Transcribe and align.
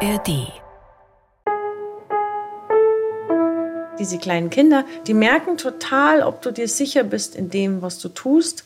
ARD. 0.00 0.52
Diese 3.98 4.18
kleinen 4.18 4.50
Kinder, 4.50 4.84
die 5.06 5.14
merken 5.14 5.56
total, 5.56 6.22
ob 6.22 6.42
du 6.42 6.50
dir 6.50 6.68
sicher 6.68 7.02
bist 7.02 7.34
in 7.34 7.48
dem, 7.48 7.80
was 7.80 7.98
du 7.98 8.08
tust. 8.10 8.64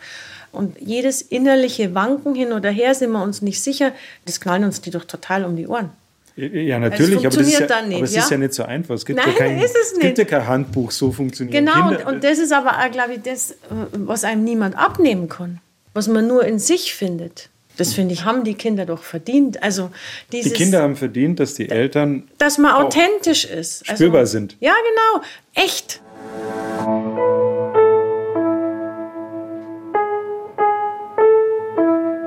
Und 0.51 0.81
jedes 0.81 1.23
innerliche 1.23 1.95
Wanken 1.95 2.35
hin 2.35 2.53
oder 2.53 2.71
her 2.71 2.97
sind 2.97 3.13
wir 3.13 3.23
uns 3.23 3.43
nicht 3.43 3.63
sicher, 3.63 3.93
das 4.25 4.41
knallen 4.41 4.65
uns 4.65 4.81
die 4.81 4.91
doch 4.91 5.05
total 5.05 5.45
um 5.45 5.55
die 5.55 5.69
Ohren. 5.69 5.91
Ja, 6.35 6.81
natürlich, 6.81 7.25
es 7.25 7.27
aber, 7.27 7.37
das 7.37 7.47
ist 7.47 7.61
ja, 7.61 7.67
dann 7.67 7.89
nicht, 7.89 7.97
aber 7.99 8.05
es 8.05 8.15
ja? 8.15 8.23
ist 8.23 8.31
ja 8.31 8.39
nicht 8.39 8.55
so 8.55 8.63
einfach. 8.65 8.95
Es 8.97 9.07
gibt, 9.07 9.19
Nein, 9.19 9.29
ja, 9.29 9.39
kein, 9.39 9.59
ist 9.61 9.77
es 9.77 9.99
gibt 10.01 10.19
ja 10.19 10.25
kein 10.25 10.49
Handbuch, 10.49 10.91
so 10.91 11.13
funktioniert 11.13 11.55
Genau, 11.55 11.91
Kinder. 11.91 12.07
und, 12.09 12.15
und 12.15 12.25
das 12.25 12.39
ist 12.39 12.53
aber, 12.53 12.71
auch, 12.71 12.91
glaube 12.91 13.15
ich, 13.15 13.23
das, 13.23 13.53
äh, 13.53 13.57
was 13.93 14.25
einem 14.25 14.43
niemand 14.43 14.77
abnehmen 14.77 15.29
kann, 15.29 15.61
was 15.95 16.09
man 16.09 16.27
nur 16.27 16.45
in 16.45 16.59
sich 16.59 16.95
findet. 16.95 17.51
Das 17.81 17.95
finde 17.95 18.13
ich, 18.13 18.27
haben 18.27 18.45
die 18.45 18.53
Kinder 18.53 18.85
doch 18.85 19.03
verdient. 19.03 19.63
Also 19.63 19.91
die 20.33 20.43
dieses, 20.43 20.53
Kinder 20.53 20.83
haben 20.83 20.97
verdient, 20.97 21.41
dass 21.41 21.55
die 21.55 21.71
Eltern 21.71 22.29
dass 22.37 22.59
man 22.59 22.75
authentisch 22.75 23.47
ist. 23.47 23.89
Also, 23.89 24.05
spürbar 24.05 24.27
sind. 24.27 24.59
Ja, 24.61 24.75
genau. 24.75 25.25
Echt. 25.55 26.03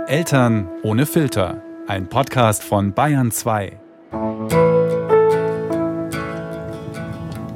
Eltern 0.07 0.67
ohne 0.81 1.05
Filter. 1.05 1.61
Ein 1.85 2.09
Podcast 2.09 2.63
von 2.63 2.91
Bayern 2.91 3.29
2. 3.29 3.73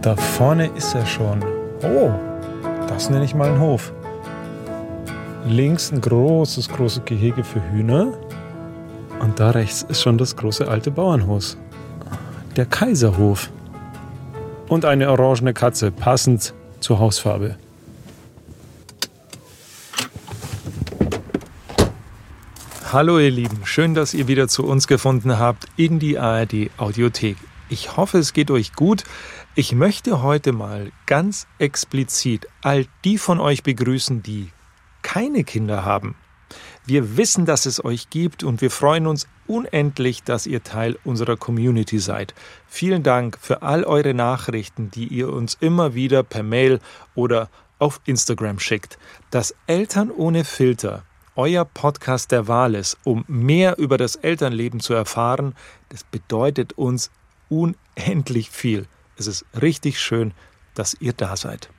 Da 0.03 0.15
vorne 0.15 0.69
ist 0.77 0.93
er 0.93 1.07
schon. 1.07 1.43
Oh, 1.81 2.11
das 2.87 3.09
nenne 3.09 3.25
ich 3.25 3.33
mal 3.33 3.47
einen 3.47 3.59
Hof. 3.59 3.91
Links 5.49 5.91
ein 5.91 6.01
großes, 6.01 6.69
großes 6.69 7.05
Gehege 7.05 7.43
für 7.43 7.61
Hühner. 7.71 8.13
Und 9.19 9.39
da 9.39 9.51
rechts 9.51 9.83
ist 9.83 10.01
schon 10.01 10.17
das 10.17 10.35
große 10.35 10.67
alte 10.67 10.91
Bauernhaus. 10.91 11.57
Der 12.55 12.65
Kaiserhof. 12.65 13.49
Und 14.67 14.83
eine 14.83 15.09
orangene 15.09 15.53
Katze, 15.53 15.91
passend 15.91 16.53
zur 16.81 16.99
Hausfarbe. 16.99 17.57
Hallo 22.91 23.19
ihr 23.19 23.31
Lieben, 23.31 23.59
schön, 23.63 23.93
dass 23.93 24.13
ihr 24.13 24.27
wieder 24.27 24.47
zu 24.47 24.65
uns 24.65 24.87
gefunden 24.87 25.39
habt 25.39 25.65
in 25.77 25.99
die 25.99 26.17
ARD 26.17 26.69
Audiothek. 26.77 27.37
Ich 27.69 27.95
hoffe, 27.95 28.17
es 28.17 28.33
geht 28.33 28.51
euch 28.51 28.73
gut. 28.73 29.03
Ich 29.55 29.73
möchte 29.73 30.21
heute 30.21 30.51
mal 30.51 30.91
ganz 31.05 31.47
explizit 31.57 32.47
all 32.61 32.85
die 33.03 33.17
von 33.17 33.39
euch 33.39 33.63
begrüßen, 33.63 34.23
die 34.23 34.51
keine 35.17 35.43
Kinder 35.43 35.83
haben. 35.83 36.13
Wir 36.85 37.17
wissen, 37.17 37.47
dass 37.47 37.65
es 37.65 37.83
euch 37.83 38.11
gibt 38.11 38.43
und 38.43 38.61
wir 38.61 38.69
freuen 38.69 39.07
uns 39.07 39.27
unendlich, 39.47 40.21
dass 40.21 40.45
ihr 40.45 40.61
Teil 40.61 40.95
unserer 41.03 41.37
Community 41.37 41.97
seid. 41.97 42.35
Vielen 42.67 43.01
Dank 43.01 43.39
für 43.41 43.63
all 43.63 43.83
eure 43.83 44.13
Nachrichten, 44.13 44.91
die 44.91 45.07
ihr 45.07 45.33
uns 45.33 45.57
immer 45.59 45.95
wieder 45.95 46.21
per 46.21 46.43
Mail 46.43 46.79
oder 47.15 47.49
auf 47.79 47.99
Instagram 48.05 48.59
schickt. 48.59 48.99
Das 49.31 49.55
Eltern 49.65 50.11
ohne 50.11 50.45
Filter, 50.45 51.01
euer 51.35 51.65
Podcast 51.65 52.31
der 52.31 52.47
Wahl 52.47 52.75
ist, 52.75 52.95
um 53.03 53.25
mehr 53.27 53.79
über 53.79 53.97
das 53.97 54.17
Elternleben 54.17 54.81
zu 54.81 54.93
erfahren, 54.93 55.55
das 55.89 56.03
bedeutet 56.03 56.73
uns 56.73 57.09
unendlich 57.49 58.51
viel. 58.51 58.85
Es 59.15 59.25
ist 59.25 59.47
richtig 59.59 59.99
schön, 59.99 60.35
dass 60.75 60.95
ihr 60.99 61.13
da 61.13 61.35
seid. 61.35 61.71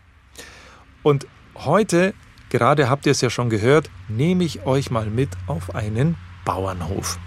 Und 1.05 1.29
heute, 1.55 2.15
gerade 2.51 2.89
habt 2.89 3.07
ihr 3.07 3.13
es 3.13 3.21
ja 3.21 3.31
schon 3.31 3.51
gehört, 3.51 3.91
nehme 4.09 4.45
ich 4.45 4.67
euch 4.67 4.91
mal 4.91 5.07
mit 5.07 5.31
auf 5.47 5.75
einen 5.75 6.17
Bauernhof. 6.45 7.19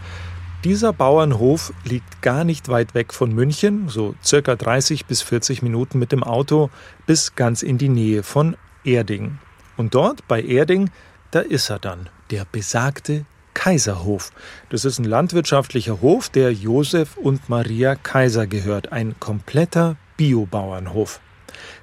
Dieser 0.63 0.93
Bauernhof 0.93 1.73
liegt 1.85 2.21
gar 2.21 2.43
nicht 2.43 2.69
weit 2.69 2.93
weg 2.93 3.13
von 3.13 3.33
München, 3.33 3.89
so 3.89 4.13
circa 4.23 4.55
30 4.55 5.07
bis 5.07 5.23
40 5.23 5.63
Minuten 5.63 5.97
mit 5.97 6.11
dem 6.11 6.23
Auto 6.23 6.69
bis 7.07 7.35
ganz 7.35 7.63
in 7.63 7.79
die 7.79 7.89
Nähe 7.89 8.21
von 8.21 8.55
Erding. 8.83 9.39
Und 9.75 9.95
dort 9.95 10.27
bei 10.27 10.41
Erding, 10.41 10.91
da 11.31 11.39
ist 11.39 11.71
er 11.71 11.79
dann, 11.79 12.09
der 12.29 12.45
besagte 12.51 13.25
Kaiserhof. 13.55 14.31
Das 14.69 14.85
ist 14.85 14.99
ein 14.99 15.05
landwirtschaftlicher 15.05 16.01
Hof, 16.01 16.29
der 16.29 16.53
Josef 16.53 17.17
und 17.17 17.49
Maria 17.49 17.95
Kaiser 17.95 18.45
gehört, 18.45 18.91
ein 18.91 19.15
kompletter 19.19 19.97
Biobauernhof. 20.17 21.19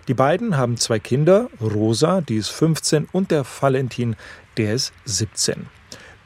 Die 0.09 0.15
beiden 0.15 0.56
haben 0.56 0.77
zwei 0.77 0.99
Kinder, 0.99 1.49
Rosa, 1.61 2.21
die 2.21 2.37
ist 2.37 2.49
15, 2.49 3.09
und 3.12 3.31
der 3.31 3.45
Valentin, 3.45 4.17
der 4.56 4.75
ist 4.75 4.93
17. 5.05 5.67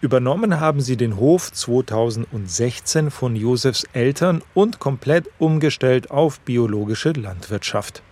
Übernommen 0.00 0.58
haben 0.58 0.80
sie 0.80 0.96
den 0.96 1.16
Hof 1.16 1.52
2016 1.52 3.12
von 3.12 3.36
Josefs 3.36 3.84
Eltern 3.92 4.42
und 4.52 4.80
komplett 4.80 5.30
umgestellt 5.38 6.10
auf 6.10 6.40
biologische 6.40 7.10
Landwirtschaft. 7.12 8.02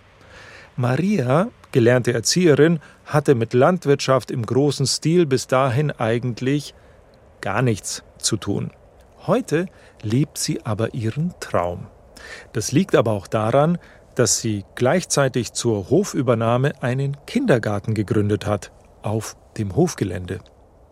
Maria, 0.77 1.49
gelernte 1.73 2.13
Erzieherin, 2.13 2.79
hatte 3.05 3.35
mit 3.35 3.53
Landwirtschaft 3.53 4.31
im 4.31 4.45
großen 4.45 4.87
Stil 4.87 5.25
bis 5.25 5.47
dahin 5.47 5.91
eigentlich 5.91 6.73
gar 7.41 7.61
nichts 7.61 8.03
zu 8.19 8.37
tun. 8.37 8.71
Heute 9.27 9.65
lebt 10.01 10.37
sie 10.37 10.65
aber 10.65 10.93
ihren 10.93 11.33
Traum. 11.41 11.87
Das 12.53 12.71
liegt 12.71 12.95
aber 12.95 13.11
auch 13.11 13.27
daran, 13.27 13.77
dass 14.15 14.39
sie 14.39 14.65
gleichzeitig 14.75 15.53
zur 15.53 15.89
Hofübernahme 15.89 16.81
einen 16.81 17.17
Kindergarten 17.25 17.93
gegründet 17.93 18.45
hat, 18.45 18.71
auf 19.01 19.35
dem 19.57 19.75
Hofgelände. 19.75 20.39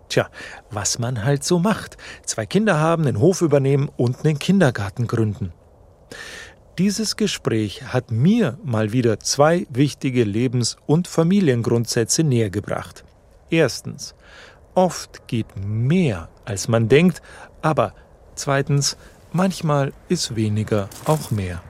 Tja, 0.09 0.27
was 0.71 0.97
man 0.97 1.23
halt 1.23 1.43
so 1.43 1.59
macht. 1.59 1.97
Zwei 2.25 2.45
Kinder 2.45 2.79
haben, 2.79 3.03
den 3.03 3.19
Hof 3.19 3.41
übernehmen 3.41 3.89
und 3.95 4.25
einen 4.25 4.39
Kindergarten 4.39 5.05
gründen. 5.05 5.53
Dieses 6.79 7.17
Gespräch 7.17 7.83
hat 7.93 8.09
mir 8.09 8.57
mal 8.63 8.91
wieder 8.93 9.19
zwei 9.19 9.67
wichtige 9.69 10.23
Lebens- 10.23 10.77
und 10.87 11.07
Familiengrundsätze 11.07 12.23
nähergebracht. 12.23 13.03
Erstens, 13.49 14.15
oft 14.75 15.27
geht 15.27 15.47
mehr, 15.57 16.29
als 16.45 16.67
man 16.67 16.87
denkt, 16.87 17.21
aber 17.61 17.93
zweitens, 18.35 18.97
manchmal 19.33 19.91
ist 20.07 20.35
weniger 20.35 20.89
auch 21.05 21.31
mehr. 21.31 21.61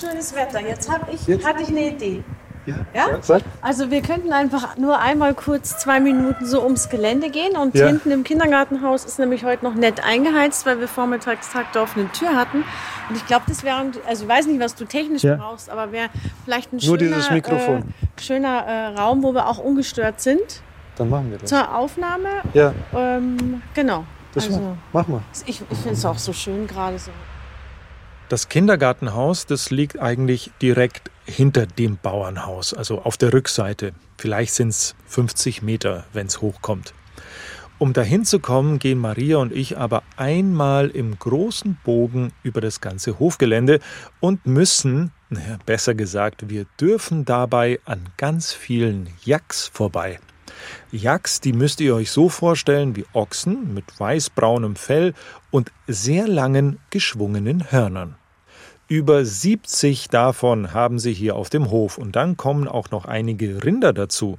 Schönes 0.00 0.34
Wetter. 0.34 0.60
Jetzt, 0.60 0.90
hab 0.90 1.12
ich, 1.12 1.26
Jetzt? 1.26 1.46
hatte 1.46 1.62
ich 1.62 1.68
eine 1.68 1.88
Idee. 1.88 2.22
Ja, 2.66 2.74
Ja? 2.92 3.38
Also 3.62 3.90
wir 3.90 4.02
könnten 4.02 4.30
einfach 4.32 4.76
nur 4.76 4.98
einmal 4.98 5.32
kurz 5.32 5.78
zwei 5.78 6.00
Minuten 6.00 6.44
so 6.44 6.62
ums 6.62 6.90
Gelände 6.90 7.30
gehen 7.30 7.56
und 7.56 7.74
Ja. 7.74 7.86
hinten 7.86 8.10
im 8.10 8.24
Kindergartenhaus 8.24 9.06
ist 9.06 9.18
nämlich 9.18 9.42
heute 9.44 9.64
noch 9.64 9.74
nett 9.74 10.04
eingeheizt, 10.04 10.66
weil 10.66 10.78
wir 10.78 10.86
vormittags 10.86 11.50
Tag 11.50 11.74
offene 11.76 12.12
Tür 12.12 12.36
hatten. 12.36 12.64
Und 13.08 13.16
ich 13.16 13.26
glaube, 13.26 13.44
das 13.48 13.64
wäre, 13.64 13.90
also 14.06 14.24
ich 14.24 14.28
weiß 14.28 14.46
nicht, 14.48 14.60
was 14.60 14.74
du 14.74 14.84
technisch 14.84 15.22
Ja. 15.24 15.36
brauchst, 15.36 15.70
aber 15.70 15.92
wäre 15.92 16.10
vielleicht 16.44 16.72
ein 16.74 16.78
Nur 16.84 16.98
schöner. 16.98 17.16
Äh, 17.16 17.82
schöner 18.20 18.66
äh, 18.66 18.86
Raum, 19.00 19.22
wo 19.22 19.32
wir 19.32 19.46
auch 19.48 19.58
ungestört 19.58 20.20
sind 20.20 20.62
Dann 20.96 21.08
machen 21.08 21.30
wir 21.30 21.38
das. 21.38 21.48
zur 21.48 21.74
Aufnahme. 21.74 22.28
Ja, 22.52 22.74
Ähm, 22.94 23.62
genau. 23.72 24.04
das 24.34 24.44
also, 24.46 24.76
machen 24.92 25.14
wir. 25.14 25.22
ich 25.46 25.62
ich 25.70 25.78
finde 25.78 25.92
es 25.92 26.04
auch 26.04 26.18
so 26.18 26.34
schön 26.34 26.66
gerade 26.66 26.98
so. 26.98 27.10
Das 28.28 28.50
Kindergartenhaus, 28.50 29.46
das 29.46 29.70
liegt 29.70 29.98
eigentlich 30.00 30.50
direkt 30.60 31.10
hinter 31.24 31.64
dem 31.64 31.96
Bauernhaus, 31.96 32.74
also 32.74 33.00
auf 33.00 33.16
der 33.16 33.32
Rückseite. 33.32 33.92
Vielleicht 34.18 34.52
sind 34.52 34.68
es 34.68 34.94
50 35.06 35.62
Meter, 35.62 36.04
wenn 36.12 36.26
es 36.26 36.42
hochkommt. 36.42 36.92
Um 37.78 37.94
dahin 37.94 38.26
zu 38.26 38.38
kommen, 38.38 38.78
gehen 38.78 38.98
Maria 38.98 39.38
und 39.38 39.52
ich 39.52 39.78
aber 39.78 40.02
einmal 40.16 40.90
im 40.90 41.18
großen 41.18 41.78
Bogen 41.84 42.32
über 42.42 42.60
das 42.60 42.82
ganze 42.82 43.18
Hofgelände 43.18 43.80
und 44.20 44.46
müssen, 44.46 45.12
naja, 45.30 45.58
besser 45.64 45.94
gesagt, 45.94 46.50
wir 46.50 46.66
dürfen 46.78 47.24
dabei 47.24 47.80
an 47.86 48.10
ganz 48.18 48.52
vielen 48.52 49.08
Yaks 49.24 49.68
vorbei. 49.68 50.18
Yaks, 50.90 51.40
die 51.40 51.52
müsst 51.52 51.80
ihr 51.80 51.94
euch 51.94 52.10
so 52.10 52.28
vorstellen 52.28 52.96
wie 52.96 53.04
Ochsen 53.12 53.74
mit 53.74 53.84
weißbraunem 53.98 54.76
Fell 54.76 55.14
und 55.50 55.72
sehr 55.86 56.28
langen, 56.28 56.78
geschwungenen 56.90 57.70
Hörnern. 57.70 58.16
Über 58.88 59.24
70 59.24 60.08
davon 60.08 60.72
haben 60.72 60.98
sie 60.98 61.12
hier 61.12 61.36
auf 61.36 61.50
dem 61.50 61.70
Hof 61.70 61.98
und 61.98 62.16
dann 62.16 62.36
kommen 62.36 62.66
auch 62.66 62.90
noch 62.90 63.04
einige 63.04 63.62
Rinder 63.62 63.92
dazu. 63.92 64.38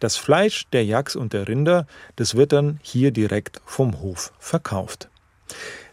Das 0.00 0.16
Fleisch 0.16 0.66
der 0.72 0.84
Yaks 0.84 1.16
und 1.16 1.32
der 1.32 1.48
Rinder, 1.48 1.86
das 2.16 2.34
wird 2.34 2.52
dann 2.52 2.78
hier 2.82 3.10
direkt 3.10 3.62
vom 3.64 4.00
Hof 4.00 4.32
verkauft. 4.38 5.08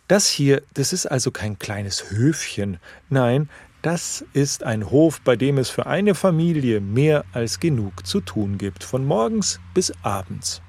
Das 0.07 0.27
hier, 0.27 0.63
das 0.73 0.91
ist 0.91 1.05
also 1.05 1.31
kein 1.31 1.59
kleines 1.59 2.11
Höfchen. 2.11 2.79
Nein, 3.09 3.49
das 3.81 4.25
ist 4.33 4.63
ein 4.63 4.91
Hof, 4.91 5.21
bei 5.21 5.35
dem 5.35 5.57
es 5.57 5.69
für 5.69 5.85
eine 5.85 6.13
Familie 6.13 6.81
mehr 6.81 7.23
als 7.31 7.59
genug 7.59 8.05
zu 8.05 8.19
tun 8.19 8.57
gibt, 8.57 8.83
von 8.83 9.05
morgens 9.05 9.61
bis 9.73 9.93
abends. 10.03 10.61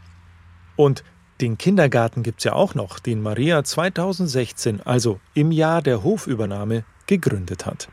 Und 0.76 1.02
den 1.40 1.58
Kindergarten 1.58 2.22
gibt's 2.22 2.44
ja 2.44 2.52
auch 2.52 2.74
noch, 2.74 2.98
den 2.98 3.22
Maria 3.22 3.64
2016, 3.64 4.80
also 4.82 5.18
im 5.34 5.50
Jahr 5.50 5.82
der 5.82 6.04
Hofübernahme, 6.04 6.84
gegründet 7.06 7.66
hat. 7.66 7.88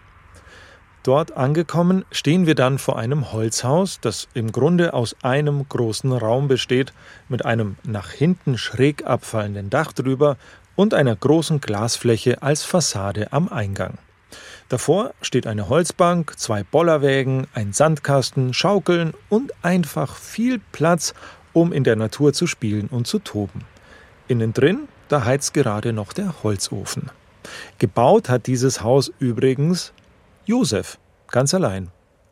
Dort 1.03 1.38
angekommen 1.38 2.06
stehen 2.12 2.45
wir 2.45 2.56
dann 2.56 2.77
vor 2.77 3.00
einem 3.00 3.31
Holzhaus, 3.31 4.00
das 4.01 4.27
im 4.33 4.51
Grunde 4.51 4.94
aus 4.94 5.15
einem 5.24 5.68
großen 5.68 6.12
Raum 6.12 6.47
besteht, 6.47 6.94
mit 7.30 7.45
einem 7.45 7.77
nach 7.83 8.12
hinten 8.12 8.57
schräg 8.57 9.06
abfallenden 9.06 9.69
Dach 9.69 9.94
drüber 9.94 10.38
und 10.75 10.94
einer 10.94 11.15
großen 11.15 11.62
Glasfläche 11.62 12.42
als 12.42 12.63
Fassade 12.63 13.31
am 13.31 13.47
Eingang. 13.47 13.97
Davor 14.68 15.13
steht 15.21 15.47
eine 15.47 15.68
Holzbank, 15.68 16.38
zwei 16.38 16.63
Bollerwägen, 16.63 17.47
ein 17.56 17.74
Sandkasten, 17.74 18.53
Schaukeln 18.53 19.13
und 19.30 19.51
einfach 19.63 20.15
viel 20.15 20.62
Platz, 20.71 21.15
um 21.54 21.72
in 21.72 21.84
der 21.84 21.96
Natur 21.96 22.34
zu 22.34 22.48
spielen 22.48 22.88
und 22.88 23.07
zu 23.07 23.19
toben. 23.19 23.66
Innen 24.28 24.54
drin, 24.54 24.88
da 25.07 25.25
heizt 25.25 25.54
gerade 25.54 25.94
noch 25.94 26.13
der 26.13 26.44
Holzofen. 26.44 27.10
Gebaut 27.80 28.30
hat 28.30 28.48
dieses 28.48 28.84
Haus 28.84 29.12
übrigens 29.19 29.94
Josef, 30.46 30.98
ganz 31.30 31.54
allein. 31.54 31.90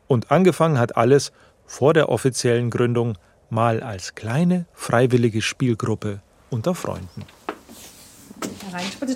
Und 0.07 0.31
angefangen 0.31 0.79
hat 0.79 0.95
alles 0.95 1.31
vor 1.65 1.93
der 1.93 2.09
offiziellen 2.09 2.69
Gründung 2.69 3.17
mal 3.49 3.81
als 3.81 4.15
kleine 4.15 4.65
freiwillige 4.73 5.41
Spielgruppe 5.41 6.21
unter 6.49 6.75
Freunden. 6.75 7.25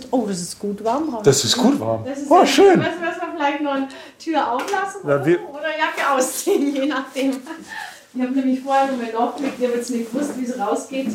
Oh, 0.09 0.25
das 0.27 0.41
ist 0.41 0.59
gut 0.59 0.83
warm. 0.83 1.19
Das 1.23 1.45
ist 1.45 1.57
gut 1.57 1.79
warm. 1.79 2.03
Das 2.05 2.19
ist 2.19 2.31
Oh, 2.31 2.45
schön. 2.45 2.79
Müssen 2.79 3.01
wir 3.01 3.13
vielleicht 3.35 3.61
noch 3.61 3.73
eine 3.73 3.87
Tür 4.17 4.51
auflassen 4.53 5.01
Na, 5.03 5.15
oder 5.15 5.27
Jacke 5.29 6.09
ausziehen, 6.11 6.75
je 6.75 6.85
nachdem. 6.85 7.37
Ich 8.13 8.21
habe 8.21 8.31
nämlich 8.33 8.59
vorher 8.59 8.87
noch 8.91 8.97
mal 8.97 9.11
nachgelegt, 9.11 9.53
ich 9.59 9.65
habe 9.65 9.77
jetzt 9.77 9.89
nicht 9.89 10.11
gewusst, 10.11 10.31
wie 10.37 10.43
es 10.43 10.59
rausgeht. 10.59 11.07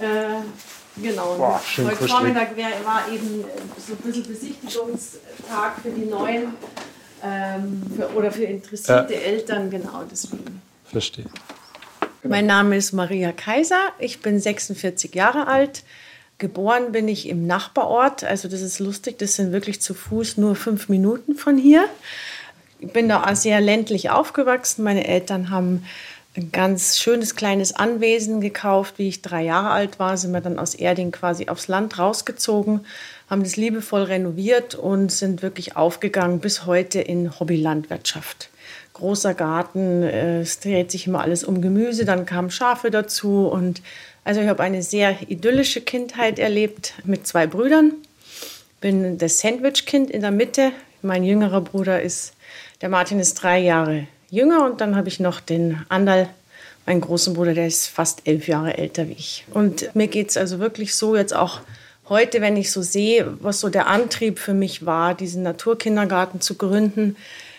Äh, 0.00 1.00
genau. 1.00 1.34
Boah, 1.36 1.60
schön 1.64 1.86
Heute. 1.86 2.08
Vormittag 2.08 2.56
wär, 2.56 2.66
war 2.84 3.04
eben 3.12 3.44
so 3.86 3.92
ein 3.92 3.98
bisschen 3.98 4.26
Besichtigungstag 4.26 5.80
für 5.82 5.90
die 5.90 6.06
Neuen 6.06 6.54
ähm, 7.22 7.82
für, 7.94 8.12
oder 8.14 8.32
für 8.32 8.44
interessierte 8.44 9.14
Eltern, 9.14 9.70
genau 9.70 10.02
deswegen. 10.10 10.60
Verstehe. 10.84 11.26
Mein 12.24 12.46
Name 12.46 12.76
ist 12.76 12.92
Maria 12.92 13.30
Kaiser. 13.30 13.92
Ich 14.00 14.20
bin 14.20 14.40
46 14.40 15.14
Jahre 15.14 15.46
alt. 15.46 15.84
Geboren 16.38 16.92
bin 16.92 17.06
ich 17.06 17.28
im 17.28 17.46
Nachbarort. 17.46 18.24
Also 18.24 18.48
das 18.48 18.60
ist 18.60 18.80
lustig. 18.80 19.18
Das 19.18 19.34
sind 19.34 19.52
wirklich 19.52 19.80
zu 19.80 19.94
Fuß 19.94 20.36
nur 20.36 20.56
fünf 20.56 20.88
Minuten 20.88 21.36
von 21.36 21.56
hier. 21.56 21.88
Bin 22.92 23.08
da 23.08 23.34
sehr 23.34 23.60
ländlich 23.60 24.10
aufgewachsen. 24.10 24.84
Meine 24.84 25.06
Eltern 25.06 25.50
haben 25.50 25.84
ein 26.36 26.52
ganz 26.52 26.98
schönes 26.98 27.34
kleines 27.34 27.74
Anwesen 27.74 28.40
gekauft. 28.40 28.94
Wie 28.98 29.08
ich 29.08 29.22
drei 29.22 29.42
Jahre 29.42 29.70
alt 29.70 29.98
war, 29.98 30.16
sind 30.16 30.32
wir 30.32 30.40
dann 30.40 30.58
aus 30.58 30.74
Erding 30.74 31.12
quasi 31.12 31.48
aufs 31.48 31.68
Land 31.68 31.98
rausgezogen, 31.98 32.80
haben 33.30 33.42
das 33.42 33.56
liebevoll 33.56 34.02
renoviert 34.02 34.74
und 34.74 35.10
sind 35.10 35.42
wirklich 35.42 35.76
aufgegangen 35.76 36.40
bis 36.40 36.66
heute 36.66 37.00
in 37.00 37.38
Hobbylandwirtschaft 37.38 38.50
großer 38.96 39.34
Garten, 39.34 40.02
äh, 40.02 40.40
es 40.40 40.60
dreht 40.60 40.90
sich 40.90 41.06
immer 41.06 41.20
alles 41.20 41.44
um 41.44 41.60
Gemüse, 41.60 42.04
dann 42.04 42.24
kamen 42.24 42.50
Schafe 42.50 42.90
dazu 42.90 43.46
und 43.46 43.82
also 44.24 44.40
ich 44.40 44.48
habe 44.48 44.62
eine 44.62 44.82
sehr 44.82 45.16
idyllische 45.28 45.82
Kindheit 45.82 46.38
erlebt 46.38 46.94
mit 47.04 47.26
zwei 47.26 47.46
Brüdern. 47.46 47.92
Bin 48.80 49.18
das 49.18 49.38
Sandwich-Kind 49.38 50.10
in 50.10 50.22
der 50.22 50.32
Mitte. 50.32 50.72
Mein 51.02 51.22
jüngerer 51.22 51.60
Bruder 51.60 52.02
ist, 52.02 52.34
der 52.80 52.88
Martin 52.88 53.20
ist 53.20 53.34
drei 53.34 53.58
Jahre 53.58 54.06
jünger 54.30 54.64
und 54.64 54.80
dann 54.80 54.96
habe 54.96 55.08
ich 55.08 55.20
noch 55.20 55.40
den 55.40 55.84
Andal, 55.88 56.28
meinen 56.84 57.00
großen 57.00 57.34
Bruder, 57.34 57.54
der 57.54 57.66
ist 57.66 57.88
fast 57.88 58.22
elf 58.26 58.48
Jahre 58.48 58.76
älter 58.78 59.08
wie 59.08 59.14
ich. 59.14 59.44
Und 59.52 59.94
mir 59.94 60.08
geht 60.08 60.30
es 60.30 60.36
also 60.36 60.58
wirklich 60.58 60.94
so 60.94 61.16
jetzt 61.16 61.34
auch 61.34 61.60
heute, 62.08 62.40
wenn 62.40 62.56
ich 62.56 62.70
so 62.70 62.82
sehe, 62.82 63.36
was 63.40 63.60
so 63.60 63.68
der 63.68 63.88
Antrieb 63.88 64.38
für 64.38 64.54
mich 64.54 64.86
war, 64.86 65.14
diesen 65.14 65.42
Naturkindergarten 65.42 66.40
zu 66.40 66.54
gründen, 66.54 67.16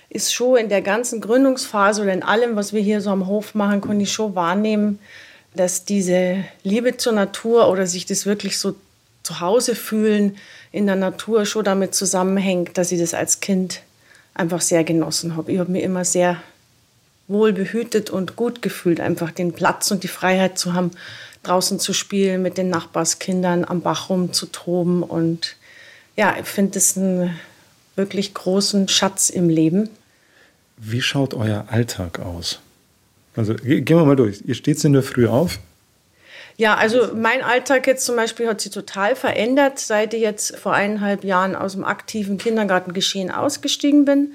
ist 0.09 0.33
schon 0.33 0.57
in 0.57 0.69
der 0.69 0.81
ganzen 0.81 1.19
Gründungsphase 1.19 2.01
oder 2.01 2.13
in 2.13 2.23
allem, 2.23 2.55
was 2.55 2.71
wir 2.71 2.81
hier 2.81 3.01
so 3.01 3.09
am 3.09 3.27
Hof 3.27 3.55
machen, 3.55 3.81
konnte 3.81 4.03
ich 4.03 4.13
schon 4.13 4.35
wahrnehmen, 4.35 4.99
dass 5.53 5.83
diese 5.83 6.45
Liebe 6.63 6.95
zur 6.95 7.13
Natur 7.13 7.69
oder 7.69 7.87
sich 7.87 8.05
das 8.05 8.25
wirklich 8.25 8.57
so 8.57 8.75
zu 9.23 9.41
Hause 9.41 9.75
fühlen 9.75 10.37
in 10.71 10.85
der 10.85 10.95
Natur 10.95 11.45
schon 11.45 11.65
damit 11.65 11.93
zusammenhängt, 11.93 12.77
dass 12.77 12.93
ich 12.93 12.99
das 12.99 13.13
als 13.13 13.41
Kind 13.41 13.81
einfach 14.37 14.61
sehr 14.61 14.83
genossen 14.83 15.35
habe. 15.35 15.51
Ich 15.51 15.59
habe 15.59 15.71
mich 15.71 15.83
immer 15.83 16.05
sehr 16.05 16.41
wohl 17.27 17.53
behütet 17.53 18.09
und 18.09 18.35
gut 18.35 18.61
gefühlt, 18.61 18.99
einfach 18.99 19.31
den 19.31 19.51
Platz 19.51 19.91
und 19.91 20.03
die 20.03 20.07
Freiheit 20.07 20.57
zu 20.57 20.73
haben, 20.73 20.91
draußen 21.43 21.79
zu 21.79 21.93
spielen, 21.93 22.41
mit 22.41 22.57
den 22.57 22.69
Nachbarskindern 22.69 23.65
am 23.65 23.81
Bach 23.81 24.09
rumzutoben. 24.09 25.03
Und 25.03 25.55
ja, 26.15 26.35
ich 26.39 26.47
finde 26.47 26.71
das 26.71 26.97
einen 26.97 27.37
wirklich 27.95 28.33
großen 28.33 28.87
Schatz 28.87 29.29
im 29.29 29.49
Leben. 29.49 29.89
Wie 30.77 31.01
schaut 31.01 31.33
euer 31.33 31.65
Alltag 31.69 32.19
aus? 32.19 32.59
Also 33.35 33.55
ge- 33.55 33.81
gehen 33.81 33.97
wir 33.97 34.05
mal 34.05 34.15
durch. 34.15 34.41
Ihr 34.45 34.55
steht 34.55 34.83
in 34.83 34.93
der 34.93 35.03
Früh 35.03 35.27
auf. 35.27 35.59
Ja, 36.59 36.73
also 36.73 37.13
mein 37.13 37.43
Alltag 37.43 37.85
jetzt 37.85 38.03
zum 38.03 38.15
Beispiel 38.15 38.47
hat 38.47 38.61
sich 38.61 38.71
total 38.71 39.15
verändert, 39.15 39.77
seit 39.77 40.15
ich 40.15 40.21
jetzt 40.21 40.57
vor 40.57 40.73
eineinhalb 40.73 41.23
Jahren 41.23 41.55
aus 41.55 41.73
dem 41.73 41.83
aktiven 41.85 42.39
Kindergartengeschehen 42.39 43.29
ausgestiegen 43.29 44.05
bin. 44.05 44.33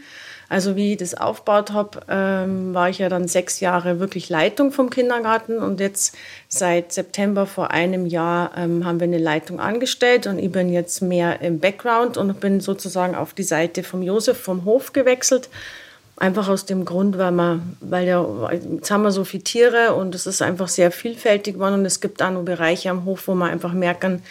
Also 0.48 0.76
wie 0.76 0.92
ich 0.92 0.98
das 0.98 1.14
aufgebaut 1.14 1.72
habe, 1.72 2.00
ähm, 2.08 2.74
war 2.74 2.90
ich 2.90 2.98
ja 2.98 3.08
dann 3.08 3.26
sechs 3.26 3.58
Jahre 3.58 3.98
wirklich 3.98 4.28
Leitung 4.28 4.70
vom 4.70 4.90
Kindergarten 4.90 5.58
und 5.58 5.80
jetzt 5.80 6.14
seit 6.46 6.92
September 6.92 7.46
vor 7.46 7.72
einem 7.72 8.06
Jahr 8.06 8.52
ähm, 8.56 8.84
haben 8.84 9.00
wir 9.00 9.06
eine 9.06 9.18
Leitung 9.18 9.58
angestellt 9.58 10.26
und 10.28 10.38
ich 10.38 10.52
bin 10.52 10.70
jetzt 10.70 11.00
mehr 11.00 11.40
im 11.40 11.58
Background 11.58 12.18
und 12.18 12.38
bin 12.38 12.60
sozusagen 12.60 13.16
auf 13.16 13.32
die 13.34 13.42
Seite 13.42 13.82
vom 13.82 14.02
Josef 14.02 14.38
vom 14.38 14.64
Hof 14.64 14.92
gewechselt. 14.92 15.48
Einfach 16.22 16.48
aus 16.48 16.66
dem 16.66 16.84
Grund, 16.84 17.18
weil 17.18 17.32
man, 17.32 17.76
weil 17.80 18.06
ja, 18.06 18.24
jetzt 18.52 18.92
haben 18.92 19.02
wir 19.02 19.10
so 19.10 19.24
viele 19.24 19.42
Tiere 19.42 19.94
und 19.94 20.14
es 20.14 20.28
ist 20.28 20.40
einfach 20.40 20.68
sehr 20.68 20.92
vielfältig 20.92 21.54
geworden 21.54 21.74
und 21.74 21.84
es 21.84 22.00
gibt 22.00 22.22
auch 22.22 22.30
noch 22.30 22.44
Bereiche 22.44 22.90
am 22.90 23.06
Hof, 23.06 23.26
wo 23.26 23.34
man 23.34 23.50
einfach 23.50 23.72
merken, 23.72 24.22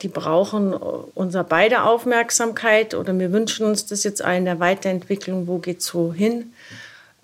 die 0.00 0.08
brauchen 0.08 0.72
unser 0.72 1.44
beide 1.44 1.82
Aufmerksamkeit 1.82 2.94
oder 2.94 3.18
wir 3.18 3.32
wünschen 3.32 3.66
uns 3.66 3.84
das 3.84 4.02
jetzt 4.02 4.24
auch 4.24 4.34
in 4.34 4.46
der 4.46 4.60
Weiterentwicklung, 4.60 5.46
wo 5.46 5.58
geht's 5.58 5.84
so 5.84 6.10
hin. 6.10 6.54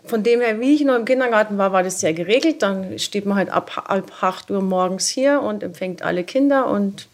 Von 0.05 0.23
dem 0.23 0.43
her, 0.43 0.61
wie 0.61 0.75
ich 0.75 0.85
noch 0.85 0.97
im 0.97 1.06
Kindergarten 1.06 1.56
war, 1.56 1.73
war 1.73 1.82
das 1.82 2.00
sehr 2.00 2.12
geregelt. 2.12 2.61
Dann 2.61 2.99
steht 2.99 3.25
man 3.25 3.38
halt 3.38 3.49
ab 3.49 3.87
halb 3.88 4.23
acht 4.23 4.50
Uhr 4.50 4.61
morgens 4.61 5.08
hier 5.08 5.41
und 5.41 5.62
empfängt 5.62 6.03
alle 6.03 6.25
Kinder 6.25 6.69
und 6.69 7.08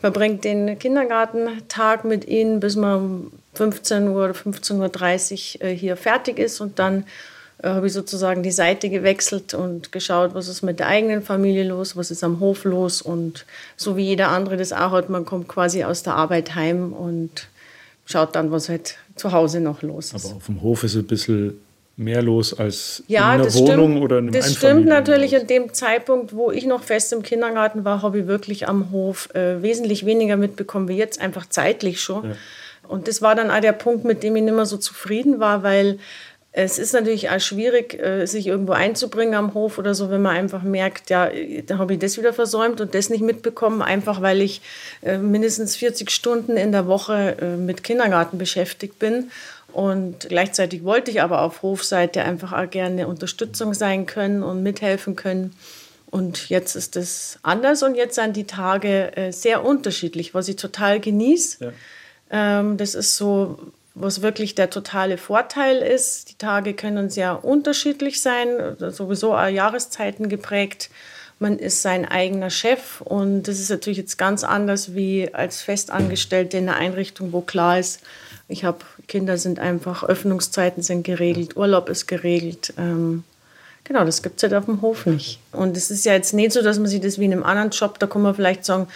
verbringt 0.00 0.42
den 0.42 0.80
Kindergartentag 0.80 2.04
mit 2.04 2.26
ihnen, 2.26 2.58
bis 2.58 2.74
man 2.74 3.30
15 3.54 4.08
Uhr 4.08 4.24
oder 4.24 4.32
15.30 4.32 5.60
Uhr 5.60 5.64
äh, 5.66 5.76
hier 5.76 5.96
fertig 5.96 6.38
ist. 6.38 6.60
Und 6.60 6.78
dann 6.78 7.04
äh, 7.62 7.68
habe 7.68 7.86
ich 7.86 7.92
sozusagen 7.92 8.42
die 8.42 8.50
Seite 8.50 8.90
gewechselt 8.90 9.54
und 9.54 9.92
geschaut, 9.92 10.34
was 10.34 10.48
ist 10.48 10.62
mit 10.62 10.80
der 10.80 10.88
eigenen 10.88 11.22
Familie 11.22 11.64
los, 11.64 11.96
was 11.96 12.10
ist 12.10 12.24
am 12.24 12.40
Hof 12.40 12.64
los. 12.64 13.00
Und 13.00 13.46
so 13.76 13.96
wie 13.96 14.04
jeder 14.04 14.28
andere 14.28 14.56
das 14.56 14.72
auch 14.72 14.92
hat, 14.92 15.08
man 15.08 15.24
kommt 15.24 15.48
quasi 15.48 15.84
aus 15.84 16.02
der 16.02 16.14
Arbeit 16.16 16.54
heim 16.54 16.92
und 16.92 17.48
schaut 18.06 18.34
dann, 18.34 18.50
was 18.50 18.68
halt 18.68 18.96
zu 19.16 19.32
Hause 19.32 19.60
noch 19.60 19.82
los 19.82 20.12
ist. 20.12 20.24
Aber 20.26 20.36
auf 20.36 20.46
dem 20.46 20.62
Hof 20.62 20.84
ist 20.84 20.96
ein 20.96 21.06
bisschen 21.06 21.60
mehr 21.96 22.22
los 22.22 22.58
als 22.58 23.04
Ja, 23.06 23.34
in 23.34 23.40
einer 23.40 23.54
Wohnung 23.54 23.90
stimmt. 23.92 24.04
oder 24.04 24.18
in 24.18 24.24
einem 24.24 24.34
Das 24.34 24.54
stimmt 24.54 24.86
natürlich. 24.86 25.36
An 25.36 25.46
dem 25.46 25.72
Zeitpunkt, 25.72 26.34
wo 26.34 26.50
ich 26.50 26.66
noch 26.66 26.82
fest 26.82 27.12
im 27.12 27.22
Kindergarten 27.22 27.84
war, 27.84 28.02
habe 28.02 28.20
ich 28.20 28.26
wirklich 28.26 28.68
am 28.68 28.90
Hof 28.90 29.32
äh, 29.34 29.62
wesentlich 29.62 30.04
weniger 30.04 30.36
mitbekommen 30.36 30.88
wie 30.88 30.96
jetzt, 30.96 31.20
einfach 31.20 31.48
zeitlich 31.48 32.00
schon. 32.00 32.34
Und 32.88 33.08
das 33.08 33.22
war 33.22 33.34
dann 33.34 33.50
auch 33.50 33.60
der 33.60 33.72
Punkt, 33.72 34.04
mit 34.04 34.22
dem 34.22 34.36
ich 34.36 34.42
nicht 34.42 34.54
mehr 34.54 34.66
so 34.66 34.76
zufrieden 34.76 35.40
war, 35.40 35.62
weil 35.62 35.98
es 36.56 36.78
ist 36.78 36.92
natürlich 36.92 37.30
auch 37.30 37.40
schwierig, 37.40 38.00
äh, 38.00 38.26
sich 38.26 38.46
irgendwo 38.46 38.72
einzubringen 38.72 39.34
am 39.34 39.54
Hof 39.54 39.76
oder 39.76 39.92
so, 39.92 40.08
wenn 40.08 40.22
man 40.22 40.36
einfach 40.36 40.62
merkt, 40.62 41.10
ja, 41.10 41.28
da 41.66 41.78
habe 41.78 41.94
ich 41.94 41.98
das 41.98 42.16
wieder 42.16 42.32
versäumt 42.32 42.80
und 42.80 42.94
das 42.94 43.10
nicht 43.10 43.22
mitbekommen, 43.22 43.82
einfach 43.82 44.22
weil 44.22 44.40
ich 44.40 44.62
äh, 45.02 45.18
mindestens 45.18 45.74
40 45.74 46.12
Stunden 46.12 46.56
in 46.56 46.70
der 46.70 46.86
Woche 46.86 47.36
äh, 47.40 47.56
mit 47.56 47.82
Kindergarten 47.82 48.38
beschäftigt 48.38 49.00
bin. 49.00 49.32
Und 49.72 50.28
gleichzeitig 50.28 50.84
wollte 50.84 51.10
ich 51.10 51.22
aber 51.22 51.42
auf 51.42 51.62
Hofseite 51.62 52.22
einfach 52.22 52.52
auch 52.52 52.70
gerne 52.70 53.08
Unterstützung 53.08 53.74
sein 53.74 54.06
können 54.06 54.44
und 54.44 54.62
mithelfen 54.62 55.16
können. 55.16 55.56
Und 56.06 56.48
jetzt 56.50 56.76
ist 56.76 56.94
es 56.94 57.40
anders 57.42 57.82
und 57.82 57.96
jetzt 57.96 58.14
sind 58.14 58.36
die 58.36 58.46
Tage 58.46 59.10
sehr 59.30 59.64
unterschiedlich, 59.64 60.32
was 60.32 60.46
ich 60.46 60.54
total 60.54 61.00
genieße. 61.00 61.64
Ähm, 61.64 61.72
das 62.28 62.94
ist 62.94 63.16
so, 63.16 63.58
was 63.94 64.22
wirklich 64.22 64.54
der 64.54 64.70
totale 64.70 65.18
Vorteil 65.18 65.78
ist. 65.78 66.30
Die 66.30 66.38
Tage 66.38 66.74
können 66.74 67.10
sehr 67.10 67.44
unterschiedlich 67.44 68.20
sein, 68.20 68.76
sowieso 68.78 69.34
auch 69.34 69.46
Jahreszeiten 69.46 70.28
geprägt. 70.28 70.90
Man 71.38 71.58
ist 71.58 71.82
sein 71.82 72.04
eigener 72.04 72.50
Chef 72.50 73.00
und 73.00 73.44
das 73.44 73.58
ist 73.58 73.70
natürlich 73.70 73.98
jetzt 73.98 74.18
ganz 74.18 74.44
anders 74.44 74.94
wie 74.94 75.32
als 75.34 75.62
Festangestellte 75.62 76.58
in 76.58 76.68
einer 76.68 76.78
Einrichtung, 76.78 77.32
wo 77.32 77.40
klar 77.40 77.78
ist, 77.78 78.00
ich 78.46 78.64
habe 78.64 78.78
Kinder 79.08 79.38
sind 79.38 79.58
einfach, 79.58 80.04
Öffnungszeiten 80.04 80.82
sind 80.82 81.02
geregelt, 81.02 81.56
Urlaub 81.56 81.88
ist 81.88 82.06
geregelt. 82.06 82.74
Ähm, 82.78 83.24
genau, 83.84 84.04
das 84.04 84.22
gibt 84.22 84.36
es 84.36 84.42
halt 84.42 84.54
auf 84.54 84.64
dem 84.64 84.82
Hof 84.82 85.06
nicht. 85.06 85.38
Und 85.52 85.76
es 85.76 85.90
ist 85.90 86.04
ja 86.04 86.12
jetzt 86.12 86.34
nicht 86.34 86.52
so, 86.52 86.62
dass 86.62 86.78
man 86.78 86.88
sich 86.88 87.00
das 87.00 87.18
wie 87.18 87.26
in 87.26 87.32
einem 87.32 87.44
anderen 87.44 87.70
Job, 87.70 87.98
da 87.98 88.06
kann 88.06 88.22
man 88.22 88.34
vielleicht 88.34 88.64
sagen, 88.64 88.88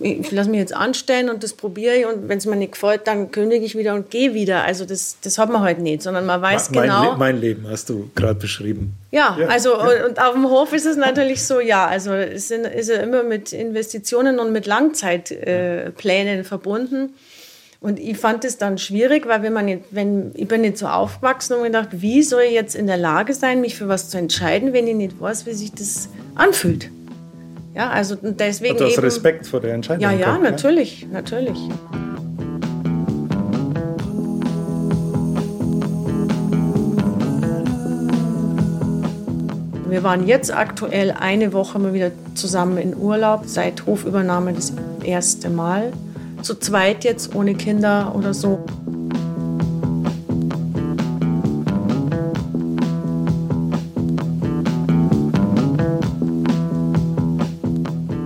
ich 0.00 0.30
lasse 0.30 0.48
mich 0.48 0.60
jetzt 0.60 0.74
anstellen 0.74 1.28
und 1.28 1.42
das 1.42 1.52
probiere 1.52 1.96
ich 1.96 2.06
und 2.06 2.28
wenn 2.28 2.38
es 2.38 2.46
mir 2.46 2.56
nicht 2.56 2.72
gefällt, 2.72 3.06
dann 3.06 3.30
kündige 3.30 3.64
ich 3.64 3.76
wieder 3.76 3.94
und 3.94 4.10
gehe 4.10 4.34
wieder. 4.34 4.62
Also 4.64 4.84
das, 4.84 5.16
das 5.22 5.36
hat 5.36 5.50
man 5.50 5.62
halt 5.62 5.80
nicht, 5.80 6.02
sondern 6.02 6.26
man 6.26 6.40
weiß 6.40 6.70
mein 6.70 6.82
genau. 6.82 7.12
Le 7.12 7.18
mein 7.18 7.40
Leben 7.40 7.66
hast 7.68 7.90
du 7.90 8.10
gerade 8.14 8.38
beschrieben. 8.38 8.94
Ja, 9.10 9.36
ja, 9.38 9.48
also 9.48 9.78
Und, 9.78 10.10
und, 10.10 10.20
auf 10.20 10.32
dem 10.32 10.48
Hof 10.48 10.72
ist 10.72 10.86
es 10.86 10.96
natürlich 10.96 11.44
so, 11.44 11.60
ja, 11.60 11.86
also 11.86 12.12
es 12.12 12.48
sind, 12.48 12.66
ist 12.66 12.88
ja 12.88 12.96
immer 12.96 13.24
mit 13.24 13.52
Investitionen 13.52 14.38
und 14.38 14.52
mit 14.52 14.66
Langzeitplänen 14.66 16.40
äh, 16.40 16.44
verbunden. 16.44 17.10
Und 17.82 17.98
ich 17.98 18.18
fand 18.18 18.44
es 18.44 18.58
dann 18.58 18.76
schwierig, 18.76 19.26
weil 19.26 19.42
wenn 19.42 19.54
man 19.54 19.64
nicht, 19.64 19.84
wenn, 19.90 20.32
ich 20.34 20.46
bin 20.46 20.60
nicht 20.60 20.76
so 20.76 20.86
aufgewachsen 20.86 21.54
und 21.54 21.60
mir 21.60 21.68
gedacht, 21.68 21.88
wie 21.92 22.22
soll 22.22 22.42
ich 22.42 22.52
jetzt 22.52 22.76
in 22.76 22.86
der 22.86 22.98
Lage 22.98 23.32
sein, 23.32 23.62
mich 23.62 23.74
für 23.74 23.88
was 23.88 24.10
zu 24.10 24.18
entscheiden, 24.18 24.74
wenn 24.74 24.86
ich 24.86 24.94
nicht 24.94 25.18
weiß, 25.18 25.46
wie 25.46 25.54
sich 25.54 25.72
das 25.72 26.10
anfühlt. 26.34 26.90
Ja, 27.74 27.88
also 27.88 28.16
deswegen. 28.20 28.72
Und 28.72 28.80
du 28.80 28.84
hast 28.84 28.92
eben, 28.92 29.02
Respekt 29.02 29.46
vor 29.46 29.60
der 29.60 29.72
Entscheidung. 29.72 30.02
Ja, 30.02 30.12
ja, 30.12 30.36
natürlich, 30.36 31.06
natürlich. 31.10 31.58
Wir 39.88 40.02
waren 40.02 40.26
jetzt 40.26 40.54
aktuell 40.54 41.12
eine 41.18 41.54
Woche 41.54 41.78
mal 41.78 41.94
wieder 41.94 42.10
zusammen 42.34 42.76
in 42.76 42.94
Urlaub, 42.94 43.44
seit 43.46 43.86
Hofübernahme 43.86 44.52
das 44.52 44.74
erste 45.02 45.48
Mal 45.48 45.94
zu 46.42 46.58
zweit 46.58 47.04
jetzt 47.04 47.34
ohne 47.34 47.54
Kinder 47.54 48.14
oder 48.14 48.34
so. 48.34 48.64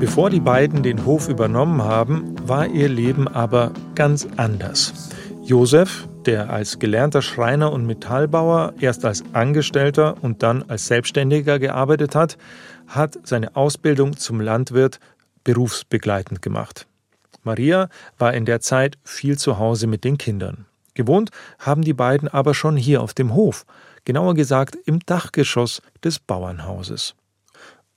Bevor 0.00 0.30
die 0.30 0.40
beiden 0.40 0.82
den 0.82 1.06
Hof 1.06 1.28
übernommen 1.28 1.82
haben, 1.82 2.36
war 2.46 2.68
ihr 2.68 2.88
Leben 2.88 3.26
aber 3.26 3.72
ganz 3.94 4.28
anders. 4.36 5.10
Josef, 5.42 6.06
der 6.24 6.50
als 6.50 6.78
gelernter 6.78 7.20
Schreiner 7.20 7.72
und 7.72 7.86
Metallbauer 7.86 8.74
erst 8.80 9.04
als 9.04 9.24
Angestellter 9.32 10.16
und 10.22 10.42
dann 10.42 10.62
als 10.68 10.86
Selbstständiger 10.86 11.58
gearbeitet 11.58 12.14
hat, 12.14 12.38
hat 12.86 13.18
seine 13.24 13.56
Ausbildung 13.56 14.16
zum 14.16 14.40
Landwirt 14.40 15.00
berufsbegleitend 15.42 16.42
gemacht. 16.42 16.86
Maria 17.44 17.88
war 18.18 18.34
in 18.34 18.44
der 18.44 18.60
Zeit 18.60 18.98
viel 19.04 19.38
zu 19.38 19.58
Hause 19.58 19.86
mit 19.86 20.04
den 20.04 20.18
Kindern. 20.18 20.66
Gewohnt 20.94 21.30
haben 21.58 21.82
die 21.82 21.92
beiden 21.92 22.28
aber 22.28 22.54
schon 22.54 22.76
hier 22.76 23.02
auf 23.02 23.14
dem 23.14 23.34
Hof, 23.34 23.66
genauer 24.04 24.34
gesagt 24.34 24.76
im 24.86 25.00
Dachgeschoss 25.00 25.82
des 26.02 26.18
Bauernhauses. 26.18 27.14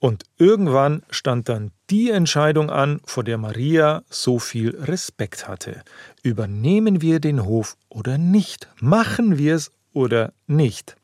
Und 0.00 0.24
irgendwann 0.36 1.02
stand 1.10 1.48
dann 1.48 1.72
die 1.90 2.10
Entscheidung 2.10 2.70
an, 2.70 3.00
vor 3.04 3.24
der 3.24 3.38
Maria 3.38 4.02
so 4.08 4.38
viel 4.38 4.76
Respekt 4.76 5.48
hatte. 5.48 5.82
Übernehmen 6.22 7.02
wir 7.02 7.18
den 7.18 7.44
Hof 7.44 7.76
oder 7.88 8.16
nicht? 8.16 8.68
Machen 8.80 9.38
wir 9.38 9.56
es 9.56 9.72
oder 9.92 10.32
nicht? 10.46 10.96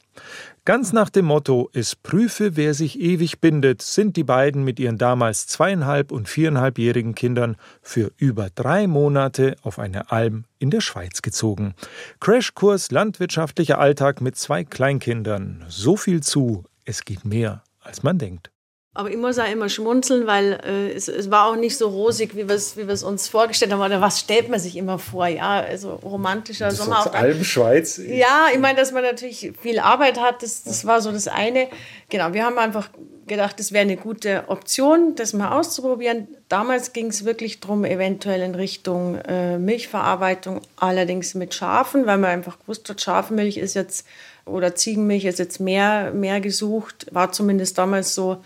Ganz 0.66 0.94
nach 0.94 1.10
dem 1.10 1.26
Motto 1.26 1.68
Es 1.74 1.94
prüfe, 1.94 2.56
wer 2.56 2.72
sich 2.72 2.98
ewig 2.98 3.42
bindet, 3.42 3.82
sind 3.82 4.16
die 4.16 4.24
beiden 4.24 4.64
mit 4.64 4.80
ihren 4.80 4.96
damals 4.96 5.46
zweieinhalb 5.46 6.10
und 6.10 6.26
viereinhalbjährigen 6.26 7.14
Kindern 7.14 7.56
für 7.82 8.12
über 8.16 8.48
drei 8.54 8.86
Monate 8.86 9.56
auf 9.62 9.78
eine 9.78 10.10
Alm 10.10 10.44
in 10.58 10.70
der 10.70 10.80
Schweiz 10.80 11.20
gezogen. 11.20 11.74
Crashkurs 12.18 12.90
landwirtschaftlicher 12.90 13.78
Alltag 13.78 14.22
mit 14.22 14.36
zwei 14.36 14.64
Kleinkindern. 14.64 15.66
So 15.68 15.98
viel 15.98 16.22
zu, 16.22 16.64
es 16.86 17.04
geht 17.04 17.26
mehr, 17.26 17.62
als 17.80 18.02
man 18.02 18.16
denkt. 18.16 18.53
Aber 18.96 19.10
ich 19.10 19.16
muss 19.16 19.40
auch 19.40 19.50
immer 19.50 19.68
schmunzeln, 19.68 20.28
weil 20.28 20.52
äh, 20.64 20.92
es, 20.92 21.08
es, 21.08 21.28
war 21.28 21.46
auch 21.46 21.56
nicht 21.56 21.76
so 21.76 21.88
rosig, 21.88 22.36
wie 22.36 22.48
wir 22.48 22.54
es 22.54 22.76
wie 22.76 22.82
uns 22.82 23.26
vorgestellt 23.26 23.72
haben. 23.72 23.80
Oder 23.80 24.00
was 24.00 24.20
stellt 24.20 24.48
man 24.48 24.60
sich 24.60 24.76
immer 24.76 25.00
vor? 25.00 25.26
Ja, 25.26 25.60
also 25.62 25.94
romantischer 25.96 26.66
das 26.66 26.76
Sommer. 26.76 27.12
Alpenschweiz. 27.12 28.00
Ja, 28.06 28.46
ich 28.52 28.60
meine, 28.60 28.78
dass 28.78 28.92
man 28.92 29.02
natürlich 29.02 29.52
viel 29.60 29.80
Arbeit 29.80 30.20
hat, 30.20 30.44
das, 30.44 30.62
das 30.62 30.86
war 30.86 31.00
so 31.00 31.10
das 31.10 31.26
eine. 31.26 31.66
Genau, 32.08 32.32
wir 32.34 32.44
haben 32.44 32.56
einfach 32.56 32.88
gedacht, 33.26 33.58
das 33.58 33.72
wäre 33.72 33.82
eine 33.82 33.96
gute 33.96 34.44
Option, 34.46 35.16
das 35.16 35.32
mal 35.32 35.58
auszuprobieren. 35.58 36.28
Damals 36.48 36.92
ging 36.92 37.08
es 37.08 37.24
wirklich 37.24 37.58
darum, 37.58 37.84
eventuell 37.84 38.42
in 38.42 38.54
Richtung 38.54 39.16
äh, 39.26 39.58
Milchverarbeitung, 39.58 40.60
allerdings 40.76 41.34
mit 41.34 41.52
Schafen, 41.52 42.06
weil 42.06 42.18
man 42.18 42.30
einfach 42.30 42.60
gewusst 42.60 42.88
hat, 42.88 43.00
Schafmilch 43.00 43.56
ist 43.56 43.74
jetzt 43.74 44.06
oder 44.46 44.74
Ziegenmilch 44.74 45.24
ist 45.24 45.38
jetzt 45.38 45.58
mehr, 45.58 46.12
mehr 46.12 46.40
gesucht. 46.40 47.06
War 47.10 47.32
zumindest 47.32 47.78
damals 47.78 48.14
so 48.14 48.38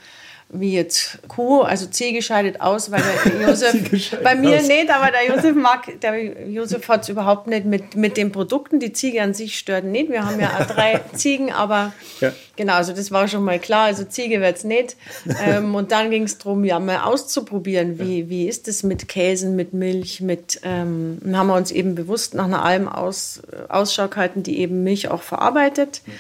wie 0.50 0.73
jetzt 0.73 1.19
Kuh, 1.28 1.61
also 1.61 1.87
Ziege 1.87 2.23
scheidet 2.23 2.61
aus, 2.62 2.90
weil 2.90 3.02
der 3.02 3.43
Josef, 3.49 4.23
bei 4.23 4.35
mir 4.35 4.57
aus. 4.57 4.69
nicht, 4.69 4.90
aber 4.90 5.11
der 5.11 5.26
Josef 5.35 5.55
mag, 5.55 6.00
der 6.00 6.49
Josef 6.49 6.88
hat 6.88 7.02
es 7.02 7.11
überhaupt 7.11 7.49
nicht 7.49 7.67
mit, 7.67 7.97
mit 7.97 8.17
den 8.17 8.33
Produkten, 8.33 8.81
die 8.81 8.93
Ziege 8.93 9.21
an 9.21 9.35
sich 9.35 9.59
stört 9.59 9.85
nicht, 9.85 10.11
wir 10.11 10.25
haben 10.25 10.40
ja 10.40 10.64
drei 10.64 11.00
Ziegen, 11.14 11.52
aber 11.52 11.93
ja. 12.21 12.33
genau, 12.57 12.75
also 12.75 12.95
das 12.95 13.11
war 13.11 13.28
schon 13.28 13.45
mal 13.45 13.59
klar, 13.59 13.87
also 13.87 14.05
Ziege 14.05 14.40
wird 14.40 14.57
es 14.57 14.64
nicht 14.64 14.97
ähm, 15.45 15.75
und 15.75 15.93
dann 15.93 16.11
ging 16.11 16.23
es 16.23 16.38
darum, 16.38 16.64
ja 16.64 16.81
mal 16.81 17.02
auszuprobieren, 17.02 17.99
wie, 17.99 18.31
wie 18.31 18.49
ist 18.49 18.69
es 18.69 18.83
mit 18.83 19.07
Käsen, 19.07 19.55
mit 19.55 19.75
Milch, 19.75 20.23
mit, 20.23 20.61
ähm, 20.62 21.19
dann 21.21 21.37
haben 21.37 21.49
wir 21.49 21.57
uns 21.57 21.71
eben 21.71 21.95
bewusst 21.95 22.33
nach 22.33 22.47
einer 22.47 22.64
Alm 22.64 22.88
aus, 22.88 23.43
Ausschau 23.69 24.09
gehalten, 24.09 24.43
die 24.43 24.61
eben 24.61 24.83
Milch 24.83 25.09
auch 25.11 25.23
verarbeitet. 25.23 26.00
Mhm 26.07 26.12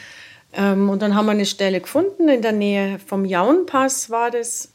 und 0.56 0.98
dann 1.00 1.14
haben 1.14 1.26
wir 1.26 1.32
eine 1.32 1.46
Stelle 1.46 1.80
gefunden, 1.80 2.28
in 2.28 2.42
der 2.42 2.52
Nähe 2.52 2.98
vom 3.06 3.24
Jaunpass 3.24 4.10
war 4.10 4.30
das. 4.30 4.72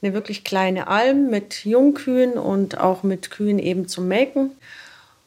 Eine 0.00 0.14
wirklich 0.14 0.44
kleine 0.44 0.86
Alm 0.86 1.30
mit 1.30 1.64
Jungkühen 1.64 2.34
und 2.34 2.78
auch 2.78 3.02
mit 3.02 3.30
Kühen 3.30 3.58
eben 3.58 3.88
zum 3.88 4.06
Melken. 4.06 4.52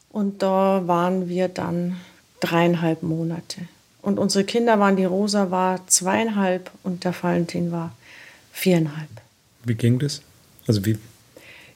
Und 0.10 0.42
da 0.42 0.84
waren 0.86 1.28
wir 1.28 1.50
dann 1.50 1.98
dreieinhalb 2.40 3.04
Monate. 3.04 3.62
Und 4.02 4.18
unsere 4.18 4.46
Kinder 4.46 4.80
waren, 4.80 4.96
die 4.96 5.06
Rosa 5.06 5.52
war 5.52 5.86
zweieinhalb 5.88 6.72
und 6.84 7.04
der 7.04 7.14
Valentin 7.22 7.72
war 7.72 7.94
viereinhalb. 8.54 9.10
Wie 9.66 9.76
ging 9.76 10.00
das? 10.00 10.22
Also 10.68 10.86
wie, 10.86 10.98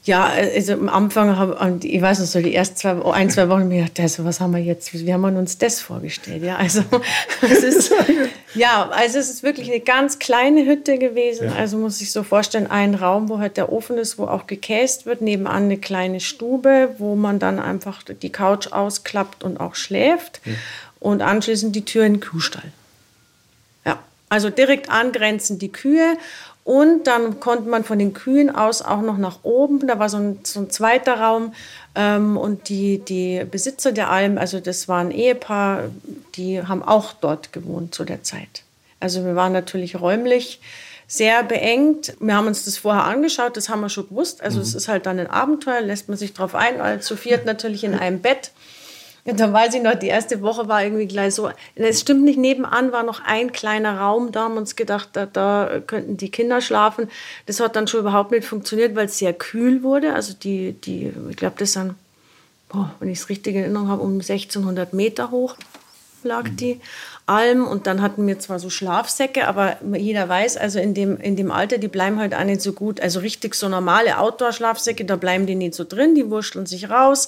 ja, 0.06 0.26
also 0.26 0.74
am 0.74 0.90
Anfang 0.90 1.38
habe 1.38 1.80
ich 1.82 2.02
weiß 2.02 2.20
noch 2.20 2.26
so 2.26 2.42
die 2.42 2.54
ersten 2.54 2.76
zwei, 2.76 3.02
ein, 3.14 3.30
zwei 3.30 3.48
Wochen 3.48 3.70
mir 3.70 3.84
gedacht, 3.84 4.02
also 4.02 4.26
was 4.26 4.42
haben 4.42 4.52
wir 4.52 4.62
jetzt, 4.62 4.94
wie 4.94 5.14
haben 5.14 5.22
wir 5.22 5.30
uns 5.30 5.58
das 5.58 5.80
vorgestellt? 5.80 6.44
Ja, 6.44 6.58
also 6.58 6.84
es 7.42 7.64
ist, 7.64 7.94
ja, 8.54 8.90
also 8.90 9.18
es 9.18 9.30
ist 9.30 9.44
wirklich 9.44 9.72
eine 9.72 9.80
ganz 9.80 10.20
kleine 10.20 10.66
Hütte 10.66 10.98
gewesen. 10.98 11.48
Ja. 11.48 11.56
Also 11.56 11.78
muss 11.78 12.02
ich 12.02 12.12
so 12.12 12.24
vorstellen, 12.24 12.68
ein 12.70 12.96
Raum, 12.96 13.30
wo 13.30 13.40
halt 13.40 13.56
der 13.56 13.72
Ofen 13.72 13.98
ist, 13.98 14.18
wo 14.18 14.26
auch 14.26 14.46
gekäst 14.46 15.06
wird, 15.06 15.22
nebenan 15.22 15.64
eine 15.64 15.78
kleine 15.78 16.20
Stube, 16.20 16.96
wo 16.98 17.16
man 17.16 17.40
dann 17.40 17.60
einfach 17.60 18.04
die 18.04 18.32
Couch 18.32 18.68
ausklappt 18.74 19.46
und 19.46 19.58
auch 19.58 19.76
schläft 19.76 20.42
ja. 20.44 20.52
und 21.00 21.22
anschließend 21.22 21.74
die 21.74 21.86
Tür 21.86 22.04
in 22.04 22.16
den 22.16 22.22
Kuhstall. 22.22 22.74
Ja, 23.86 24.00
also 24.28 24.50
direkt 24.50 24.90
angrenzend 24.90 25.62
die 25.62 25.72
Kühe 25.72 26.18
und 26.64 27.08
dann 27.08 27.40
konnte 27.42 27.68
man 27.70 27.84
von 27.84 28.00
den 28.00 28.14
Kühen 28.14 28.50
aus 28.54 28.82
auch 28.82 29.02
noch 29.02 29.18
nach 29.18 29.40
oben, 29.44 29.86
da 29.86 30.00
war 30.00 30.08
so 30.08 30.18
ein, 30.18 30.40
so 30.44 30.62
ein 30.62 30.70
zweiter 30.70 31.20
Raum. 31.20 31.54
Ähm, 31.96 32.38
und 32.38 32.70
die, 32.70 33.00
die 33.00 33.46
Besitzer 33.50 33.92
der 33.92 34.10
Alm, 34.10 34.38
also 34.38 34.60
das 34.60 34.88
war 34.88 35.00
ein 35.00 35.12
Ehepaar, 35.12 35.90
die 36.36 36.62
haben 36.62 36.82
auch 36.82 37.14
dort 37.14 37.52
gewohnt 37.52 37.94
zu 37.94 38.06
der 38.06 38.24
Zeit. 38.24 38.64
Also 39.02 39.26
wir 39.26 39.36
waren 39.36 39.52
natürlich 39.52 40.00
räumlich 40.00 40.62
sehr 41.06 41.44
beengt. 41.44 42.16
Wir 42.22 42.36
haben 42.36 42.48
uns 42.48 42.64
das 42.64 42.78
vorher 42.78 43.04
angeschaut, 43.04 43.58
das 43.58 43.68
haben 43.68 43.82
wir 43.82 43.90
schon 43.90 44.08
gewusst. 44.08 44.42
Also 44.42 44.58
mhm. 44.58 44.64
es 44.64 44.74
ist 44.74 44.88
halt 44.88 45.06
dann 45.06 45.20
ein 45.20 45.30
Abenteuer, 45.30 45.82
lässt 45.82 46.08
man 46.08 46.18
sich 46.18 46.34
drauf 46.34 46.56
ein, 46.56 47.02
zu 47.02 47.18
viert 47.18 47.46
natürlich 47.46 47.84
in 47.84 47.94
einem 47.94 48.22
Bett. 48.22 48.52
Und 49.26 49.40
dann 49.40 49.54
weiß 49.54 49.74
ich 49.76 49.82
noch, 49.82 49.96
die 49.96 50.08
erste 50.08 50.42
Woche 50.42 50.68
war 50.68 50.84
irgendwie 50.84 51.06
gleich 51.06 51.34
so, 51.36 51.50
es 51.76 52.02
stimmt 52.02 52.26
nicht, 52.26 52.38
nebenan 52.38 52.92
war 52.92 53.04
noch 53.04 53.22
ein 53.26 53.54
kleiner 53.54 54.00
Raum, 54.00 54.34
da 54.34 54.44
haben 54.44 54.56
wir 54.56 54.60
uns 54.60 54.76
gedacht, 54.76 55.10
da, 55.14 55.26
da 55.26 55.80
könnten 55.88 56.18
die 56.18 56.30
Kinder 56.30 56.60
schlafen. 56.60 57.10
Das 57.46 57.62
hat 57.62 57.78
dann 57.78 57.88
schon 57.88 58.02
überhaupt 58.02 58.32
nicht 58.32 58.46
funktioniert, 58.46 58.96
weil 58.96 59.06
es 59.06 59.18
sehr 59.18 59.34
kühl 59.34 59.82
wurde. 59.82 60.14
Also 60.14 60.34
die, 60.34 60.74
die 60.74 61.14
ich 61.30 61.38
glaube, 61.38 61.56
das 61.58 61.72
sind, 61.72 61.96
oh, 62.74 62.86
wenn 63.00 63.10
ich 63.10 63.20
es 63.20 63.30
richtig 63.30 63.56
in 63.56 63.62
Erinnerung 63.62 63.88
habe, 63.88 64.02
um 64.02 64.14
1600 64.14 64.94
Meter 64.94 65.32
hoch 65.32 65.56
lag 66.24 66.46
die 66.50 66.80
Alm. 67.26 67.66
Und 67.66 67.88
dann 67.88 68.02
hatten 68.02 68.26
wir 68.28 68.40
zwar 68.40 68.60
so 68.60 68.70
Schlafsäcke, 68.70 69.48
aber 69.48 69.78
jeder 69.96 70.28
weiß, 70.28 70.58
also 70.58 70.80
in 70.80 70.94
dem, 70.94 71.18
in 71.18 71.36
dem 71.36 71.52
Alter, 71.52 71.78
die 71.78 71.88
bleiben 71.88 72.20
halt 72.20 72.34
auch 72.34 72.44
nicht 72.44 72.62
so 72.62 72.74
gut. 72.74 73.00
Also 73.00 73.20
richtig 73.20 73.56
so 73.56 73.70
normale 73.70 74.18
Outdoor-Schlafsäcke, 74.18 75.06
da 75.06 75.16
bleiben 75.16 75.46
die 75.46 75.56
nicht 75.56 75.76
so 75.76 75.84
drin, 75.84 76.16
die 76.16 76.30
wurschteln 76.30 76.66
sich 76.66 76.90
raus. 76.90 77.28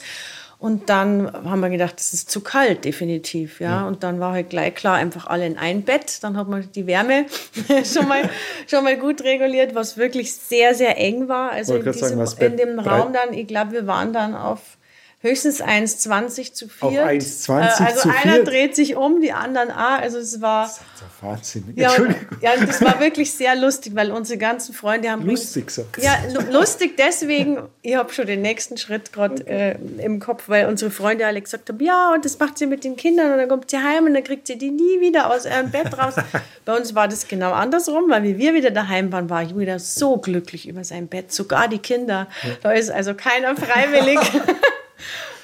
Und 0.66 0.90
dann 0.90 1.32
haben 1.32 1.60
wir 1.60 1.70
gedacht, 1.70 2.00
das 2.00 2.12
ist 2.12 2.32
zu 2.32 2.42
kalt, 2.42 2.86
definitiv. 2.86 3.60
Ja? 3.60 3.70
ja. 3.70 3.88
Und 3.88 4.02
dann 4.02 4.20
war 4.20 4.32
halt 4.32 4.50
gleich 4.50 4.74
klar, 4.74 4.96
einfach 4.96 5.28
alle 5.28 5.46
in 5.46 5.60
ein 5.60 5.84
Bett. 5.84 6.24
Dann 6.24 6.36
hat 6.36 6.48
man 6.48 6.68
die 6.74 6.88
Wärme 6.88 7.28
schon, 7.84 8.08
mal, 8.08 8.28
schon 8.66 8.84
mal 8.84 8.98
gut 8.98 9.22
reguliert, 9.22 9.76
was 9.76 9.96
wirklich 9.96 10.34
sehr, 10.34 10.74
sehr 10.74 10.98
eng 10.98 11.28
war. 11.28 11.52
Also 11.52 11.76
in, 11.76 11.84
diesem, 11.84 12.26
sagen, 12.26 12.44
in 12.44 12.58
dem 12.58 12.80
Raum 12.80 13.14
dann, 13.14 13.38
ich 13.38 13.46
glaube, 13.46 13.74
wir 13.74 13.86
waren 13.86 14.12
dann 14.12 14.34
auf 14.34 14.80
höchstens 15.26 15.62
1,20 15.62 16.54
zu 16.54 16.66
Auf 16.80 16.92
viert. 16.92 17.06
1,20 17.06 17.86
also 17.86 18.00
zu 18.02 18.10
einer 18.10 18.34
viert? 18.36 18.48
dreht 18.48 18.76
sich 18.76 18.96
um, 18.96 19.22
die 19.22 19.32
anderen 19.34 19.72
ah, 19.72 19.98
also 19.98 20.18
es 20.20 20.40
war 20.42 20.64
Das 20.66 20.78
ist 20.78 20.82
doch 21.02 21.28
Wahnsinn. 21.28 21.74
ja, 21.76 21.88
Entschuldigung. 21.90 22.38
ja, 22.42 22.52
das 22.66 22.82
war 22.82 23.00
wirklich 23.00 23.32
sehr 23.34 23.56
lustig, 23.56 23.96
weil 23.96 24.12
unsere 24.12 24.38
ganzen 24.38 24.74
Freunde 24.74 25.10
haben 25.10 25.26
Lustig, 25.26 25.72
sagt 25.72 25.98
Ja, 26.02 26.16
lu- 26.34 26.52
lustig 26.52 26.96
deswegen, 26.98 27.58
ich 27.82 27.96
habe 27.96 28.14
schon 28.14 28.28
den 28.28 28.42
nächsten 28.42 28.78
Schritt 28.78 29.12
gerade 29.12 29.46
äh, 29.48 29.78
im 29.98 30.20
Kopf, 30.20 30.44
weil 30.48 30.68
unsere 30.68 30.92
Freunde 30.92 31.26
alle 31.26 31.42
gesagt 31.42 31.68
haben, 31.70 31.80
ja, 31.84 32.14
und 32.14 32.24
das 32.24 32.38
macht 32.40 32.58
sie 32.58 32.68
mit 32.68 32.84
den 32.84 32.96
Kindern 32.96 33.32
und 33.32 33.38
dann 33.40 33.50
kommt 33.50 33.70
sie 33.72 33.78
heim 33.78 34.06
und 34.06 34.14
dann 34.14 34.24
kriegt 34.24 34.48
sie 34.48 34.58
die 34.58 34.70
nie 34.72 35.00
wieder 35.02 35.32
aus 35.34 35.46
ihrem 35.46 35.72
Bett 35.72 35.98
raus. 35.98 36.14
Bei 36.66 36.76
uns 36.78 36.96
war 36.96 37.08
das 37.08 37.28
genau 37.28 37.52
andersrum, 37.52 38.10
weil 38.10 38.24
wie 38.24 38.38
wir 38.38 38.54
wieder 38.54 38.72
daheim 38.72 39.12
waren, 39.12 39.30
war 39.30 39.42
Julia 39.42 39.80
so 39.80 40.18
glücklich 40.18 40.68
über 40.68 40.84
sein 40.84 41.08
Bett, 41.08 41.32
sogar 41.32 41.68
die 41.68 41.80
Kinder. 41.80 42.28
Da 42.62 42.72
ist 42.72 42.90
also 42.92 43.14
keiner 43.16 43.56
freiwillig. 43.56 44.20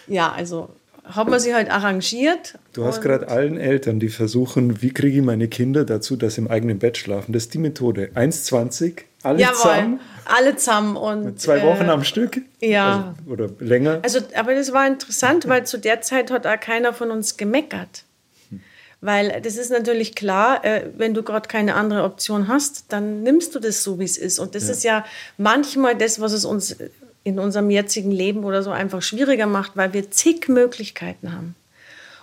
ja, 0.08 0.32
also 0.32 0.70
haben 1.04 1.32
wir 1.32 1.40
sie 1.40 1.54
halt 1.54 1.70
arrangiert. 1.70 2.58
Du 2.74 2.86
hast 2.86 3.02
gerade 3.02 3.28
allen 3.28 3.58
Eltern, 3.58 4.00
die 4.00 4.10
versuchen, 4.10 4.82
wie 4.82 4.94
kriege 4.94 5.18
ich 5.18 5.24
meine 5.24 5.48
Kinder 5.48 5.84
dazu, 5.84 6.16
dass 6.16 6.36
sie 6.36 6.42
im 6.42 6.48
eigenen 6.48 6.80
Bett 6.80 6.98
schlafen. 6.98 7.34
Das 7.34 7.44
ist 7.44 7.54
die 7.54 7.58
Methode. 7.58 8.12
1,20, 8.16 9.04
alle 9.24 9.40
Jawohl, 9.40 9.56
zusammen, 9.56 10.00
alle 10.26 10.56
zusammen 10.56 10.96
und 10.96 11.40
zwei 11.40 11.64
Wochen 11.64 11.86
äh, 11.86 11.92
am 11.92 12.04
Stück. 12.04 12.42
ja. 12.60 13.16
Also, 13.18 13.32
oder 13.32 13.50
länger. 13.60 14.00
Also, 14.04 14.20
aber 14.36 14.54
das 14.54 14.74
war 14.74 14.88
interessant, 14.88 15.48
weil 15.48 15.66
zu 15.66 15.78
der 15.78 16.02
Zeit 16.02 16.32
hat 16.32 16.46
auch 16.46 16.60
keiner 16.60 16.94
von 16.94 17.12
uns 17.12 17.38
gemeckert. 17.38 18.06
Weil 19.04 19.42
das 19.42 19.58
ist 19.58 19.72
natürlich 19.72 20.14
klar, 20.14 20.64
äh, 20.64 20.92
wenn 20.96 21.16
du 21.16 21.24
gerade 21.24 21.48
keine 21.48 21.74
andere 21.74 22.04
Option 22.04 22.48
hast, 22.48 22.86
dann 22.90 23.24
nimmst 23.24 23.56
du 23.56 23.60
das 23.60 23.82
so, 23.82 23.98
wie 23.98 24.04
es 24.04 24.16
ist. 24.16 24.38
Und 24.38 24.54
das 24.54 24.70
ist 24.70 24.84
ja 24.84 25.04
manchmal 25.40 25.98
das, 25.98 26.22
was 26.22 26.34
es 26.34 26.46
uns 26.46 26.76
in 27.24 27.40
unserem 27.40 27.70
jetzigen 27.70 28.12
Leben 28.12 28.44
oder 28.44 28.64
so 28.64 28.72
einfach 28.72 29.02
schwieriger 29.02 29.46
macht, 29.46 29.76
weil 29.76 29.94
wir 29.94 30.12
zig 30.12 30.48
Möglichkeiten 30.48 31.34
haben. 31.34 31.56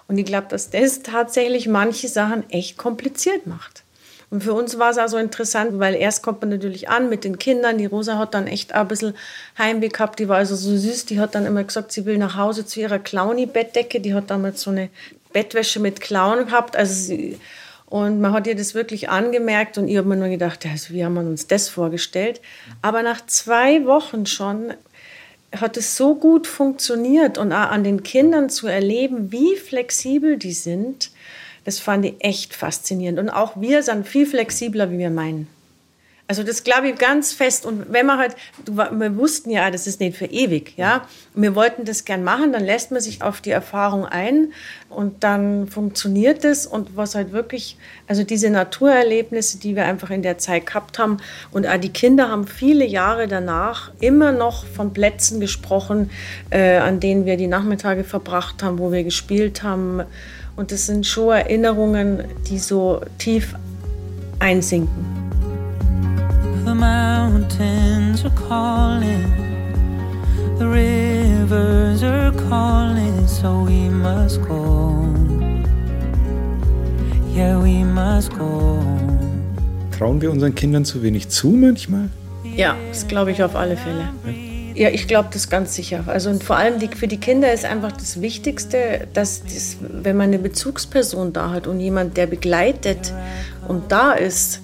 Und 0.08 0.18
ich 0.18 0.24
glaube, 0.24 0.48
dass 0.48 0.70
das 0.70 1.02
tatsächlich 1.02 1.68
manche 1.68 2.08
Sachen 2.08 2.48
echt 2.50 2.78
kompliziert 2.78 3.46
macht. 3.46 3.84
Und 4.30 4.42
für 4.42 4.52
uns 4.52 4.78
war 4.78 4.90
es 4.90 4.98
auch 4.98 5.08
so 5.08 5.16
interessant, 5.16 5.78
weil 5.78 5.94
erst 5.94 6.22
kommt 6.22 6.42
man 6.42 6.50
natürlich 6.50 6.88
an 6.90 7.08
mit 7.08 7.24
den 7.24 7.38
Kindern. 7.38 7.78
Die 7.78 7.86
Rosa 7.86 8.18
hat 8.18 8.34
dann 8.34 8.46
echt 8.46 8.74
ein 8.74 8.88
bisschen 8.88 9.14
Heimweh 9.56 9.88
gehabt. 9.88 10.18
Die 10.18 10.28
war 10.28 10.36
also 10.36 10.54
so 10.54 10.76
süß. 10.76 11.06
Die 11.06 11.18
hat 11.18 11.34
dann 11.34 11.46
immer 11.46 11.64
gesagt, 11.64 11.92
sie 11.92 12.04
will 12.04 12.18
nach 12.18 12.36
Hause 12.36 12.66
zu 12.66 12.80
ihrer 12.80 12.98
Clowny-Bettdecke. 12.98 14.00
Die 14.00 14.12
hat 14.12 14.30
damals 14.30 14.60
so 14.60 14.70
eine 14.70 14.90
Bettwäsche 15.32 15.80
mit 15.80 16.02
Clown 16.02 16.46
gehabt. 16.46 16.76
Also 16.76 16.92
sie, 16.92 17.38
und 17.86 18.20
man 18.20 18.34
hat 18.34 18.46
ihr 18.46 18.54
das 18.54 18.74
wirklich 18.74 19.08
angemerkt. 19.08 19.78
Und 19.78 19.88
ich 19.88 19.96
habe 19.96 20.08
mir 20.08 20.16
nur 20.16 20.28
gedacht, 20.28 20.66
also 20.66 20.92
wie 20.92 21.04
haben 21.04 21.14
wir 21.14 21.22
uns 21.22 21.46
das 21.46 21.70
vorgestellt? 21.70 22.42
Aber 22.82 23.02
nach 23.02 23.24
zwei 23.26 23.86
Wochen 23.86 24.26
schon 24.26 24.74
hat 25.54 25.76
es 25.76 25.96
so 25.96 26.14
gut 26.14 26.46
funktioniert 26.46 27.38
und 27.38 27.52
an 27.52 27.84
den 27.84 28.02
Kindern 28.02 28.50
zu 28.50 28.66
erleben, 28.66 29.32
wie 29.32 29.56
flexibel 29.56 30.36
die 30.36 30.52
sind, 30.52 31.10
das 31.64 31.78
fand 31.78 32.04
ich 32.04 32.14
echt 32.20 32.54
faszinierend. 32.54 33.18
Und 33.18 33.30
auch 33.30 33.60
wir 33.60 33.82
sind 33.82 34.06
viel 34.06 34.26
flexibler, 34.26 34.90
wie 34.90 34.98
wir 34.98 35.10
meinen. 35.10 35.48
Also 36.30 36.42
das 36.42 36.62
glaube 36.62 36.90
ich 36.90 36.98
ganz 36.98 37.32
fest. 37.32 37.64
Und 37.64 37.90
wenn 37.90 38.04
man 38.04 38.18
halt, 38.18 38.36
wir 38.66 39.16
wussten 39.16 39.48
ja, 39.48 39.70
das 39.70 39.86
ist 39.86 39.98
nicht 39.98 40.14
für 40.14 40.26
ewig, 40.26 40.74
ja. 40.76 41.06
Wir 41.34 41.54
wollten 41.54 41.86
das 41.86 42.04
gern 42.04 42.22
machen, 42.22 42.52
dann 42.52 42.64
lässt 42.64 42.90
man 42.90 43.00
sich 43.00 43.22
auf 43.22 43.40
die 43.40 43.50
Erfahrung 43.50 44.04
ein 44.04 44.52
und 44.90 45.24
dann 45.24 45.68
funktioniert 45.68 46.44
es. 46.44 46.66
Und 46.66 46.96
was 46.96 47.14
halt 47.14 47.32
wirklich, 47.32 47.78
also 48.06 48.24
diese 48.24 48.50
Naturerlebnisse, 48.50 49.58
die 49.58 49.74
wir 49.74 49.86
einfach 49.86 50.10
in 50.10 50.20
der 50.20 50.36
Zeit 50.36 50.66
gehabt 50.66 50.98
haben. 50.98 51.16
Und 51.50 51.66
auch 51.66 51.78
die 51.78 51.88
Kinder 51.88 52.28
haben 52.28 52.46
viele 52.46 52.84
Jahre 52.84 53.26
danach 53.26 53.90
immer 54.00 54.30
noch 54.30 54.66
von 54.66 54.92
Plätzen 54.92 55.40
gesprochen, 55.40 56.10
äh, 56.50 56.76
an 56.76 57.00
denen 57.00 57.24
wir 57.24 57.38
die 57.38 57.46
Nachmittage 57.46 58.04
verbracht 58.04 58.62
haben, 58.62 58.78
wo 58.78 58.92
wir 58.92 59.02
gespielt 59.02 59.62
haben. 59.62 60.02
Und 60.56 60.72
das 60.72 60.84
sind 60.84 61.06
schon 61.06 61.30
Erinnerungen, 61.30 62.24
die 62.50 62.58
so 62.58 63.00
tief 63.16 63.54
einsinken. 64.40 65.17
The 66.68 66.74
mountains 66.74 68.26
are 68.26 68.34
calling, 68.46 69.24
the 70.58 70.68
rivers 70.68 72.02
are 72.02 72.30
calling, 72.46 73.26
so 73.26 73.62
we 73.62 73.88
must 73.88 74.42
go. 74.42 75.08
Yeah, 77.32 77.58
we 77.58 77.84
must 77.84 78.36
go. 78.36 78.82
Trauen 79.96 80.20
wir 80.20 80.30
unseren 80.30 80.54
Kindern 80.54 80.84
zu 80.84 81.02
wenig 81.02 81.30
zu 81.30 81.48
manchmal? 81.48 82.10
Ja, 82.44 82.76
das 82.90 83.08
glaube 83.08 83.30
ich 83.30 83.42
auf 83.42 83.56
alle 83.56 83.78
Fälle. 83.78 84.10
Ja, 84.74 84.90
ich 84.90 85.08
glaube 85.08 85.30
das 85.32 85.48
ganz 85.48 85.74
sicher. 85.74 86.04
Also 86.06 86.28
und 86.28 86.44
vor 86.44 86.56
allem 86.56 86.78
die, 86.80 86.88
für 86.88 87.08
die 87.08 87.16
Kinder 87.16 87.50
ist 87.50 87.64
einfach 87.64 87.92
das 87.92 88.20
Wichtigste, 88.20 89.08
dass 89.14 89.42
das, 89.42 89.78
wenn 89.80 90.18
man 90.18 90.26
eine 90.26 90.38
Bezugsperson 90.38 91.32
da 91.32 91.50
hat 91.50 91.66
und 91.66 91.80
jemand, 91.80 92.18
der 92.18 92.26
begleitet 92.26 93.14
und 93.66 93.90
da 93.90 94.12
ist, 94.12 94.60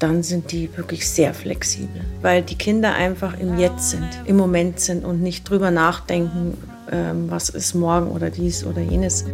dann 0.00 0.22
sind 0.22 0.50
die 0.50 0.74
wirklich 0.76 1.08
sehr 1.08 1.34
flexibel, 1.34 2.00
weil 2.22 2.42
die 2.42 2.56
Kinder 2.56 2.94
einfach 2.94 3.38
im 3.38 3.58
Jetzt 3.58 3.90
sind, 3.90 4.08
im 4.24 4.36
Moment 4.36 4.80
sind 4.80 5.04
und 5.04 5.22
nicht 5.22 5.48
drüber 5.48 5.70
nachdenken, 5.70 6.56
ähm, 6.90 7.30
was 7.30 7.50
ist 7.50 7.74
morgen 7.74 8.10
oder 8.10 8.30
dies 8.30 8.64
oder 8.64 8.80
jenes. 8.80 9.24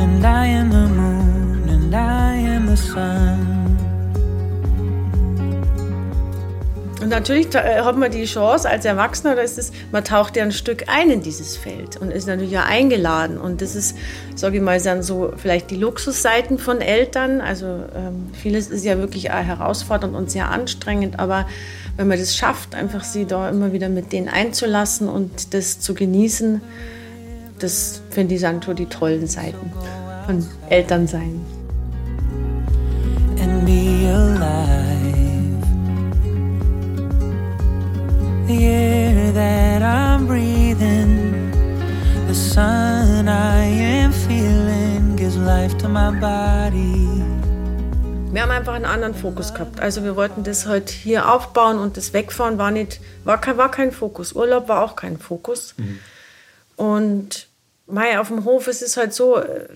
And 0.00 0.24
I 0.24 0.54
am 0.56 0.70
the 0.70 0.86
moon, 0.94 1.68
and 1.68 1.92
I 1.92 2.48
am 2.56 2.68
the 2.68 2.76
sun. 2.76 3.67
Und 7.00 7.10
natürlich 7.10 7.54
äh, 7.54 7.80
hat 7.82 7.96
man 7.96 8.10
die 8.10 8.24
Chance 8.24 8.68
als 8.68 8.84
Erwachsener, 8.84 9.34
oder 9.34 9.42
ist 9.42 9.58
es, 9.58 9.72
man 9.92 10.04
taucht 10.04 10.36
ja 10.36 10.42
ein 10.42 10.52
Stück 10.52 10.84
ein 10.88 11.10
in 11.10 11.22
dieses 11.22 11.56
Feld 11.56 11.96
und 11.96 12.10
ist 12.10 12.26
natürlich 12.26 12.50
ja 12.50 12.64
eingeladen. 12.64 13.38
Und 13.38 13.62
das 13.62 13.74
ist, 13.74 13.96
sage 14.34 14.56
ich 14.56 14.62
mal, 14.62 14.80
dann 14.80 15.02
so 15.02 15.32
vielleicht 15.36 15.70
die 15.70 15.76
Luxusseiten 15.76 16.58
von 16.58 16.80
Eltern. 16.80 17.40
Also 17.40 17.66
ähm, 17.66 18.30
vieles 18.32 18.68
ist 18.68 18.84
ja 18.84 18.98
wirklich 18.98 19.28
herausfordernd 19.28 20.16
und 20.16 20.30
sehr 20.30 20.50
anstrengend, 20.50 21.18
aber 21.18 21.46
wenn 21.96 22.08
man 22.08 22.18
das 22.18 22.36
schafft, 22.36 22.74
einfach 22.74 23.04
sie 23.04 23.26
da 23.26 23.48
immer 23.48 23.72
wieder 23.72 23.88
mit 23.88 24.12
denen 24.12 24.28
einzulassen 24.28 25.08
und 25.08 25.54
das 25.54 25.80
zu 25.80 25.94
genießen, 25.94 26.60
das 27.58 28.02
finde 28.10 28.36
ich 28.36 28.40
schon 28.40 28.76
die 28.76 28.86
tollen 28.86 29.26
Seiten 29.26 29.72
von 30.26 30.46
Elternsein. 30.68 31.44
and 33.40 33.64
be 33.64 34.06
alive. 34.06 34.97
The 38.48 38.64
air 38.64 39.32
that 39.32 39.82
I'm 39.82 40.26
breathing, 40.26 41.52
the 42.26 42.34
sun 42.34 43.28
I 43.28 43.64
am 43.66 44.10
feeling 44.10 45.16
gives 45.16 45.36
life 45.36 45.76
to 45.78 45.88
my 45.88 46.10
body. 46.18 47.22
Wir 48.32 48.40
haben 48.40 48.50
einfach 48.50 48.72
einen 48.72 48.86
anderen 48.86 49.14
Fokus 49.14 49.52
gehabt. 49.52 49.80
Also 49.80 50.02
wir 50.02 50.16
wollten 50.16 50.44
das 50.44 50.64
halt 50.64 50.88
hier 50.88 51.30
aufbauen 51.30 51.78
und 51.78 51.98
das 51.98 52.14
Wegfahren 52.14 52.56
war 52.56 52.70
nicht, 52.70 53.02
war 53.24 53.38
kein, 53.38 53.58
war 53.58 53.70
kein 53.70 53.92
Fokus. 53.92 54.32
Urlaub 54.32 54.66
war 54.66 54.82
auch 54.82 54.96
kein 54.96 55.18
Fokus. 55.18 55.74
Und 56.76 57.47
mei, 57.90 58.18
auf 58.18 58.28
dem 58.28 58.44
Hof 58.44 58.68
ist 58.68 58.82
es 58.82 58.96
halt 58.96 59.12
so, 59.12 59.36
äh, 59.36 59.66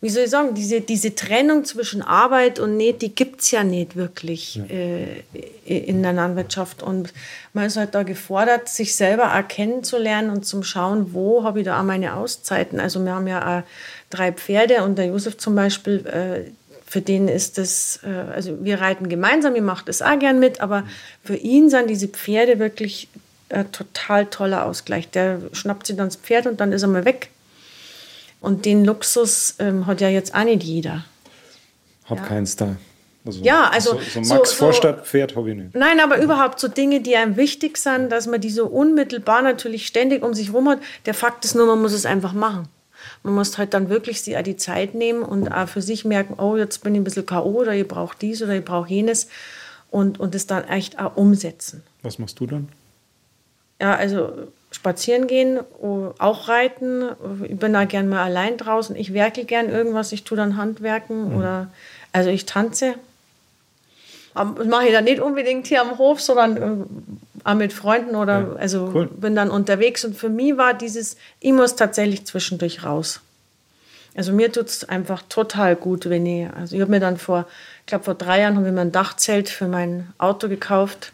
wie 0.00 0.10
soll 0.10 0.24
ich 0.24 0.30
sagen, 0.30 0.54
diese, 0.54 0.80
diese 0.80 1.14
Trennung 1.14 1.64
zwischen 1.64 2.02
Arbeit 2.02 2.58
und 2.58 2.76
Näht, 2.76 3.02
die 3.02 3.14
gibt 3.14 3.40
es 3.40 3.50
ja 3.50 3.64
nicht 3.64 3.96
wirklich 3.96 4.60
äh, 4.68 5.22
in 5.64 6.02
der 6.02 6.12
Landwirtschaft. 6.12 6.82
Und 6.82 7.12
man 7.52 7.66
ist 7.66 7.76
halt 7.76 7.94
da 7.94 8.02
gefordert, 8.02 8.68
sich 8.68 8.96
selber 8.96 9.24
erkennen 9.24 9.84
zu 9.84 9.98
lernen 9.98 10.30
und 10.30 10.44
zum 10.44 10.62
Schauen, 10.62 11.14
wo 11.14 11.44
habe 11.44 11.60
ich 11.60 11.64
da 11.64 11.78
auch 11.78 11.84
meine 11.84 12.14
Auszeiten. 12.16 12.80
Also 12.80 13.04
wir 13.04 13.14
haben 13.14 13.26
ja 13.26 13.60
auch 13.60 13.62
drei 14.10 14.32
Pferde 14.32 14.82
und 14.82 14.96
der 14.96 15.06
Josef 15.06 15.36
zum 15.38 15.54
Beispiel, 15.54 16.06
äh, 16.06 16.50
für 16.86 17.00
den 17.00 17.28
ist 17.28 17.58
das, 17.58 18.00
äh, 18.02 18.32
also 18.32 18.64
wir 18.64 18.80
reiten 18.80 19.08
gemeinsam, 19.08 19.54
ihr 19.56 19.62
macht 19.62 19.88
das 19.88 20.02
auch 20.02 20.18
gern 20.18 20.40
mit, 20.40 20.60
aber 20.60 20.84
für 21.24 21.36
ihn 21.36 21.70
sind 21.70 21.88
diese 21.88 22.08
Pferde 22.08 22.58
wirklich 22.58 23.08
ein 23.48 23.70
total 23.70 24.26
toller 24.26 24.66
Ausgleich. 24.66 25.10
Der 25.10 25.40
schnappt 25.52 25.86
sich 25.86 25.96
dann 25.96 26.08
das 26.08 26.16
Pferd 26.16 26.46
und 26.46 26.60
dann 26.60 26.72
ist 26.72 26.82
er 26.82 26.88
mal 26.88 27.04
weg. 27.04 27.30
Und 28.42 28.64
den 28.66 28.84
Luxus 28.84 29.54
ähm, 29.60 29.86
hat 29.86 30.00
ja 30.02 30.08
jetzt 30.10 30.34
auch 30.34 30.44
nicht 30.44 30.62
jeder. 30.62 31.04
Hab 32.04 32.18
Ja. 32.18 32.24
keins 32.24 32.56
da. 32.56 32.76
Also, 33.24 33.40
Ja, 33.44 33.70
also 33.70 33.92
so, 34.00 34.20
so 34.22 34.34
Max 34.34 34.50
so- 34.50 34.56
Vorstadt 34.56 35.06
Pferd 35.06 35.36
habe 35.36 35.50
ich 35.50 35.56
nicht. 35.56 35.74
Nein, 35.76 36.00
aber 36.00 36.20
überhaupt 36.20 36.58
so 36.58 36.66
Dinge, 36.66 37.00
die 37.00 37.14
einem 37.16 37.36
wichtig 37.36 37.76
sind, 37.78 38.10
dass 38.10 38.26
man 38.26 38.40
die 38.40 38.50
so 38.50 38.66
unmittelbar 38.66 39.42
natürlich 39.42 39.86
ständig 39.86 40.24
um 40.24 40.34
sich 40.34 40.48
herum 40.48 40.68
hat. 40.68 40.80
Der 41.06 41.14
Fakt 41.14 41.44
ist 41.44 41.54
nur, 41.54 41.66
man 41.66 41.80
muss 41.80 41.92
es 41.92 42.04
einfach 42.04 42.32
machen. 42.32 42.66
Man 43.22 43.34
muss 43.34 43.56
halt 43.58 43.74
dann 43.74 43.88
wirklich 43.88 44.22
sich 44.22 44.36
auch 44.36 44.42
die 44.42 44.56
Zeit 44.56 44.94
nehmen 44.96 45.22
und 45.22 45.48
auch 45.48 45.68
für 45.68 45.82
sich 45.82 46.04
merken, 46.04 46.34
oh, 46.38 46.56
jetzt 46.56 46.82
bin 46.82 46.94
ich 46.96 47.00
ein 47.00 47.04
bisschen 47.04 47.24
K.O. 47.26 47.60
oder 47.60 47.72
ich 47.74 47.86
brauche 47.86 48.16
dies 48.20 48.42
oder 48.42 48.56
ich 48.56 48.64
brauche 48.64 48.88
jenes 48.88 49.28
und, 49.90 50.18
und 50.18 50.34
es 50.34 50.48
dann 50.48 50.64
echt 50.64 50.98
auch 50.98 51.16
umsetzen. 51.16 51.84
Was 52.02 52.18
machst 52.18 52.40
du 52.40 52.46
dann? 52.46 52.68
Ja, 53.80 53.94
also 53.94 54.48
spazieren 54.72 55.26
gehen, 55.26 55.60
auch 56.18 56.48
reiten. 56.48 57.10
Ich 57.44 57.58
bin 57.58 57.72
da 57.72 57.84
gern 57.84 58.08
mal 58.08 58.24
allein 58.24 58.56
draußen. 58.56 58.96
Ich 58.96 59.12
werkel 59.12 59.44
gern 59.44 59.68
irgendwas. 59.68 60.12
Ich 60.12 60.24
tue 60.24 60.36
dann 60.36 60.56
Handwerken 60.56 61.36
oder 61.36 61.68
also 62.12 62.30
ich 62.30 62.46
tanze. 62.46 62.94
Das 64.34 64.66
mache 64.66 64.86
ich 64.86 64.92
dann 64.92 65.04
nicht 65.04 65.20
unbedingt 65.20 65.66
hier 65.66 65.82
am 65.82 65.98
Hof, 65.98 66.20
sondern 66.20 66.56
äh, 66.56 66.84
auch 67.44 67.54
mit 67.54 67.72
Freunden 67.72 68.16
oder 68.16 68.40
Ja, 68.40 68.56
also 68.56 68.90
cool. 68.94 69.06
bin 69.08 69.36
dann 69.36 69.50
unterwegs. 69.50 70.04
Und 70.04 70.16
für 70.16 70.30
mich 70.30 70.56
war 70.56 70.72
dieses, 70.72 71.16
ich 71.38 71.52
muss 71.52 71.76
tatsächlich 71.76 72.24
zwischendurch 72.24 72.82
raus. 72.82 73.20
Also 74.14 74.32
mir 74.32 74.50
tut 74.50 74.66
es 74.66 74.88
einfach 74.88 75.22
total 75.28 75.76
gut, 75.76 76.08
wenn 76.08 76.26
ich, 76.26 76.48
also 76.50 76.74
ich 76.74 76.82
habe 76.82 76.90
mir 76.90 77.00
dann 77.00 77.16
vor, 77.16 77.46
ich 77.80 77.86
glaube 77.86 78.04
vor 78.04 78.14
drei 78.14 78.40
Jahren 78.40 78.56
habe 78.56 78.68
ich 78.68 78.72
mir 78.72 78.82
ein 78.82 78.92
Dachzelt 78.92 79.48
für 79.48 79.68
mein 79.68 80.12
Auto 80.18 80.48
gekauft 80.48 81.12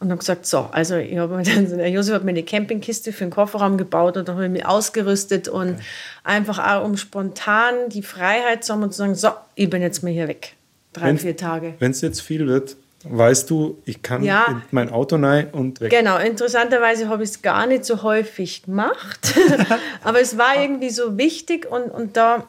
und 0.00 0.10
habe 0.10 0.18
gesagt, 0.18 0.46
so, 0.46 0.68
also 0.72 0.96
ich 0.96 1.16
habe 1.18 1.36
mir 1.36 1.42
dann, 1.54 1.68
der 1.76 1.90
Josef 1.90 2.14
hat 2.14 2.24
mir 2.24 2.30
eine 2.30 2.42
Campingkiste 2.42 3.12
für 3.12 3.24
den 3.24 3.30
Kofferraum 3.30 3.76
gebaut 3.78 4.16
und 4.16 4.28
dann 4.28 4.36
habe 4.36 4.46
ich 4.46 4.52
mich 4.52 4.66
ausgerüstet 4.66 5.48
und 5.48 5.78
einfach 6.24 6.58
auch 6.58 6.84
um 6.84 6.96
spontan 6.96 7.74
die 7.88 8.02
Freiheit 8.02 8.64
zu 8.64 8.72
haben 8.72 8.82
und 8.84 8.92
zu 8.92 8.98
sagen, 8.98 9.14
so, 9.14 9.30
ich 9.54 9.68
bin 9.68 9.82
jetzt 9.82 10.02
mal 10.02 10.12
hier 10.12 10.28
weg. 10.28 10.54
Drei, 10.92 11.06
Wenn- 11.08 11.18
vier 11.18 11.36
Tage. 11.36 11.74
Wenn 11.78 11.90
es 11.90 12.00
jetzt 12.00 12.22
viel 12.22 12.46
wird, 12.46 12.76
weißt 13.04 13.48
du, 13.50 13.78
ich 13.84 14.02
kann 14.02 14.22
Ja. 14.24 14.44
in 14.48 14.62
mein 14.72 14.90
Auto 14.90 15.16
rein 15.16 15.48
und 15.52 15.80
weg. 15.80 15.90
Genau, 15.90 16.16
interessanterweise 16.18 17.08
habe 17.08 17.22
ich 17.22 17.30
es 17.30 17.42
gar 17.42 17.66
nicht 17.66 17.84
so 17.84 18.02
häufig 18.02 18.64
gemacht. 18.64 19.34
Aber 20.02 20.20
es 20.20 20.36
war 20.36 20.60
irgendwie 20.60 20.90
so 20.90 21.16
wichtig 21.16 21.70
und, 21.70 21.84
und 21.90 22.16
da, 22.16 22.46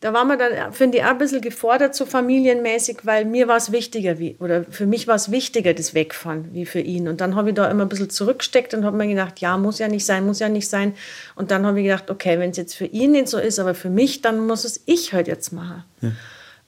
da 0.00 0.12
war 0.12 0.24
man 0.24 0.38
dann, 0.38 0.72
finde 0.72 0.98
ich, 0.98 1.04
auch 1.04 1.08
ein 1.08 1.18
bisschen 1.18 1.40
gefordert, 1.40 1.94
so 1.94 2.04
familienmäßig, 2.04 2.98
weil 3.04 3.24
mir 3.24 3.48
war 3.48 3.56
es 3.56 3.72
wichtiger, 3.72 4.18
wie, 4.18 4.36
oder 4.40 4.64
für 4.64 4.86
mich 4.86 5.08
war 5.08 5.14
es 5.14 5.30
wichtiger, 5.30 5.72
das 5.72 5.94
Wegfahren, 5.94 6.50
wie 6.52 6.66
für 6.66 6.80
ihn. 6.80 7.08
Und 7.08 7.20
dann 7.20 7.34
habe 7.34 7.50
ich 7.50 7.54
da 7.54 7.70
immer 7.70 7.84
ein 7.84 7.88
bisschen 7.88 8.10
zurückgesteckt 8.10 8.74
und 8.74 8.84
habe 8.84 8.96
mir 8.96 9.06
gedacht, 9.06 9.40
ja, 9.40 9.56
muss 9.56 9.78
ja 9.78 9.88
nicht 9.88 10.04
sein, 10.04 10.26
muss 10.26 10.38
ja 10.38 10.48
nicht 10.48 10.68
sein. 10.68 10.94
Und 11.34 11.50
dann 11.50 11.64
habe 11.64 11.80
ich 11.80 11.86
gedacht, 11.86 12.10
okay, 12.10 12.38
wenn 12.38 12.50
es 12.50 12.56
jetzt 12.56 12.76
für 12.76 12.86
ihn 12.86 13.12
nicht 13.12 13.28
so 13.28 13.38
ist, 13.38 13.58
aber 13.58 13.74
für 13.74 13.90
mich, 13.90 14.22
dann 14.22 14.46
muss 14.46 14.64
es 14.64 14.82
ich 14.86 15.12
halt 15.12 15.28
jetzt 15.28 15.52
machen. 15.52 15.84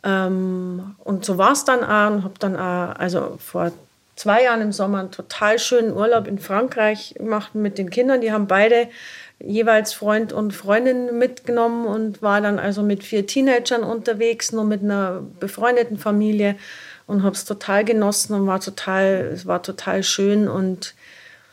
Ähm, 0.04 0.94
und 1.04 1.24
so 1.24 1.38
war 1.38 1.52
es 1.52 1.64
dann 1.64 1.84
auch 1.84 2.10
und 2.10 2.24
habe 2.24 2.34
dann 2.38 2.56
auch, 2.56 2.98
also 2.98 3.36
vor 3.38 3.72
zwei 4.16 4.44
Jahren 4.44 4.62
im 4.62 4.72
Sommer 4.72 5.00
einen 5.00 5.10
total 5.10 5.58
schönen 5.58 5.92
Urlaub 5.92 6.26
in 6.26 6.38
Frankreich 6.38 7.14
gemacht 7.16 7.54
mit 7.54 7.78
den 7.78 7.90
Kindern. 7.90 8.20
Die 8.20 8.32
haben 8.32 8.46
beide 8.46 8.88
jeweils 9.40 9.92
Freund 9.92 10.32
und 10.32 10.52
Freundin 10.52 11.18
mitgenommen 11.18 11.86
und 11.86 12.22
war 12.22 12.40
dann 12.40 12.58
also 12.58 12.82
mit 12.82 13.04
vier 13.04 13.26
Teenagern 13.26 13.82
unterwegs, 13.82 14.52
nur 14.52 14.64
mit 14.64 14.82
einer 14.82 15.22
befreundeten 15.40 15.96
Familie 15.96 16.56
und 17.06 17.22
habe 17.22 17.34
es 17.34 17.44
total 17.44 17.84
genossen 17.84 18.34
und 18.34 18.46
war 18.46 18.60
total, 18.60 19.30
es 19.32 19.46
war 19.46 19.62
total 19.62 20.02
schön 20.02 20.48
und 20.48 20.94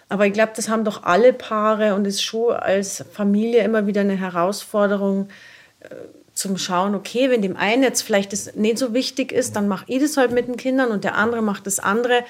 aber 0.07 0.27
ich 0.27 0.33
glaube, 0.33 0.53
das 0.55 0.69
haben 0.69 0.83
doch 0.83 1.01
alle 1.01 1.33
Paare 1.33 1.95
und 1.95 2.05
ist 2.05 2.21
schon 2.21 2.53
als 2.53 3.03
Familie 3.11 3.63
immer 3.63 3.87
wieder 3.87 4.01
eine 4.01 4.15
Herausforderung, 4.15 5.29
zum 6.33 6.57
Schauen, 6.57 6.95
okay, 6.95 7.29
wenn 7.29 7.41
dem 7.41 7.55
einen 7.55 7.81
jetzt 7.81 8.01
vielleicht 8.01 8.33
das 8.33 8.55
nicht 8.55 8.77
so 8.77 8.93
wichtig 8.93 9.31
ist, 9.31 9.55
dann 9.55 9.67
mache 9.67 9.85
ich 9.87 10.01
das 10.01 10.17
halt 10.17 10.31
mit 10.31 10.47
den 10.47 10.57
Kindern 10.57 10.91
und 10.91 11.03
der 11.03 11.15
andere 11.15 11.41
macht 11.41 11.65
das 11.65 11.79
andere. 11.79 12.23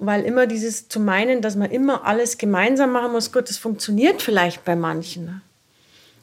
Weil 0.00 0.24
immer 0.24 0.46
dieses 0.46 0.88
zu 0.88 1.00
meinen, 1.00 1.42
dass 1.42 1.56
man 1.56 1.70
immer 1.70 2.06
alles 2.06 2.38
gemeinsam 2.38 2.92
machen 2.92 3.12
muss, 3.12 3.32
gut, 3.32 3.48
das 3.48 3.58
funktioniert 3.58 4.22
vielleicht 4.22 4.64
bei 4.64 4.76
manchen. 4.76 5.42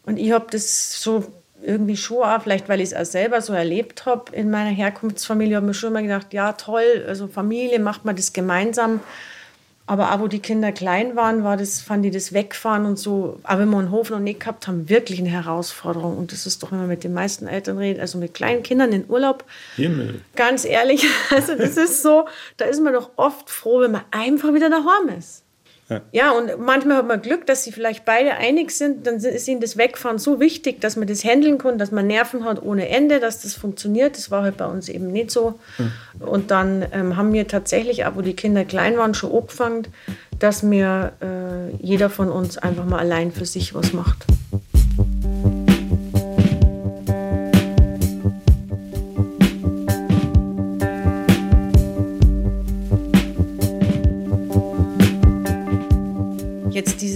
Und 0.06 0.18
ich 0.18 0.32
habe 0.32 0.46
das 0.50 1.02
so 1.02 1.26
irgendwie 1.62 1.98
schon 1.98 2.24
auch, 2.24 2.42
vielleicht 2.42 2.70
weil 2.70 2.80
ich 2.80 2.92
es 2.92 2.96
auch 2.96 3.06
selber 3.06 3.42
so 3.42 3.54
erlebt 3.54 4.06
habe 4.06 4.36
in 4.36 4.52
meiner 4.52 4.70
Herkunftsfamilie, 4.70 5.58
habe 5.58 5.66
mir 5.66 5.74
schon 5.74 5.90
immer 5.90 6.02
gedacht, 6.02 6.34
ja 6.34 6.54
toll, 6.54 7.06
also 7.08 7.28
Familie 7.28 7.80
macht 7.80 8.06
man 8.06 8.16
das 8.16 8.34
gemeinsam. 8.34 9.00
Aber 9.88 10.14
auch 10.14 10.20
wo 10.20 10.28
die 10.28 10.40
Kinder 10.40 10.72
klein 10.72 11.16
waren, 11.16 11.44
war 11.44 11.58
das, 11.58 11.82
fand 11.82 12.06
ich 12.06 12.12
das 12.12 12.34
Wegfahren 12.34 12.86
und 12.86 12.98
so, 12.98 13.40
aber 13.44 13.62
wenn 13.62 13.70
wir 13.70 13.78
einen 13.78 13.92
Hof 13.92 14.10
noch 14.10 14.20
nicht 14.20 14.40
gehabt 14.40 14.68
haben, 14.68 14.90
wirklich 14.90 15.20
eine 15.20 15.30
Herausforderung. 15.30 16.18
Und 16.18 16.32
das 16.32 16.48
ist 16.48 16.64
doch, 16.64 16.72
wenn 16.72 16.80
man 16.80 16.88
mit 16.88 17.04
den 17.04 17.14
meisten 17.14 17.46
Eltern 17.46 17.78
redet, 17.78 18.02
also 18.02 18.18
mit 18.18 18.34
kleinen 18.34 18.64
Kindern 18.64 18.92
in 18.94 19.08
Urlaub, 19.08 19.44
Himmel. 19.76 20.22
ganz 20.36 20.66
ehrlich, 20.66 21.06
also 21.30 21.56
das 21.56 21.78
ist 21.78 22.02
so, 22.02 22.28
da 22.58 22.66
ist 22.66 22.82
man 22.82 22.94
doch 22.94 23.12
oft 23.16 23.50
froh, 23.50 23.82
wenn 23.82 23.92
man 23.92 24.02
einfach 24.10 24.54
wieder 24.54 24.72
daheim 24.72 25.18
ist. 25.18 25.45
Ja. 25.88 26.02
Ja, 26.12 26.32
und 26.32 26.60
manchmal 26.60 26.98
hat 26.98 27.08
man 27.08 27.22
Glück, 27.22 27.46
dass 27.46 27.64
sie 27.64 27.72
vielleicht 27.72 28.06
beide 28.06 28.34
einig 28.34 28.72
sind, 28.72 29.06
dann 29.06 29.18
ist 29.18 29.48
ihnen 29.48 29.62
das 29.62 29.78
Wegfahren 29.78 30.18
so 30.18 30.40
wichtig, 30.40 30.82
dass 30.82 30.96
man 30.96 31.08
das 31.08 31.24
handeln 31.24 31.60
kann, 31.60 31.78
dass 31.78 31.92
man 31.92 32.08
Nerven 32.08 32.44
hat 32.44 32.62
ohne 32.64 32.90
Ende, 32.90 33.20
dass 33.20 33.44
das 33.44 33.54
funktioniert. 33.54 34.18
Das 34.18 34.32
war 34.32 34.42
halt 34.42 34.58
bei 34.58 34.66
uns 34.66 34.90
eben 34.90 35.12
nicht 35.12 35.30
so. 35.30 35.60
Und 36.20 36.50
dann 36.50 36.86
ähm, 36.92 37.18
haben 37.18 37.34
wir 37.34 37.48
tatsächlich, 37.48 38.06
auch 38.06 38.16
wo 38.16 38.22
die 38.22 38.36
Kinder 38.36 38.66
klein 38.66 38.98
waren, 38.98 39.14
schon 39.14 39.32
angefangen, 39.32 39.88
dass 40.40 40.64
mir 40.64 41.14
äh, 41.22 41.76
jeder 41.78 42.10
von 42.10 42.30
uns 42.30 42.58
einfach 42.58 42.86
mal 42.86 43.00
allein 43.00 43.32
für 43.32 43.46
sich 43.46 43.76
was 43.76 43.94
macht. 43.94 44.26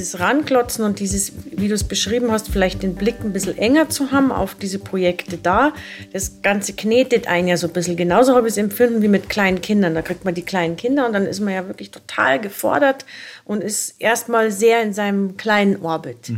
Dieses 0.10 0.20
Ranklotzen 0.20 0.84
und 0.84 1.00
dieses, 1.00 1.34
wie 1.52 1.68
du 1.68 1.76
es 1.76 1.84
beschrieben 1.84 2.32
hast, 2.32 2.50
vielleicht 2.50 2.82
den 2.82 2.96
Blick 2.96 3.18
ein 3.22 3.34
bisschen 3.34 3.58
enger 3.58 3.90
zu 3.90 4.12
haben 4.12 4.32
auf 4.32 4.56
diese 4.56 4.80
Projekte 4.80 5.38
da. 5.38 5.74
Das 6.14 6.42
Ganze 6.42 6.74
knetet 6.74 7.28
einen 7.28 7.48
ja 7.48 7.58
so 7.58 7.68
ein 7.68 7.74
bisschen. 7.74 7.96
Genauso 7.96 8.36
habe 8.36 8.48
ich 8.48 8.54
es 8.54 8.58
empfunden 8.58 9.02
wie 9.02 9.08
mit 9.08 9.30
kleinen 9.30 9.62
Kindern. 9.62 9.94
Da 9.94 10.02
kriegt 10.02 10.26
man 10.26 10.34
die 10.34 10.42
kleinen 10.42 10.78
Kinder 10.78 11.06
und 11.06 11.14
dann 11.14 11.26
ist 11.26 11.40
man 11.40 11.54
ja 11.54 11.68
wirklich 11.68 11.92
total 11.92 12.40
gefordert 12.40 13.06
und 13.46 13.64
ist 13.64 13.96
erstmal 14.00 14.52
sehr 14.52 14.82
in 14.82 14.94
seinem 14.94 15.38
kleinen 15.38 15.82
Orbit. 15.82 16.32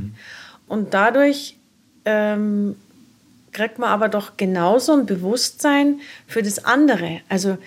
Und 0.68 0.94
dadurch 0.94 1.58
ähm, 2.06 2.76
kriegt 3.54 3.80
man 3.80 3.90
aber 3.90 4.10
doch 4.10 4.38
genauso 4.38 4.94
ein 4.94 5.06
Bewusstsein 5.06 6.02
für 6.28 6.42
das 6.42 6.66
andere. 6.66 7.22
Also 7.30 7.58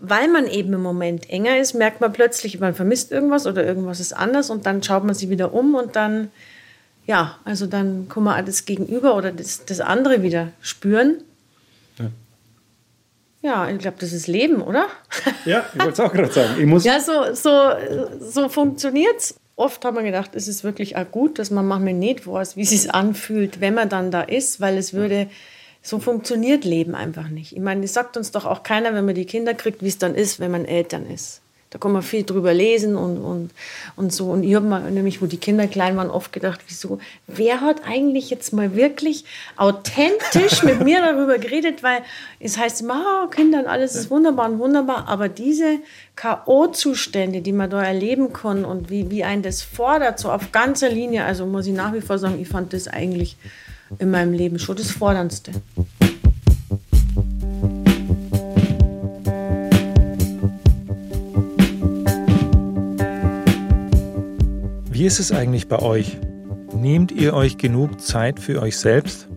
weil 0.00 0.28
man 0.28 0.46
eben 0.46 0.72
im 0.72 0.82
Moment 0.82 1.30
enger 1.30 1.58
ist, 1.58 1.74
merkt 1.74 2.00
man 2.00 2.12
plötzlich, 2.12 2.58
man 2.60 2.74
vermisst 2.74 3.12
irgendwas 3.12 3.46
oder 3.46 3.64
irgendwas 3.64 4.00
ist 4.00 4.12
anders 4.12 4.50
und 4.50 4.66
dann 4.66 4.82
schaut 4.82 5.04
man 5.04 5.14
sich 5.14 5.30
wieder 5.30 5.54
um 5.54 5.74
und 5.74 5.96
dann, 5.96 6.30
ja, 7.06 7.38
also 7.44 7.66
dann 7.66 8.08
kann 8.08 8.24
man 8.24 8.44
das 8.44 8.64
Gegenüber 8.64 9.16
oder 9.16 9.32
das, 9.32 9.64
das 9.64 9.80
andere 9.80 10.22
wieder 10.22 10.48
spüren. 10.60 11.22
Ja. 11.98 12.10
Ja, 13.42 13.70
ich 13.70 13.78
glaube, 13.78 13.96
das 14.00 14.12
ist 14.12 14.26
Leben, 14.26 14.60
oder? 14.60 14.86
Ja, 15.46 15.64
ich 15.72 15.80
wollte 15.80 15.92
es 15.92 16.00
auch 16.00 16.12
gerade 16.12 16.30
sagen. 16.30 16.60
Ich 16.60 16.66
muss, 16.66 16.84
Ja, 16.84 17.00
so, 17.00 17.32
so, 17.32 17.70
so 18.20 18.48
funktioniert 18.50 19.16
es. 19.16 19.36
Oft 19.56 19.84
hat 19.84 19.94
man 19.94 20.04
gedacht, 20.04 20.30
es 20.34 20.48
ist 20.48 20.64
wirklich 20.64 20.96
auch 20.96 21.10
gut, 21.10 21.38
dass 21.38 21.50
man 21.50 21.66
manchmal 21.66 21.94
nicht 21.94 22.26
weiß, 22.26 22.56
wie 22.56 22.62
es 22.62 22.70
sich 22.70 22.94
anfühlt, 22.94 23.60
wenn 23.60 23.74
man 23.74 23.88
dann 23.88 24.10
da 24.10 24.22
ist, 24.22 24.60
weil 24.60 24.76
es 24.76 24.92
würde, 24.92 25.28
so 25.82 25.98
funktioniert 25.98 26.64
Leben 26.64 26.94
einfach 26.94 27.28
nicht. 27.28 27.52
Ich 27.54 27.60
meine, 27.60 27.82
das 27.82 27.94
sagt 27.94 28.16
uns 28.16 28.30
doch 28.30 28.44
auch 28.44 28.62
keiner, 28.62 28.94
wenn 28.94 29.06
man 29.06 29.14
die 29.14 29.24
Kinder 29.24 29.54
kriegt, 29.54 29.82
wie 29.82 29.88
es 29.88 29.98
dann 29.98 30.14
ist, 30.14 30.40
wenn 30.40 30.50
man 30.50 30.64
Eltern 30.64 31.06
ist. 31.06 31.40
Da 31.70 31.78
kann 31.78 31.92
man 31.92 32.02
viel 32.02 32.24
drüber 32.24 32.52
lesen 32.52 32.96
und, 32.96 33.18
und, 33.18 33.52
und 33.94 34.12
so. 34.12 34.26
Und 34.26 34.42
ich 34.42 34.56
habe 34.56 34.66
mal, 34.66 34.90
nämlich, 34.90 35.22
wo 35.22 35.26
die 35.26 35.36
Kinder 35.36 35.68
klein 35.68 35.96
waren, 35.96 36.10
oft 36.10 36.32
gedacht, 36.32 36.60
wieso, 36.66 36.98
wer 37.28 37.60
hat 37.60 37.82
eigentlich 37.86 38.28
jetzt 38.28 38.52
mal 38.52 38.74
wirklich 38.74 39.24
authentisch 39.56 40.62
mit 40.64 40.80
mir 40.82 41.00
darüber 41.00 41.38
geredet, 41.38 41.84
weil 41.84 42.02
es 42.40 42.58
heißt 42.58 42.80
immer, 42.80 43.22
oh, 43.24 43.28
Kinder 43.28 43.60
und 43.60 43.66
alles 43.68 43.94
ist 43.94 44.10
wunderbar 44.10 44.50
und 44.50 44.58
wunderbar, 44.58 45.06
aber 45.08 45.28
diese 45.28 45.78
K.O.-Zustände, 46.16 47.40
die 47.40 47.52
man 47.52 47.70
da 47.70 47.84
erleben 47.84 48.32
kann 48.32 48.64
und 48.64 48.90
wie, 48.90 49.08
wie 49.12 49.22
ein 49.22 49.42
das 49.42 49.62
fordert, 49.62 50.18
so 50.18 50.32
auf 50.32 50.50
ganzer 50.50 50.88
Linie, 50.88 51.24
also 51.24 51.46
muss 51.46 51.68
ich 51.68 51.72
nach 51.72 51.94
wie 51.94 52.00
vor 52.00 52.18
sagen, 52.18 52.40
ich 52.40 52.48
fand 52.48 52.72
das 52.72 52.88
eigentlich 52.88 53.36
in 53.98 54.10
meinem 54.10 54.32
Leben 54.32 54.58
schon 54.58 54.76
das 54.76 54.90
Forderndste. 54.90 55.52
Wie 64.90 65.06
ist 65.06 65.18
es 65.18 65.32
eigentlich 65.32 65.66
bei 65.66 65.78
euch? 65.78 66.18
Nehmt 66.74 67.10
ihr 67.10 67.32
euch 67.32 67.56
genug 67.56 68.00
Zeit 68.00 68.38
für 68.38 68.60
euch 68.60 68.76
selbst? 68.76 69.28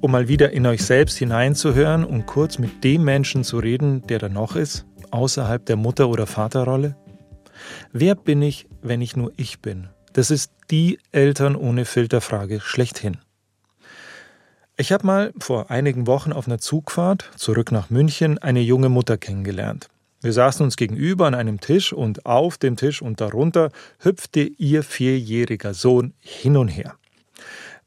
Um 0.00 0.12
mal 0.12 0.28
wieder 0.28 0.52
in 0.52 0.64
euch 0.64 0.82
selbst 0.82 1.18
hineinzuhören 1.18 2.04
und 2.04 2.24
kurz 2.26 2.58
mit 2.58 2.84
dem 2.84 3.04
Menschen 3.04 3.44
zu 3.44 3.58
reden, 3.58 4.06
der 4.06 4.18
da 4.18 4.28
noch 4.28 4.56
ist, 4.56 4.86
außerhalb 5.10 5.66
der 5.66 5.76
Mutter- 5.76 6.08
oder 6.08 6.26
Vaterrolle? 6.26 6.96
Wer 7.92 8.14
bin 8.14 8.40
ich, 8.40 8.66
wenn 8.80 9.02
ich 9.02 9.16
nur 9.16 9.32
ich 9.36 9.60
bin? 9.60 9.88
Das 10.14 10.30
ist 10.30 10.52
die 10.70 10.98
Eltern 11.12 11.54
ohne 11.56 11.84
Filterfrage 11.84 12.60
schlechthin. 12.60 13.18
Ich 14.80 14.92
habe 14.92 15.04
mal 15.04 15.32
vor 15.40 15.72
einigen 15.72 16.06
Wochen 16.06 16.32
auf 16.32 16.46
einer 16.46 16.58
Zugfahrt 16.58 17.32
zurück 17.34 17.72
nach 17.72 17.90
München 17.90 18.38
eine 18.38 18.60
junge 18.60 18.88
Mutter 18.88 19.18
kennengelernt. 19.18 19.88
Wir 20.20 20.32
saßen 20.32 20.62
uns 20.62 20.76
gegenüber 20.76 21.26
an 21.26 21.34
einem 21.34 21.58
Tisch 21.58 21.92
und 21.92 22.26
auf 22.26 22.58
dem 22.58 22.76
Tisch 22.76 23.02
und 23.02 23.20
darunter 23.20 23.72
hüpfte 23.98 24.42
ihr 24.42 24.84
vierjähriger 24.84 25.74
Sohn 25.74 26.14
hin 26.20 26.56
und 26.56 26.68
her. 26.68 26.94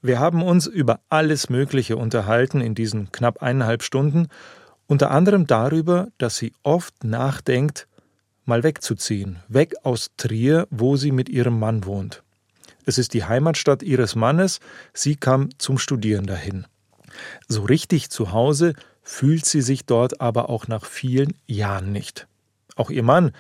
Wir 0.01 0.19
haben 0.19 0.43
uns 0.43 0.67
über 0.67 0.99
alles 1.07 1.49
Mögliche 1.49 1.95
unterhalten 1.95 2.59
in 2.59 2.75
diesen 2.75 3.09
knapp 3.13 3.41
eineinhalb 3.41 3.83
Stunden, 3.83 4.27
unter 4.85 5.11
anderem 5.11 5.47
darüber, 5.47 6.09
dass 6.17 6.35
sie 6.35 6.51
oft 6.61 7.05
nachdenkt, 7.05 7.87
mal 8.43 8.63
wegzuziehen, 8.63 9.39
weg 9.47 9.75
aus 9.83 10.09
Trier, 10.17 10.67
wo 10.71 10.97
sie 10.97 11.13
mit 11.13 11.29
ihrem 11.29 11.57
Mann 11.57 11.85
wohnt. 11.85 12.21
Es 12.85 12.97
ist 12.97 13.13
die 13.13 13.23
Heimatstadt 13.23 13.81
ihres 13.81 14.15
Mannes, 14.15 14.59
sie 14.93 15.15
kam 15.15 15.57
zum 15.57 15.77
Studieren 15.77 16.25
dahin. 16.25 16.65
So 17.47 17.63
richtig 17.63 18.09
zu 18.09 18.31
Hause 18.31 18.73
fühlt 19.03 19.45
sie 19.45 19.61
sich 19.61 19.85
dort 19.85 20.21
aber 20.21 20.49
auch 20.49 20.67
nach 20.67 20.85
vielen 20.85 21.33
Jahren 21.47 21.91
nicht. 21.91 22.27
Auch 22.75 22.89
ihr 22.89 23.03
Mann, 23.03 23.31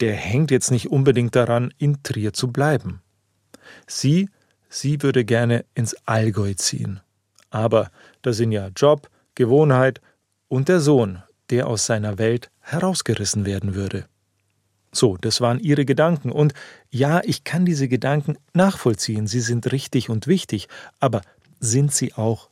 der 0.00 0.14
hängt 0.14 0.50
jetzt 0.50 0.70
nicht 0.70 0.90
unbedingt 0.90 1.34
daran, 1.34 1.72
in 1.78 2.02
Trier 2.02 2.32
zu 2.32 2.52
bleiben. 2.52 3.02
Sie, 3.86 4.28
sie 4.68 5.02
würde 5.02 5.24
gerne 5.24 5.64
ins 5.74 5.96
Allgäu 6.06 6.54
ziehen. 6.54 7.00
Aber 7.50 7.90
da 8.22 8.32
sind 8.32 8.52
ja 8.52 8.68
Job, 8.76 9.08
Gewohnheit 9.34 10.00
und 10.48 10.68
der 10.68 10.80
Sohn, 10.80 11.22
der 11.50 11.66
aus 11.66 11.86
seiner 11.86 12.18
Welt 12.18 12.50
herausgerissen 12.60 13.46
werden 13.46 13.74
würde. 13.74 14.06
So, 14.92 15.16
das 15.16 15.40
waren 15.40 15.58
ihre 15.58 15.84
Gedanken. 15.84 16.30
Und 16.30 16.54
ja, 16.90 17.20
ich 17.24 17.42
kann 17.42 17.66
diese 17.66 17.88
Gedanken 17.88 18.36
nachvollziehen. 18.52 19.26
Sie 19.26 19.40
sind 19.40 19.70
richtig 19.72 20.08
und 20.08 20.26
wichtig. 20.28 20.68
Aber 21.00 21.22
sind 21.58 21.92
sie 21.92 22.14
auch 22.14 22.48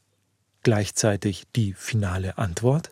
gleichzeitig 0.62 1.44
die 1.54 1.72
finale 1.72 2.38
Antwort? 2.38 2.90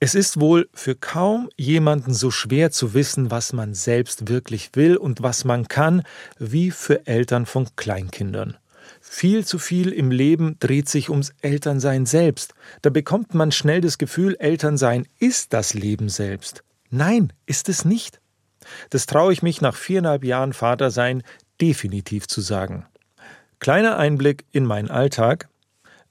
Es 0.00 0.14
ist 0.14 0.38
wohl 0.38 0.68
für 0.74 0.94
kaum 0.94 1.48
jemanden 1.56 2.12
so 2.12 2.30
schwer 2.30 2.70
zu 2.70 2.92
wissen, 2.92 3.30
was 3.30 3.52
man 3.52 3.74
selbst 3.74 4.28
wirklich 4.28 4.70
will 4.74 4.96
und 4.96 5.22
was 5.22 5.44
man 5.44 5.66
kann, 5.68 6.02
wie 6.38 6.70
für 6.70 7.06
Eltern 7.06 7.46
von 7.46 7.68
Kleinkindern. 7.76 8.58
Viel 9.00 9.46
zu 9.46 9.58
viel 9.58 9.92
im 9.92 10.10
Leben 10.10 10.58
dreht 10.60 10.88
sich 10.88 11.08
ums 11.08 11.32
Elternsein 11.40 12.04
selbst. 12.04 12.54
Da 12.82 12.90
bekommt 12.90 13.34
man 13.34 13.52
schnell 13.52 13.80
das 13.80 13.96
Gefühl, 13.96 14.36
Elternsein 14.38 15.06
ist 15.18 15.52
das 15.52 15.72
Leben 15.72 16.08
selbst. 16.08 16.64
Nein, 16.90 17.32
ist 17.46 17.68
es 17.68 17.84
nicht. 17.84 18.20
Das 18.90 19.06
traue 19.06 19.32
ich 19.32 19.42
mich 19.42 19.60
nach 19.60 19.74
viereinhalb 19.74 20.24
Jahren 20.24 20.52
Vatersein 20.52 21.22
definitiv 21.60 22.26
zu 22.26 22.40
sagen. 22.40 22.86
Kleiner 23.58 23.96
Einblick 23.96 24.44
in 24.52 24.66
meinen 24.66 24.90
Alltag. 24.90 25.48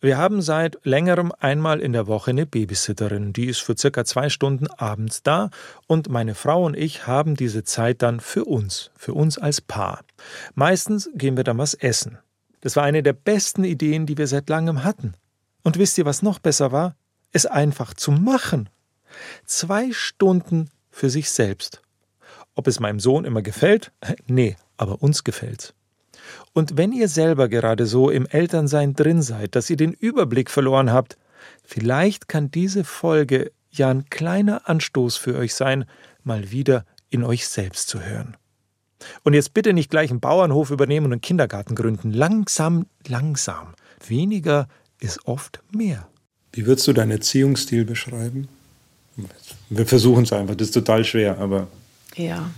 Wir 0.03 0.17
haben 0.17 0.41
seit 0.41 0.79
längerem 0.83 1.31
einmal 1.39 1.79
in 1.79 1.93
der 1.93 2.07
Woche 2.07 2.31
eine 2.31 2.45
Babysitterin, 2.45 3.31
die 3.31 3.45
ist 3.45 3.61
für 3.61 3.77
circa 3.77 4.03
zwei 4.03 4.27
Stunden 4.27 4.67
abends 4.67 5.23
da 5.23 5.49
und 5.87 6.09
meine 6.09 6.35
Frau 6.35 6.65
und 6.65 6.75
ich 6.75 7.07
haben 7.07 7.37
diese 7.37 7.63
Zeit 7.63 8.01
dann 8.01 8.19
für 8.19 8.43
uns, 8.43 8.91
für 8.97 9.13
uns 9.13 9.37
als 9.37 9.61
Paar. 9.61 10.03
Meistens 10.55 11.09
gehen 11.15 11.37
wir 11.37 11.45
dann 11.45 11.57
was 11.57 11.73
essen. 11.73 12.17
Das 12.59 12.75
war 12.75 12.83
eine 12.83 13.01
der 13.01 13.13
besten 13.13 13.63
Ideen, 13.63 14.05
die 14.05 14.17
wir 14.17 14.27
seit 14.27 14.49
langem 14.49 14.83
hatten. 14.83 15.13
Und 15.63 15.77
wisst 15.77 15.97
ihr, 15.97 16.03
was 16.03 16.21
noch 16.21 16.39
besser 16.39 16.73
war? 16.73 16.97
Es 17.31 17.45
einfach 17.45 17.93
zu 17.93 18.11
machen. 18.11 18.67
Zwei 19.45 19.93
Stunden 19.93 20.69
für 20.89 21.09
sich 21.09 21.29
selbst. 21.29 21.81
Ob 22.55 22.67
es 22.67 22.81
meinem 22.81 22.99
Sohn 22.99 23.23
immer 23.23 23.41
gefällt? 23.41 23.93
Nee, 24.27 24.57
aber 24.75 25.01
uns 25.01 25.23
gefällt's. 25.23 25.73
Und 26.53 26.77
wenn 26.77 26.91
ihr 26.91 27.07
selber 27.07 27.47
gerade 27.49 27.85
so 27.85 28.09
im 28.09 28.25
Elternsein 28.27 28.93
drin 28.93 29.21
seid, 29.21 29.55
dass 29.55 29.69
ihr 29.69 29.77
den 29.77 29.93
Überblick 29.93 30.49
verloren 30.49 30.91
habt, 30.91 31.17
vielleicht 31.63 32.27
kann 32.27 32.51
diese 32.51 32.83
Folge 32.83 33.51
ja 33.71 33.89
ein 33.89 34.09
kleiner 34.09 34.69
Anstoß 34.69 35.17
für 35.17 35.35
euch 35.37 35.55
sein, 35.55 35.85
mal 36.23 36.51
wieder 36.51 36.85
in 37.09 37.23
euch 37.23 37.47
selbst 37.47 37.89
zu 37.89 38.01
hören. 38.01 38.37
Und 39.23 39.33
jetzt 39.33 39.53
bitte 39.53 39.73
nicht 39.73 39.89
gleich 39.89 40.09
einen 40.11 40.19
Bauernhof 40.21 40.71
übernehmen 40.71 41.07
und 41.07 41.11
einen 41.13 41.21
Kindergarten 41.21 41.75
gründen. 41.75 42.11
Langsam, 42.11 42.85
langsam. 43.07 43.73
Weniger 44.07 44.67
ist 44.99 45.25
oft 45.27 45.61
mehr. 45.71 46.07
Wie 46.53 46.65
würdest 46.65 46.87
du 46.87 46.93
deinen 46.93 47.11
Erziehungsstil 47.11 47.83
beschreiben? 47.83 48.47
Wir 49.69 49.85
versuchen 49.85 50.23
es 50.23 50.31
einfach, 50.33 50.55
das 50.55 50.69
ist 50.69 50.73
total 50.73 51.03
schwer, 51.03 51.37
aber 51.39 51.67
Ja. 52.15 52.49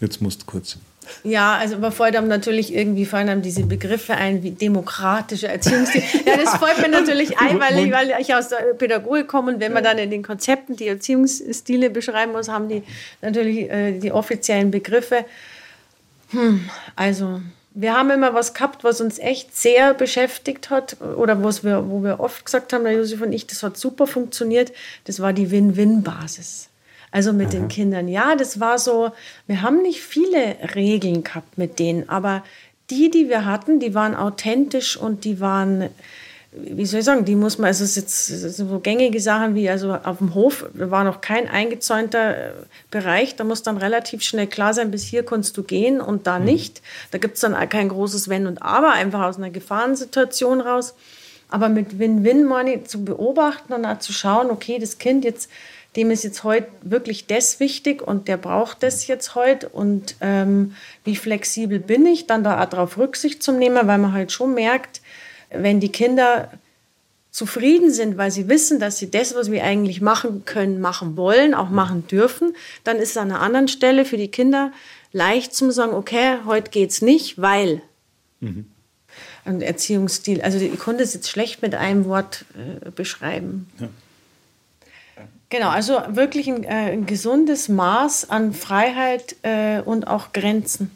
jetzt 0.00 0.22
musst 0.22 0.42
du 0.42 0.46
kurz. 0.46 0.78
Ja, 1.22 1.56
also 1.56 1.90
fällt 1.90 2.16
einem 2.16 2.28
natürlich 2.28 2.74
irgendwie 2.74 3.06
fallen 3.06 3.28
einem 3.28 3.42
diese 3.42 3.64
Begriffe 3.64 4.14
ein 4.14 4.42
wie 4.42 4.50
demokratische 4.50 5.48
Erziehungsstil. 5.48 6.02
Ja, 6.26 6.36
das 6.36 6.56
fällt 6.56 6.80
mir 6.80 6.88
natürlich 6.88 7.38
ein, 7.38 7.60
weil 7.60 7.78
ich, 7.78 7.92
weil 7.92 8.14
ich 8.20 8.34
aus 8.34 8.48
der 8.48 8.74
Pädagogik 8.78 9.28
komme 9.28 9.52
und 9.52 9.60
wenn 9.60 9.72
man 9.72 9.84
dann 9.84 9.98
in 9.98 10.10
den 10.10 10.22
Konzepten 10.22 10.76
die 10.76 10.88
Erziehungsstile 10.88 11.90
beschreiben 11.90 12.32
muss, 12.32 12.48
haben 12.48 12.68
die 12.68 12.82
natürlich 13.20 13.70
äh, 13.70 13.98
die 13.98 14.12
offiziellen 14.12 14.70
Begriffe. 14.70 15.24
Hm, 16.30 16.68
also 16.96 17.40
wir 17.74 17.94
haben 17.94 18.10
immer 18.10 18.34
was 18.34 18.54
gehabt, 18.54 18.84
was 18.84 19.00
uns 19.00 19.18
echt 19.18 19.56
sehr 19.56 19.94
beschäftigt 19.94 20.70
hat 20.70 20.96
oder 21.00 21.42
was 21.42 21.64
wir, 21.64 21.90
wo 21.90 22.02
wir 22.02 22.20
oft 22.20 22.44
gesagt 22.44 22.72
haben, 22.72 22.84
der 22.84 22.94
Josef 22.94 23.20
und 23.20 23.32
ich, 23.32 23.46
das 23.46 23.62
hat 23.64 23.76
super 23.76 24.06
funktioniert. 24.06 24.72
Das 25.04 25.20
war 25.20 25.32
die 25.32 25.50
Win-Win-Basis. 25.50 26.68
Also 27.14 27.32
mit 27.32 27.52
den 27.52 27.68
Kindern. 27.68 28.08
Ja, 28.08 28.34
das 28.34 28.58
war 28.58 28.76
so, 28.76 29.12
wir 29.46 29.62
haben 29.62 29.82
nicht 29.82 30.00
viele 30.00 30.56
Regeln 30.74 31.22
gehabt 31.22 31.56
mit 31.56 31.78
denen, 31.78 32.08
aber 32.08 32.42
die, 32.90 33.08
die 33.08 33.28
wir 33.28 33.44
hatten, 33.44 33.78
die 33.78 33.94
waren 33.94 34.16
authentisch 34.16 34.96
und 34.96 35.24
die 35.24 35.38
waren, 35.38 35.90
wie 36.50 36.84
soll 36.84 36.98
ich 36.98 37.06
sagen, 37.06 37.24
die 37.24 37.36
muss 37.36 37.56
man, 37.56 37.68
also 37.68 37.84
es 37.84 37.94
jetzt 37.94 38.26
so 38.56 38.80
gängige 38.80 39.20
Sachen 39.20 39.54
wie, 39.54 39.70
also 39.70 39.94
auf 39.94 40.18
dem 40.18 40.34
Hof 40.34 40.66
da 40.74 40.90
war 40.90 41.04
noch 41.04 41.20
kein 41.20 41.48
eingezäunter 41.48 42.36
äh, 42.36 42.50
Bereich, 42.90 43.36
da 43.36 43.44
muss 43.44 43.62
dann 43.62 43.76
relativ 43.76 44.22
schnell 44.22 44.48
klar 44.48 44.74
sein, 44.74 44.90
bis 44.90 45.04
hier 45.04 45.24
kannst 45.24 45.56
du 45.56 45.62
gehen 45.62 46.00
und 46.00 46.26
da 46.26 46.40
nicht. 46.40 46.82
Da 47.12 47.18
gibt 47.18 47.34
es 47.34 47.42
dann 47.42 47.54
kein 47.68 47.90
großes 47.90 48.28
Wenn 48.28 48.48
und 48.48 48.60
Aber, 48.60 48.90
einfach 48.90 49.22
aus 49.22 49.36
einer 49.36 49.50
Gefahrensituation 49.50 50.60
raus. 50.60 50.94
Aber 51.48 51.68
mit 51.68 52.00
Win-Win-Money 52.00 52.82
zu 52.82 53.04
beobachten 53.04 53.72
und 53.72 54.02
zu 54.02 54.12
schauen, 54.12 54.50
okay, 54.50 54.80
das 54.80 54.98
Kind 54.98 55.24
jetzt, 55.24 55.48
dem 55.96 56.10
ist 56.10 56.24
jetzt 56.24 56.44
heute 56.44 56.68
wirklich 56.82 57.26
das 57.26 57.60
wichtig 57.60 58.02
und 58.02 58.28
der 58.28 58.36
braucht 58.36 58.82
das 58.82 59.06
jetzt 59.06 59.34
heute 59.34 59.68
und 59.68 60.16
ähm, 60.20 60.74
wie 61.04 61.16
flexibel 61.16 61.78
bin 61.78 62.04
ich, 62.06 62.26
dann 62.26 62.44
da 62.44 62.64
darauf 62.66 62.98
Rücksicht 62.98 63.42
zu 63.42 63.52
nehmen, 63.52 63.86
weil 63.86 63.98
man 63.98 64.12
halt 64.12 64.32
schon 64.32 64.54
merkt, 64.54 65.00
wenn 65.50 65.80
die 65.80 65.92
Kinder 65.92 66.50
zufrieden 67.30 67.92
sind, 67.92 68.16
weil 68.16 68.30
sie 68.30 68.48
wissen, 68.48 68.78
dass 68.78 68.98
sie 68.98 69.10
das, 69.10 69.34
was 69.34 69.50
wir 69.50 69.64
eigentlich 69.64 70.00
machen 70.00 70.44
können, 70.44 70.80
machen 70.80 71.16
wollen, 71.16 71.54
auch 71.54 71.68
machen 71.68 72.06
dürfen, 72.06 72.54
dann 72.84 72.98
ist 72.98 73.10
es 73.10 73.16
an 73.16 73.30
einer 73.30 73.40
anderen 73.40 73.68
Stelle 73.68 74.04
für 74.04 74.16
die 74.16 74.30
Kinder 74.30 74.72
leicht 75.12 75.54
zu 75.54 75.70
sagen, 75.70 75.94
okay, 75.94 76.38
heute 76.44 76.70
geht's 76.70 77.02
nicht, 77.02 77.40
weil 77.40 77.82
ein 79.44 79.62
Erziehungsstil. 79.62 80.42
Also 80.42 80.58
ich 80.58 80.78
konnte 80.78 81.02
es 81.02 81.14
jetzt 81.14 81.28
schlecht 81.28 81.62
mit 81.62 81.74
einem 81.74 82.04
Wort 82.04 82.44
äh, 82.54 82.90
beschreiben. 82.90 83.68
Genau, 85.50 85.68
also 85.68 86.00
wirklich 86.08 86.48
ein, 86.48 86.64
äh, 86.64 86.92
ein 86.92 87.06
gesundes 87.06 87.68
Maß 87.68 88.30
an 88.30 88.52
Freiheit 88.52 89.36
äh, 89.42 89.80
und 89.80 90.06
auch 90.06 90.32
Grenzen 90.32 90.90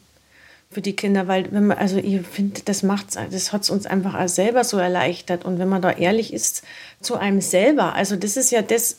für 0.70 0.82
die 0.82 0.94
Kinder, 0.96 1.28
weil 1.28 1.50
wenn 1.52 1.68
man, 1.68 1.78
also 1.78 1.96
ich 1.96 2.20
finde, 2.26 2.60
das 2.64 2.82
macht's, 2.82 3.16
das 3.30 3.52
hat 3.52 3.62
es 3.62 3.70
uns 3.70 3.86
einfach 3.86 4.14
auch 4.14 4.28
selber 4.28 4.64
so 4.64 4.76
erleichtert. 4.76 5.44
Und 5.44 5.58
wenn 5.58 5.68
man 5.68 5.80
da 5.80 5.90
ehrlich 5.90 6.32
ist 6.32 6.62
zu 7.00 7.16
einem 7.16 7.40
selber, 7.40 7.94
also 7.94 8.16
das 8.16 8.36
ist 8.36 8.50
ja 8.50 8.60
das, 8.60 8.98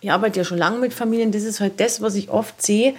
ich 0.00 0.12
arbeite 0.12 0.38
ja 0.38 0.44
schon 0.44 0.58
lange 0.58 0.78
mit 0.78 0.94
Familien, 0.94 1.32
das 1.32 1.42
ist 1.42 1.60
halt 1.60 1.80
das, 1.80 2.00
was 2.02 2.14
ich 2.14 2.30
oft 2.30 2.62
sehe, 2.62 2.94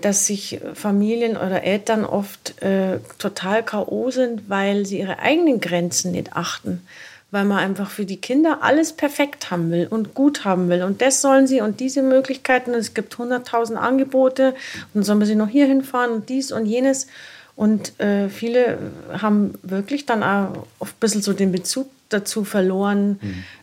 dass 0.00 0.26
sich 0.26 0.60
Familien 0.74 1.36
oder 1.36 1.62
Eltern 1.62 2.04
oft 2.04 2.60
äh, 2.62 2.98
total 3.18 3.64
K.O. 3.64 4.10
sind, 4.10 4.48
weil 4.48 4.84
sie 4.84 4.98
ihre 4.98 5.20
eigenen 5.20 5.60
Grenzen 5.60 6.12
nicht 6.12 6.34
achten. 6.34 6.86
Weil 7.30 7.44
man 7.44 7.58
einfach 7.58 7.90
für 7.90 8.04
die 8.04 8.18
Kinder 8.18 8.58
alles 8.62 8.92
perfekt 8.92 9.50
haben 9.50 9.70
will 9.70 9.88
und 9.90 10.14
gut 10.14 10.44
haben 10.44 10.68
will. 10.68 10.82
Und 10.82 11.02
das 11.02 11.20
sollen 11.20 11.46
sie 11.46 11.60
und 11.60 11.80
diese 11.80 12.02
Möglichkeiten. 12.02 12.72
Es 12.72 12.94
gibt 12.94 13.18
hunderttausend 13.18 13.78
Angebote. 13.78 14.54
Und 14.94 15.02
sollen 15.02 15.18
wir 15.18 15.26
sie 15.26 15.34
noch 15.34 15.48
hier 15.48 15.66
hinfahren 15.66 16.12
und 16.12 16.28
dies 16.28 16.52
und 16.52 16.66
jenes. 16.66 17.08
Und 17.56 17.98
äh, 17.98 18.28
viele 18.28 18.78
haben 19.20 19.54
wirklich 19.62 20.06
dann 20.06 20.22
auch 20.22 20.66
oft 20.78 20.94
ein 20.94 21.00
bisschen 21.00 21.22
so 21.22 21.32
den 21.32 21.52
Bezug 21.52 21.88
dazu 22.08 22.44
verloren, 22.44 23.18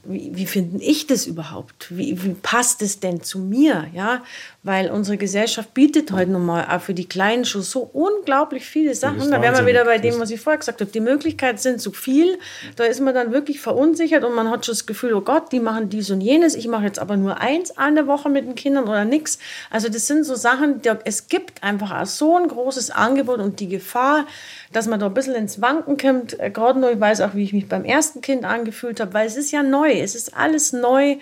wie, 0.05 0.31
wie 0.33 0.45
finde 0.45 0.83
ich 0.83 1.07
das 1.07 1.25
überhaupt? 1.27 1.87
Wie, 1.89 2.21
wie 2.23 2.33
passt 2.33 2.81
es 2.81 2.99
denn 2.99 3.21
zu 3.21 3.39
mir? 3.39 3.87
Ja, 3.93 4.21
weil 4.63 4.91
unsere 4.91 5.17
Gesellschaft 5.17 5.73
bietet 5.73 6.11
heute 6.11 6.31
nun 6.31 6.45
mal 6.45 6.65
auch 6.69 6.81
für 6.81 6.93
die 6.93 7.07
Kleinen 7.07 7.45
schon 7.45 7.61
so 7.61 7.89
unglaublich 7.93 8.65
viele 8.65 8.95
Sachen. 8.95 9.31
Da 9.31 9.41
wären 9.41 9.55
wir 9.55 9.65
wieder 9.65 9.85
bei 9.85 9.99
dem, 9.99 10.19
was 10.19 10.29
ich 10.31 10.41
vorher 10.41 10.59
gesagt 10.59 10.81
habe. 10.81 10.91
Die 10.91 10.99
Möglichkeiten 10.99 11.57
sind 11.57 11.81
so 11.81 11.91
viel, 11.91 12.37
da 12.75 12.83
ist 12.83 12.99
man 12.99 13.13
dann 13.13 13.31
wirklich 13.31 13.61
verunsichert 13.61 14.25
und 14.25 14.35
man 14.35 14.49
hat 14.49 14.65
schon 14.65 14.73
das 14.73 14.85
Gefühl, 14.85 15.13
oh 15.13 15.21
Gott, 15.21 15.51
die 15.51 15.59
machen 15.59 15.89
dies 15.89 16.11
und 16.11 16.21
jenes. 16.21 16.55
Ich 16.55 16.67
mache 16.67 16.83
jetzt 16.83 16.99
aber 16.99 17.15
nur 17.15 17.39
eins 17.39 17.77
eine 17.77 18.05
Woche 18.07 18.29
mit 18.29 18.45
den 18.45 18.55
Kindern 18.55 18.85
oder 18.85 19.05
nix. 19.05 19.39
Also 19.69 19.87
das 19.87 20.07
sind 20.07 20.25
so 20.25 20.35
Sachen, 20.35 20.81
die, 20.81 20.91
es 21.05 21.27
gibt 21.27 21.63
einfach 21.63 22.01
auch 22.01 22.05
so 22.05 22.37
ein 22.37 22.47
großes 22.47 22.91
Angebot 22.91 23.39
und 23.39 23.59
die 23.59 23.69
Gefahr, 23.69 24.25
dass 24.73 24.87
man 24.87 24.99
da 24.99 25.05
ein 25.05 25.13
bisschen 25.13 25.35
ins 25.35 25.61
Wanken 25.61 25.97
kommt. 25.97 26.39
Äh, 26.39 26.49
Gerade 26.49 26.79
nur, 26.79 26.91
ich 26.91 26.99
weiß 26.99 27.21
auch, 27.21 27.35
wie 27.35 27.43
ich 27.43 27.53
mich 27.53 27.69
beim 27.69 27.85
ersten 27.85 28.21
Kind 28.21 28.43
angefühlt 28.43 28.99
habe, 28.99 29.13
weil 29.13 29.27
es 29.27 29.37
ist 29.37 29.51
ja 29.51 29.63
neu, 29.63 29.92
es 29.99 30.15
ist 30.15 30.35
alles 30.35 30.73
neu. 30.73 31.17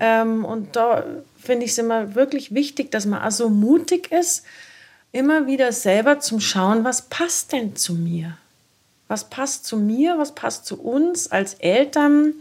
Ähm, 0.00 0.44
und 0.44 0.76
da 0.76 1.04
finde 1.38 1.64
ich 1.64 1.72
es 1.72 1.78
immer 1.78 2.14
wirklich 2.14 2.54
wichtig, 2.54 2.90
dass 2.90 3.06
man 3.06 3.22
auch 3.22 3.30
so 3.30 3.48
mutig 3.48 4.12
ist, 4.12 4.44
immer 5.12 5.46
wieder 5.46 5.72
selber 5.72 6.20
zum 6.20 6.40
Schauen, 6.40 6.84
was 6.84 7.02
passt 7.02 7.52
denn 7.52 7.76
zu 7.76 7.94
mir? 7.94 8.36
Was 9.08 9.30
passt 9.30 9.64
zu 9.64 9.78
mir? 9.78 10.18
Was 10.18 10.34
passt 10.34 10.66
zu 10.66 10.80
uns 10.80 11.30
als 11.30 11.54
Eltern, 11.54 12.34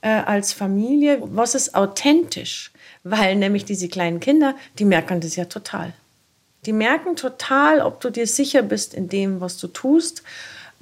äh, 0.00 0.08
als 0.08 0.52
Familie? 0.52 1.18
Was 1.22 1.54
ist 1.54 1.74
authentisch? 1.74 2.70
Weil 3.02 3.36
nämlich 3.36 3.64
diese 3.64 3.88
kleinen 3.88 4.20
Kinder, 4.20 4.54
die 4.78 4.84
merken 4.84 5.20
das 5.20 5.34
ja 5.34 5.46
total. 5.46 5.92
Die 6.64 6.72
merken 6.72 7.16
total, 7.16 7.80
ob 7.80 8.00
du 8.00 8.10
dir 8.10 8.28
sicher 8.28 8.62
bist 8.62 8.94
in 8.94 9.08
dem, 9.08 9.40
was 9.40 9.58
du 9.58 9.66
tust. 9.66 10.22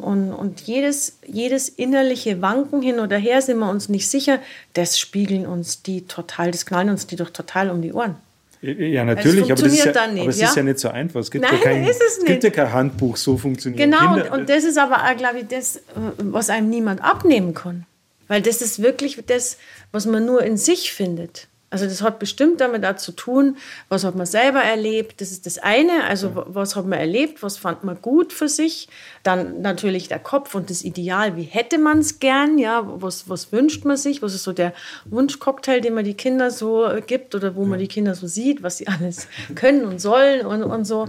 Und, 0.01 0.33
und 0.33 0.61
jedes, 0.63 1.19
jedes 1.27 1.69
innerliche 1.69 2.43
Wanken 2.43 2.83
hin 2.83 2.99
oder 2.99 3.17
her, 3.17 3.43
sind 3.43 3.59
wir 3.59 3.71
uns 3.71 3.89
nicht 3.89 4.09
sicher, 4.09 4.39
das 4.75 4.99
spiegeln 4.99 5.47
uns 5.47 5.83
die 5.83 6.03
total, 6.03 6.51
das 6.51 6.67
knallen 6.67 6.91
uns 6.91 7.07
die 7.07 7.17
doch 7.17 7.31
total 7.31 7.71
um 7.71 7.83
die 7.83 7.93
Ohren. 7.93 8.17
Ja, 8.63 9.05
natürlich, 9.05 9.45
aber, 9.51 9.63
das 9.63 9.73
ist 9.73 9.85
ja, 9.85 10.07
nicht, 10.07 10.21
aber 10.21 10.31
es 10.31 10.39
ja? 10.39 10.49
ist 10.49 10.57
ja 10.57 10.63
nicht 10.63 10.79
so 10.79 10.91
einfach. 10.91 11.21
Es 11.21 11.31
gibt, 11.31 11.45
Nein, 11.45 11.55
ja, 11.55 11.65
kein, 11.65 11.85
ist 11.85 12.03
es 12.03 12.19
es 12.19 12.25
gibt 12.27 12.45
ja 12.45 12.51
kein 12.51 12.71
Handbuch, 12.71 13.17
so 13.17 13.39
funktioniert 13.39 13.81
Genau, 13.81 14.15
Kinder. 14.15 14.33
und, 14.33 14.41
und 14.41 14.51
das 14.51 14.65
ist 14.65 14.77
aber, 14.77 14.97
auch, 14.97 15.17
glaube 15.17 15.39
ich, 15.39 15.49
das, 15.49 15.81
was 16.19 16.51
einem 16.51 16.69
niemand 16.69 17.03
abnehmen 17.03 17.55
kann. 17.55 17.87
Weil 18.29 18.43
das 18.43 18.61
ist 18.61 18.83
wirklich 18.83 19.19
das, 19.27 19.57
was 19.93 20.05
man 20.05 20.27
nur 20.27 20.43
in 20.43 20.57
sich 20.59 20.93
findet. 20.93 21.49
Also 21.70 21.87
das 21.87 22.02
hat 22.02 22.18
bestimmt 22.18 22.61
damit 22.61 22.85
auch 22.85 22.96
zu 22.96 23.12
tun, 23.12 23.56
was 23.88 24.02
hat 24.02 24.16
man 24.16 24.26
selber 24.26 24.61
erlebt. 24.61 25.20
Das 25.20 25.30
ist 25.30 25.46
das 25.46 25.59
eine. 25.59 26.04
Also 26.09 26.33
was 26.35 26.74
hat 26.74 26.85
man 26.85 26.98
erlebt, 26.98 27.44
was 27.44 27.59
fand 27.59 27.85
man 27.85 28.02
gut 28.02 28.33
für 28.33 28.48
sich. 28.48 28.88
Dann 29.22 29.62
natürlich 29.62 30.09
der 30.09 30.18
Kopf 30.18 30.56
und 30.56 30.68
das 30.68 30.83
Ideal, 30.83 31.37
wie 31.37 31.44
hätte 31.44 31.78
man 31.78 32.00
es 32.00 32.18
gern, 32.18 32.59
ja, 32.59 32.83
was, 32.85 33.28
was 33.28 33.52
wünscht 33.52 33.85
man 33.85 33.96
sich, 33.96 34.20
was 34.20 34.35
ist 34.35 34.42
so 34.42 34.52
der 34.52 34.72
Wunschcocktail, 35.04 35.80
den 35.80 35.94
man 35.94 36.04
die 36.04 36.14
Kinder 36.14 36.50
so 36.50 36.87
äh, 36.87 37.02
gibt 37.02 37.37
oder 37.37 37.54
wo 37.54 37.64
man 37.64 37.78
die 37.78 37.88
Kinder 37.88 38.16
so 38.16 38.26
sieht, 38.26 38.64
was 38.64 38.78
sie 38.78 38.88
alles 38.88 39.28
können 39.54 39.85
und 39.85 40.00
sollen 40.00 40.46
und, 40.46 40.64
und 40.64 40.85
so. 40.85 41.06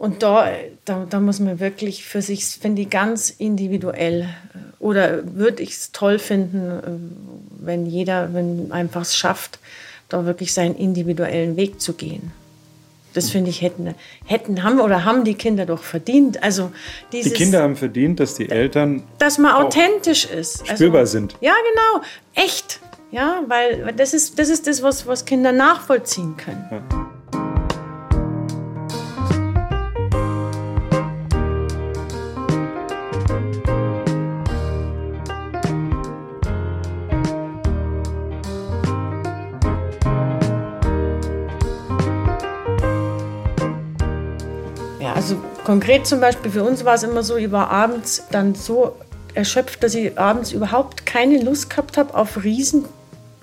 Und 0.00 0.22
da, 0.22 0.48
da, 0.86 1.06
da 1.10 1.20
muss 1.20 1.40
man 1.40 1.60
wirklich 1.60 2.06
für 2.06 2.22
sich, 2.22 2.46
finde 2.46 2.80
ich, 2.80 2.88
ganz 2.88 3.28
individuell. 3.28 4.22
äh, 4.22 4.58
Oder 4.78 5.20
würde 5.36 5.62
ich 5.62 5.72
es 5.72 5.92
toll 5.92 6.18
finden, 6.18 6.70
äh, 6.70 7.66
wenn 7.66 7.84
jeder, 7.84 8.32
wenn 8.32 8.72
einfach 8.72 9.02
es 9.02 9.14
schafft, 9.14 9.58
da 10.08 10.24
wirklich 10.24 10.54
seinen 10.54 10.74
individuellen 10.74 11.58
Weg 11.58 11.82
zu 11.82 11.92
gehen. 11.92 12.32
Das 13.12 13.28
finde 13.28 13.50
ich, 13.50 13.60
hätten, 13.60 13.94
hätten, 14.24 14.62
haben 14.62 14.80
oder 14.80 15.04
haben 15.04 15.22
die 15.24 15.34
Kinder 15.34 15.66
doch 15.66 15.82
verdient. 15.82 16.42
Also 16.42 16.72
die 17.12 17.18
dieses, 17.18 17.34
Kinder 17.34 17.60
haben 17.60 17.76
verdient, 17.76 18.20
dass 18.20 18.36
die 18.36 18.48
Eltern 18.48 19.02
dass 19.18 19.36
man 19.36 19.52
authentisch 19.52 20.24
ist. 20.24 20.62
Also, 20.62 20.76
spürbar 20.76 21.04
sind. 21.04 21.36
Ja, 21.42 21.52
genau. 21.52 22.06
Echt. 22.34 22.80
Ja, 23.10 23.42
weil 23.48 23.84
weil 23.84 23.92
das 23.92 24.14
ist 24.14 24.38
das, 24.38 24.48
ist 24.48 24.66
das 24.66 24.82
was, 24.82 25.06
was 25.06 25.26
Kinder 25.26 25.52
nachvollziehen 25.52 26.38
können. 26.38 26.64
Ja, 26.70 27.10
konkret 45.70 46.04
zum 46.04 46.20
Beispiel 46.20 46.50
für 46.50 46.64
uns 46.64 46.84
war 46.84 46.94
es 46.94 47.04
immer 47.04 47.22
so, 47.22 47.36
ich 47.36 47.52
war 47.52 47.70
abends 47.70 48.24
dann 48.32 48.56
so 48.56 48.96
erschöpft, 49.34 49.84
dass 49.84 49.94
ich 49.94 50.18
abends 50.18 50.50
überhaupt 50.50 51.06
keine 51.06 51.40
Lust 51.40 51.70
gehabt 51.70 51.96
habe 51.96 52.12
auf 52.12 52.42
riesen 52.42 52.86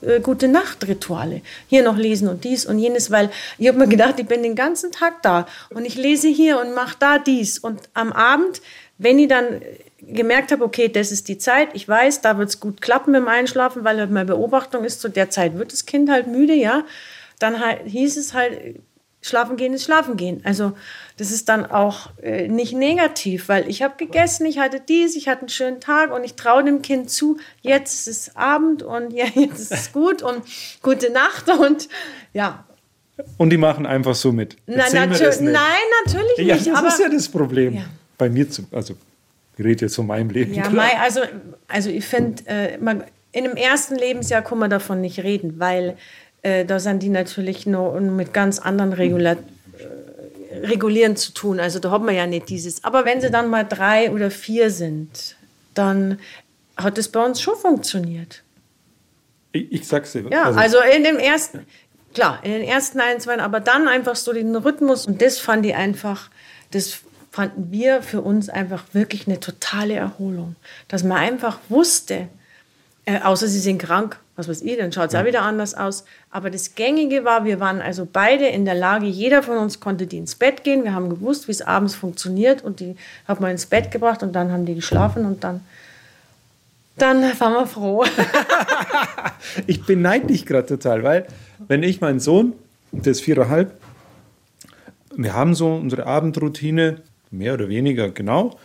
äh, 0.02 0.20
gute 0.20 0.50
Nacht-Rituale. 0.50 1.42
Hier 1.68 1.84
noch 1.84 1.96
lesen 1.96 2.28
und 2.28 2.44
dies 2.44 2.66
und 2.66 2.80
jenes, 2.80 3.12
weil 3.12 3.30
ich 3.58 3.70
habe 3.70 3.78
mir 3.78 3.88
gedacht, 3.88 4.20
ich 4.20 4.26
bin 4.28 4.44
den 4.44 4.56
ganzen 4.56 4.92
Tag 4.92 5.22
da 5.22 5.48
und 5.70 5.86
ich 5.86 5.96
lese 5.96 6.28
hier 6.28 6.60
und 6.60 6.76
mache 6.76 6.98
da 7.00 7.18
dies. 7.18 7.60
Und 7.60 7.88
am 7.94 8.12
Abend, 8.12 8.62
wenn 8.98 9.20
ich 9.20 9.30
dann 9.30 9.62
gemerkt 10.02 10.52
habe, 10.52 10.66
okay, 10.66 10.90
das 10.90 11.14
ist 11.14 11.30
die 11.30 11.38
Zeit, 11.38 11.70
ich 11.76 11.88
weiß, 11.88 12.20
da 12.20 12.38
wird 12.38 12.50
es 12.50 12.60
gut 12.60 12.82
klappen 12.82 13.14
dem 13.14 13.30
Einschlafen, 13.30 13.86
weil 13.86 14.02
halt 14.02 14.12
meine 14.12 14.26
Beobachtung 14.26 14.84
ist, 14.84 15.00
zu 15.00 15.08
der 15.08 15.30
Zeit 15.30 15.58
wird 15.58 15.72
das 15.72 15.86
Kind 15.86 16.10
halt 16.10 16.28
müde, 16.28 16.56
ja, 16.56 16.84
dann 17.40 17.56
hieß 17.86 18.18
es 18.18 18.34
halt, 18.34 18.82
Schlafen 19.22 19.58
gehen 19.58 19.74
ist 19.74 19.84
Schlafen 19.84 20.16
gehen. 20.16 20.42
Also 20.44 20.74
das 21.18 21.32
ist 21.32 21.50
dann 21.50 21.66
auch 21.66 22.12
äh, 22.22 22.48
nicht 22.48 22.74
negativ, 22.74 23.50
weil 23.50 23.68
ich 23.70 23.82
habe 23.82 23.96
gegessen, 23.98 24.46
ich 24.46 24.60
hatte 24.60 24.80
dies, 24.80 25.16
ich 25.16 25.28
hatte 25.28 25.42
einen 25.42 25.50
schönen 25.50 25.80
Tag 25.80 26.14
und 26.14 26.24
ich 26.24 26.36
traue 26.36 26.64
dem 26.64 26.82
Kind 26.82 27.10
zu, 27.10 27.38
jetzt 27.62 27.94
ist 27.94 28.08
es 28.08 28.36
Abend 28.36 28.84
und 28.84 29.12
ja, 29.12 29.26
jetzt 29.36 29.60
ist 29.60 29.74
es 29.74 29.92
gut 29.92 30.22
und 30.22 30.44
gute 30.82 31.12
Nacht 31.12 31.50
und 31.50 31.90
ja. 32.34 32.64
Und 33.38 33.50
die 33.50 33.58
machen 33.58 33.86
einfach 33.88 34.14
so 34.14 34.32
mit. 34.32 34.58
Mir 34.68 34.78
natür 34.78 35.34
nein 35.42 35.56
natürlich 36.06 36.38
Ja, 36.38 36.56
nicht. 36.56 36.68
das 36.68 36.76
aber 36.78 36.88
ist 36.90 37.00
ja 37.00 37.10
das 37.10 37.28
Problem. 37.28 37.74
Ja. 37.76 37.86
Bei 38.18 38.30
mir, 38.30 38.50
zum, 38.50 38.68
also 38.72 38.96
ich 39.58 39.66
rede 39.66 39.86
jetzt 39.86 39.96
von 39.96 40.06
meinem 40.06 40.30
Leben. 40.30 40.54
Ja. 40.54 40.70
Mai, 40.70 40.92
also, 41.00 41.22
also 41.68 41.90
ich 41.90 42.06
finde, 42.06 42.44
äh, 42.46 42.78
in 43.32 43.44
dem 43.44 43.56
ersten 43.56 43.96
Lebensjahr 43.96 44.44
kann 44.44 44.60
man 44.60 44.70
davon 44.70 45.02
nicht 45.02 45.20
reden, 45.20 45.60
weil 45.60 45.98
äh, 46.42 46.66
da 46.66 46.80
sind 46.80 47.04
die 47.04 47.10
natürlich 47.10 47.66
noch 47.66 48.00
mit 48.00 48.34
ganz 48.34 48.60
anderen 48.60 48.94
Regula 48.94 49.34
äh, 49.34 49.38
Regulieren 50.64 51.16
zu 51.16 51.34
tun. 51.34 51.60
Also 51.60 51.80
da 51.80 51.92
hat 51.92 52.02
man 52.02 52.16
ja 52.16 52.26
nicht 52.28 52.50
dieses. 52.50 52.84
Aber 52.84 53.06
wenn 53.06 53.22
sie 53.22 53.30
dann 53.30 53.50
mal 53.50 53.64
drei 53.64 54.12
oder 54.12 54.32
vier 54.32 54.72
sind, 54.72 55.36
dann 55.74 56.20
hat 56.76 56.98
es 56.98 57.10
bei 57.10 57.24
uns 57.24 57.42
schon 57.42 57.56
funktioniert. 57.56 58.44
Ich, 59.52 59.72
ich 59.72 59.88
sag's 59.88 60.12
dir. 60.12 60.26
Ja, 60.32 60.52
also, 60.52 60.78
in 60.96 61.04
dem 61.04 61.18
ersten, 61.18 61.66
klar, 62.14 62.40
in 62.44 62.52
den 62.52 62.64
ersten 62.64 63.00
ein, 63.00 63.20
zwei, 63.20 63.40
aber 63.40 63.60
dann 63.60 63.88
einfach 63.88 64.16
so 64.16 64.34
den 64.34 64.56
Rhythmus 64.56 65.08
und 65.08 65.22
das 65.22 65.40
fand 65.40 65.66
ich 65.66 65.76
einfach, 65.76 66.30
das 66.72 67.00
fanden 67.32 67.72
wir 67.72 68.02
für 68.02 68.22
uns 68.22 68.50
einfach 68.50 68.84
wirklich 68.94 69.28
eine 69.28 69.40
totale 69.40 69.96
Erholung. 69.96 70.56
Dass 70.88 71.04
man 71.04 71.18
einfach 71.18 71.60
wusste, 71.70 72.28
äh, 73.08 73.22
außer 73.22 73.48
sie 73.48 73.60
sind 73.60 73.78
krank, 73.78 74.20
was 74.36 74.50
weiß 74.50 74.62
ich, 74.64 74.78
dann 74.78 74.92
schaut 74.92 75.10
es 75.10 75.16
auch 75.16 75.24
wieder 75.24 75.42
anders 75.42 75.74
aus. 75.76 76.04
Aber 76.30 76.50
das 76.50 76.76
Gängige 76.76 77.24
war, 77.24 77.46
wir 77.46 77.62
waren 77.62 77.82
also 77.82 78.06
beide 78.12 78.48
in 78.48 78.66
der 78.66 78.76
Lage, 78.76 79.06
jeder 79.06 79.42
von 79.44 79.58
uns 79.58 79.80
konnte 79.80 80.08
die 80.08 80.18
ins 80.18 80.36
Bett 80.36 80.66
gehen. 80.66 80.84
Wir 80.84 80.94
haben 80.94 81.10
gewusst, 81.10 81.48
wie 81.48 81.54
es 81.54 81.62
abends 81.62 81.96
funktioniert 81.96 82.66
und 82.66 82.82
die 82.82 82.98
hat 83.26 83.40
man 83.40 83.52
ins 83.52 83.66
Bett 83.66 83.92
gebracht 83.92 84.24
und 84.24 84.34
dann 84.34 84.52
haben 84.52 84.66
die 84.66 84.76
geschlafen 84.76 85.26
und 85.26 85.46
dann, 85.46 85.62
dann 86.98 87.22
waren 87.40 87.54
wir 87.54 87.66
froh. 87.66 88.04
Ich 89.68 89.86
beneide 89.86 90.28
dich 90.28 90.46
gerade 90.46 90.68
total, 90.68 91.04
weil 91.04 91.28
wenn 91.68 91.82
ich 91.82 92.02
meinen 92.02 92.20
Sohn, 92.20 92.54
der 92.92 93.12
ist 93.12 93.22
viereinhalb, 93.22 93.72
wir 95.16 95.34
haben 95.34 95.56
so 95.56 95.74
unsere 95.74 96.06
Abendroutine, 96.06 97.02
mehr 97.32 97.54
oder 97.54 97.70
weniger 97.70 98.10
genau, 98.10 98.58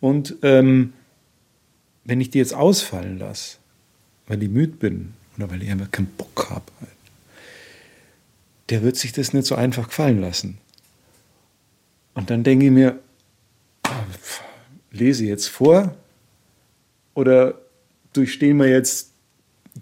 und 0.00 0.36
ähm, 0.42 0.92
wenn 2.04 2.20
ich 2.20 2.30
die 2.30 2.38
jetzt 2.38 2.54
ausfallen 2.54 3.18
lasse, 3.18 3.58
weil 4.28 4.42
ich 4.42 4.48
müde 4.48 4.72
bin 4.76 5.14
oder 5.36 5.50
weil 5.50 5.62
ich 5.62 5.70
einfach 5.70 5.90
keinen 5.90 6.06
Bock 6.06 6.48
habe, 6.50 6.64
halt, 6.80 6.90
der 8.70 8.82
wird 8.82 8.96
sich 8.96 9.12
das 9.12 9.32
nicht 9.32 9.46
so 9.46 9.54
einfach 9.54 9.88
gefallen 9.88 10.20
lassen. 10.20 10.58
Und 12.14 12.30
dann 12.30 12.44
denke 12.44 12.66
ich 12.66 12.72
mir, 12.72 12.98
lese 14.90 15.22
ich 15.24 15.28
jetzt 15.28 15.48
vor 15.48 15.94
oder 17.14 17.58
durchstehen 18.12 18.56
wir 18.58 18.68
jetzt 18.68 19.10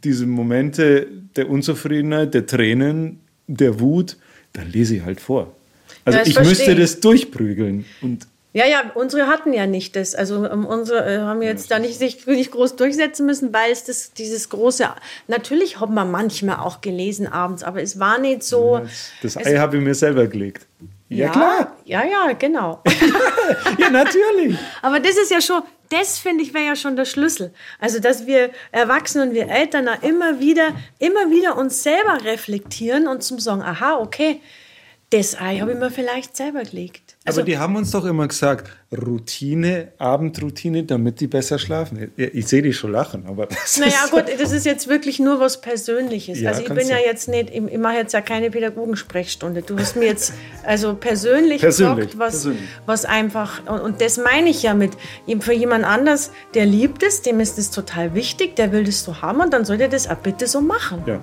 diese 0.04 0.26
Momente 0.26 1.08
der 1.36 1.48
Unzufriedenheit, 1.48 2.34
der 2.34 2.46
Tränen, 2.46 3.20
der 3.46 3.80
Wut, 3.80 4.16
dann 4.52 4.70
lese 4.70 4.96
ich 4.96 5.02
halt 5.02 5.20
vor. 5.20 5.54
Also 6.04 6.18
Ja, 6.18 6.24
das 6.24 6.28
ich 6.28 6.38
müsste 6.40 6.72
ich. 6.72 6.78
das 6.78 7.00
durchprügeln. 7.00 7.84
Und 8.00 8.26
Ja, 8.56 8.64
ja, 8.64 8.90
unsere 8.94 9.26
hatten 9.26 9.52
ja 9.52 9.66
nicht 9.66 9.96
das. 9.96 10.14
Also 10.14 10.46
ähm, 10.46 10.64
unsere 10.64 11.04
äh, 11.04 11.18
haben 11.18 11.42
jetzt 11.42 11.70
da 11.70 11.78
nicht 11.78 11.98
sich 11.98 12.26
nicht 12.26 12.52
groß 12.52 12.76
durchsetzen 12.76 13.26
müssen, 13.26 13.52
weil 13.52 13.70
es 13.70 13.84
das 13.84 14.14
dieses 14.14 14.48
große. 14.48 14.88
Natürlich 15.28 15.78
hat 15.78 15.90
man 15.90 16.10
manchmal 16.10 16.60
auch 16.60 16.80
gelesen 16.80 17.30
abends, 17.30 17.62
aber 17.62 17.82
es 17.82 18.00
war 18.00 18.16
nicht 18.18 18.42
so. 18.42 18.80
das 19.20 19.36
Ei 19.36 19.58
habe 19.58 19.76
ich 19.76 19.82
mir 19.82 19.94
selber 19.94 20.26
gelegt. 20.26 20.66
Ja, 21.10 21.28
klar. 21.28 21.76
Ja, 21.84 22.02
ja, 22.02 22.32
genau. 22.32 22.82
Ja, 23.78 23.90
natürlich. 23.90 24.56
aber 24.80 25.00
das 25.00 25.18
ist 25.18 25.30
ja 25.30 25.42
schon, 25.42 25.60
das 25.90 26.16
finde 26.18 26.42
ich 26.42 26.54
wäre 26.54 26.64
ja 26.64 26.76
schon 26.76 26.96
der 26.96 27.04
Schlüssel. 27.04 27.52
Also, 27.78 28.00
dass 28.00 28.26
wir 28.26 28.48
Erwachsene 28.72 29.24
und 29.24 29.34
wir 29.34 29.50
Eltern 29.50 29.84
da 29.84 29.94
immer 29.96 30.40
wieder, 30.40 30.68
immer 30.98 31.30
wieder 31.30 31.58
uns 31.58 31.82
selber 31.82 32.24
reflektieren 32.24 33.06
und 33.06 33.22
zum 33.22 33.38
sagen, 33.38 33.60
aha, 33.60 33.98
okay, 33.98 34.40
das 35.10 35.38
Ei 35.38 35.58
habe 35.58 35.72
ich 35.72 35.78
mir 35.78 35.90
vielleicht 35.90 36.38
selber 36.38 36.62
gelegt. 36.62 37.05
Also, 37.26 37.40
Aber 37.40 37.46
die 37.46 37.58
haben 37.58 37.74
uns 37.74 37.90
doch 37.90 38.04
immer 38.04 38.28
gesagt, 38.28 38.70
Routine, 38.96 39.88
Abendroutine, 39.98 40.84
damit 40.84 41.18
die 41.18 41.26
besser 41.26 41.58
schlafen. 41.58 42.12
Ich, 42.16 42.34
ich 42.34 42.46
sehe 42.46 42.62
dich 42.62 42.76
schon 42.76 42.92
lachen, 42.92 43.24
aber 43.26 43.46
das 43.46 43.78
Naja, 43.78 43.92
ist, 44.04 44.12
gut, 44.12 44.24
das 44.40 44.52
ist 44.52 44.64
jetzt 44.64 44.88
wirklich 44.88 45.18
nur 45.18 45.40
was 45.40 45.60
Persönliches. 45.60 46.40
Ja, 46.40 46.50
also 46.50 46.62
ich 46.62 46.68
bin 46.68 46.86
ja 46.88 46.98
jetzt 47.04 47.28
nicht, 47.28 47.50
ich, 47.50 47.62
ich 47.64 47.78
mache 47.78 47.96
jetzt 47.96 48.12
ja 48.12 48.20
keine 48.20 48.50
Pädagogensprechstunde. 48.50 49.62
Du 49.62 49.76
hast 49.76 49.96
mir 49.96 50.06
jetzt 50.06 50.32
also 50.64 50.94
persönlich, 50.94 51.60
Persönlich, 51.60 52.12
gesagt, 52.12 52.18
was, 52.18 52.32
persönlich. 52.34 52.62
was 52.86 53.04
einfach, 53.04 53.60
und, 53.66 53.80
und 53.80 54.00
das 54.00 54.18
meine 54.18 54.48
ich 54.48 54.62
ja 54.62 54.74
mit, 54.74 54.92
für 55.40 55.52
jemand 55.52 55.84
anders, 55.84 56.30
der 56.54 56.64
liebt 56.64 57.02
es, 57.02 57.22
dem 57.22 57.40
ist 57.40 57.58
es 57.58 57.70
total 57.72 58.14
wichtig, 58.14 58.54
der 58.56 58.70
will 58.70 58.84
das 58.84 59.02
so 59.02 59.20
haben 59.20 59.40
und 59.40 59.52
dann 59.52 59.64
soll 59.64 59.80
er 59.80 59.88
das 59.88 60.08
auch 60.08 60.16
bitte 60.16 60.46
so 60.46 60.60
machen. 60.60 61.02
ja, 61.06 61.20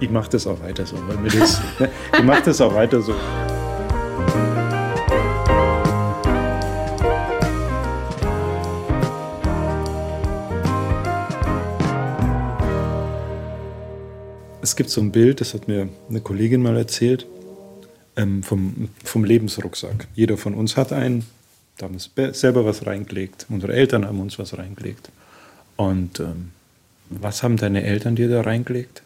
ich 0.00 0.10
mache 0.10 0.30
das 0.30 0.46
auch 0.46 0.60
weiter 0.62 0.84
so. 0.86 0.96
Weil 1.06 1.16
mir 1.18 1.30
das, 1.30 1.60
ne, 1.78 1.88
ich 2.16 2.24
mache 2.24 2.42
das 2.44 2.60
auch 2.60 2.74
weiter 2.74 3.00
so. 3.00 3.14
Es 14.68 14.76
gibt 14.76 14.90
so 14.90 15.00
ein 15.00 15.12
Bild, 15.12 15.40
das 15.40 15.54
hat 15.54 15.66
mir 15.66 15.88
eine 16.10 16.20
Kollegin 16.20 16.60
mal 16.60 16.76
erzählt, 16.76 17.24
ähm, 18.18 18.42
vom, 18.42 18.90
vom 19.02 19.24
Lebensrucksack. 19.24 20.08
Jeder 20.14 20.36
von 20.36 20.52
uns 20.52 20.76
hat 20.76 20.92
einen, 20.92 21.24
da 21.78 21.86
haben 21.86 21.96
wir 22.14 22.34
selber 22.34 22.66
was 22.66 22.84
reingelegt. 22.86 23.46
Unsere 23.48 23.72
Eltern 23.72 24.06
haben 24.06 24.20
uns 24.20 24.38
was 24.38 24.58
reingelegt. 24.58 25.08
Und 25.76 26.20
ähm, 26.20 26.50
was 27.08 27.42
haben 27.42 27.56
deine 27.56 27.82
Eltern 27.82 28.14
dir 28.14 28.28
da 28.28 28.42
reingelegt? 28.42 29.00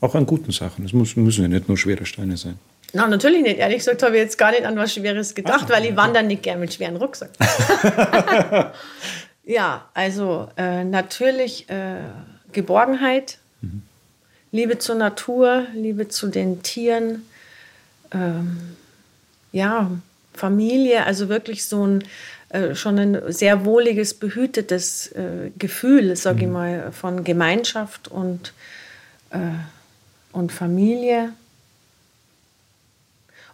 Auch 0.00 0.14
an 0.14 0.26
guten 0.26 0.52
Sachen. 0.52 0.84
Es 0.84 0.92
müssen 0.92 1.42
ja 1.42 1.48
nicht 1.48 1.66
nur 1.66 1.76
schwere 1.76 2.06
Steine 2.06 2.36
sein. 2.36 2.56
Na, 2.92 3.08
natürlich 3.08 3.42
nicht. 3.42 3.58
Ehrlich 3.58 3.78
gesagt 3.78 4.00
habe 4.04 4.14
ich 4.14 4.22
jetzt 4.22 4.38
gar 4.38 4.52
nicht 4.52 4.64
an 4.64 4.76
was 4.76 4.94
Schweres 4.94 5.34
gedacht, 5.34 5.68
weil 5.70 5.86
ich 5.86 5.96
wandere 5.96 6.22
nicht 6.22 6.44
gern 6.44 6.60
mit 6.60 6.72
schweren 6.72 6.94
Rucksack. 6.94 7.30
ja, 9.44 9.88
also 9.92 10.50
äh, 10.56 10.84
natürlich 10.84 11.68
äh, 11.68 11.96
Geborgenheit, 12.52 13.38
Liebe 14.54 14.78
zur 14.78 14.94
Natur, 14.94 15.66
Liebe 15.74 16.06
zu 16.06 16.28
den 16.28 16.62
Tieren, 16.62 17.26
ähm, 18.12 18.76
ja, 19.50 19.90
Familie, 20.32 21.04
also 21.04 21.28
wirklich 21.28 21.64
so 21.64 21.84
ein 21.84 22.04
äh, 22.50 22.76
schon 22.76 22.96
ein 23.00 23.32
sehr 23.32 23.64
wohliges, 23.64 24.14
behütetes 24.14 25.08
äh, 25.08 25.50
Gefühl, 25.58 26.14
sage 26.14 26.44
ich 26.44 26.50
mal, 26.50 26.92
von 26.92 27.24
Gemeinschaft 27.24 28.06
und, 28.06 28.52
äh, 29.30 29.38
und 30.30 30.52
Familie. 30.52 31.32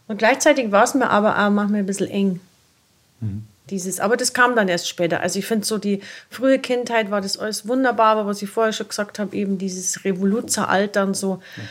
Und 0.07 0.19
gleichzeitig 0.19 0.71
war 0.71 0.85
es 0.85 0.93
mir 0.93 1.09
aber 1.09 1.39
auch 1.39 1.49
manchmal 1.49 1.81
ein 1.81 1.87
bisschen 1.87 2.09
eng. 2.09 2.41
Dieses, 3.71 4.01
aber 4.01 4.17
das 4.17 4.33
kam 4.33 4.57
dann 4.57 4.69
erst 4.69 4.89
später. 4.89 5.21
Also 5.21 5.39
ich 5.39 5.47
finde 5.47 5.65
so 5.65 5.79
die 5.79 6.01
frühe 6.29 6.59
Kindheit 6.59 7.11
war 7.11 7.21
das 7.21 7.39
alles 7.39 7.69
wunderbar, 7.69 8.17
aber 8.17 8.27
was 8.27 8.43
ich 8.43 8.51
vorher 8.51 8.73
schon 8.73 8.89
gesagt 8.89 9.19
habe, 9.19 9.37
eben 9.37 9.59
dieses 9.59 10.05
Revoluzeralter 10.05 11.05
und 11.05 11.17
so. 11.17 11.41
Ja 11.57 11.63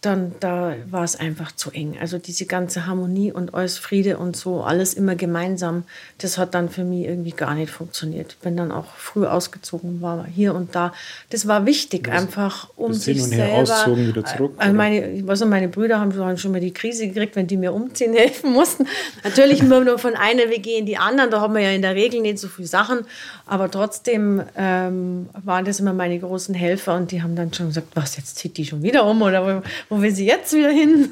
dann 0.00 0.32
da 0.38 0.74
war 0.88 1.02
es 1.02 1.16
einfach 1.16 1.50
zu 1.50 1.72
eng. 1.72 1.96
Also 2.00 2.18
diese 2.18 2.46
ganze 2.46 2.86
Harmonie 2.86 3.32
und 3.32 3.52
alles 3.54 3.78
Friede 3.78 4.18
und 4.18 4.36
so, 4.36 4.62
alles 4.62 4.94
immer 4.94 5.16
gemeinsam, 5.16 5.82
das 6.18 6.38
hat 6.38 6.54
dann 6.54 6.68
für 6.68 6.84
mich 6.84 7.06
irgendwie 7.06 7.32
gar 7.32 7.54
nicht 7.54 7.72
funktioniert. 7.72 8.36
Bin 8.40 8.56
dann 8.56 8.70
auch 8.70 8.94
früh 8.94 9.26
ausgezogen, 9.26 10.00
war 10.00 10.24
hier 10.24 10.54
und 10.54 10.76
da. 10.76 10.92
Das 11.30 11.48
war 11.48 11.66
wichtig, 11.66 12.04
das, 12.04 12.14
einfach 12.14 12.70
um 12.76 12.92
das 12.92 13.02
sich 13.02 13.16
hin 13.16 13.24
und 13.24 13.32
her 13.32 13.46
selber. 13.46 13.72
Auszogen, 13.72 14.06
wieder 14.06 14.24
zurück. 14.24 14.54
Also 14.58 14.72
meine, 14.72 15.24
also 15.26 15.46
meine 15.46 15.66
Brüder 15.66 15.98
haben 15.98 16.38
schon 16.38 16.52
mal 16.52 16.60
die 16.60 16.72
Krise 16.72 17.08
gekriegt, 17.08 17.34
wenn 17.34 17.48
die 17.48 17.56
mir 17.56 17.72
umziehen 17.72 18.14
helfen 18.14 18.52
mussten. 18.52 18.86
Natürlich 19.24 19.60
immer 19.60 19.80
nur 19.80 19.98
von 19.98 20.14
einer 20.14 20.48
WG 20.48 20.78
in 20.78 20.86
die 20.86 20.96
anderen, 20.96 21.32
da 21.32 21.40
haben 21.40 21.54
wir 21.54 21.62
ja 21.62 21.70
in 21.70 21.82
der 21.82 21.96
Regel 21.96 22.20
nicht 22.20 22.38
so 22.38 22.46
viele 22.46 22.68
Sachen, 22.68 23.00
aber 23.46 23.68
trotzdem 23.68 24.42
ähm, 24.56 25.28
waren 25.44 25.64
das 25.64 25.80
immer 25.80 25.92
meine 25.92 26.20
großen 26.20 26.54
Helfer 26.54 26.94
und 26.94 27.10
die 27.10 27.20
haben 27.20 27.34
dann 27.34 27.52
schon 27.52 27.66
gesagt, 27.68 27.88
was, 27.94 28.16
jetzt 28.16 28.36
zieht 28.36 28.56
die 28.58 28.64
schon 28.64 28.84
wieder 28.84 29.04
um 29.04 29.22
oder 29.22 29.62
wo 29.88 30.00
will 30.00 30.14
sie 30.14 30.26
jetzt 30.26 30.52
wieder 30.52 30.70
hin? 30.70 31.10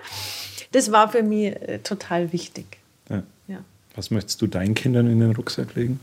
das 0.72 0.92
war 0.92 1.10
für 1.10 1.22
mich 1.22 1.46
äh, 1.46 1.78
total 1.82 2.32
wichtig. 2.32 2.78
Ja. 3.08 3.22
ja. 3.48 3.58
Was 3.94 4.10
möchtest 4.10 4.40
du 4.42 4.46
deinen 4.46 4.74
Kindern 4.74 5.10
in 5.10 5.20
den 5.20 5.32
Rucksack 5.32 5.74
legen? 5.74 6.00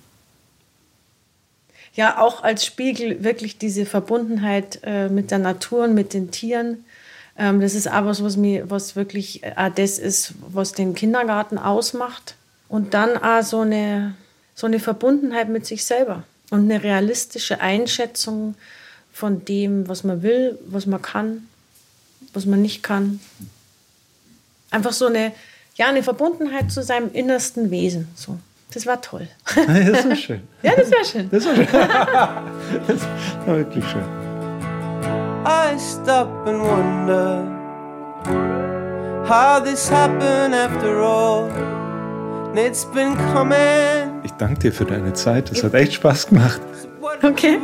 Ja, 1.95 2.19
auch 2.19 2.43
als 2.43 2.65
Spiegel 2.65 3.23
wirklich 3.23 3.57
diese 3.57 3.85
Verbundenheit 3.85 4.79
äh, 4.83 5.09
mit 5.09 5.29
der 5.29 5.37
Natur 5.37 5.83
und 5.83 5.93
mit 5.93 6.13
den 6.13 6.31
Tieren. 6.31 6.85
Ähm, 7.37 7.61
das 7.61 7.75
ist 7.75 7.87
aber 7.87 8.07
was, 8.07 8.23
was 8.23 8.35
mir, 8.35 8.69
was 8.69 8.95
wirklich 8.95 9.43
äh, 9.43 9.71
das 9.73 9.99
ist, 9.99 10.33
was 10.47 10.73
den 10.73 10.95
Kindergarten 10.95 11.57
ausmacht. 11.57 12.35
Und 12.67 12.95
dann 12.95 13.17
auch 13.17 13.43
so 13.43 13.59
eine, 13.59 14.15
so 14.55 14.65
eine 14.65 14.79
Verbundenheit 14.79 15.49
mit 15.49 15.67
sich 15.67 15.85
selber 15.85 16.23
und 16.49 16.61
eine 16.61 16.83
realistische 16.83 17.61
Einschätzung 17.61 18.55
von 19.11 19.45
dem, 19.45 19.87
was 19.87 20.03
man 20.03 20.23
will, 20.23 20.57
was 20.65 20.87
man 20.87 21.01
kann 21.01 21.47
was 22.33 22.45
man 22.45 22.61
nicht 22.61 22.83
kann. 22.83 23.19
Einfach 24.71 24.93
so 24.93 25.07
eine, 25.07 25.31
ja, 25.75 25.87
eine 25.87 26.03
Verbundenheit 26.03 26.71
zu 26.71 26.83
seinem 26.83 27.11
innersten 27.13 27.71
Wesen. 27.71 28.07
So. 28.15 28.37
Das 28.73 28.85
war 28.87 29.01
toll. 29.01 29.27
Das 29.55 30.07
war 30.07 30.15
schön. 30.15 30.41
ja, 30.63 30.71
das 30.75 30.91
war 30.91 31.03
schön. 31.05 31.29
Das 31.29 31.45
war 31.45 31.55
schön. 31.55 31.67
Das 32.87 33.01
war 33.45 33.57
wirklich 33.57 33.85
schön. 33.85 34.03
I 35.45 35.77
stop 35.77 36.29
and 36.47 36.59
wonder 36.61 37.43
how 39.27 39.63
this 39.63 39.91
happened 39.91 40.55
after 40.55 41.01
all. 41.01 41.49
It's 42.55 42.85
been 42.85 43.15
coming. 43.33 44.21
Ich 44.23 44.31
danke 44.33 44.59
dir 44.59 44.71
für 44.71 44.85
deine 44.85 45.13
Zeit. 45.13 45.51
Es 45.51 45.63
hat 45.63 45.73
echt 45.73 45.93
Spaß 45.93 46.27
gemacht. 46.27 46.61
Okay. 47.21 47.59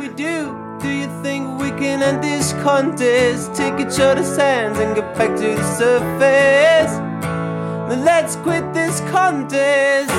Do 0.82 0.88
you 0.88 1.08
think 1.22 1.60
we 1.60 1.70
can 1.72 2.02
end 2.02 2.22
this 2.22 2.54
contest? 2.62 3.54
Take 3.54 3.78
each 3.78 4.00
other's 4.00 4.34
hands 4.38 4.78
and 4.78 4.96
get 4.96 5.14
back 5.14 5.36
to 5.36 5.54
the 5.54 5.64
surface. 5.76 6.96
Then 7.88 8.02
let's 8.02 8.36
quit 8.36 8.64
this 8.72 9.02
contest 9.12 10.10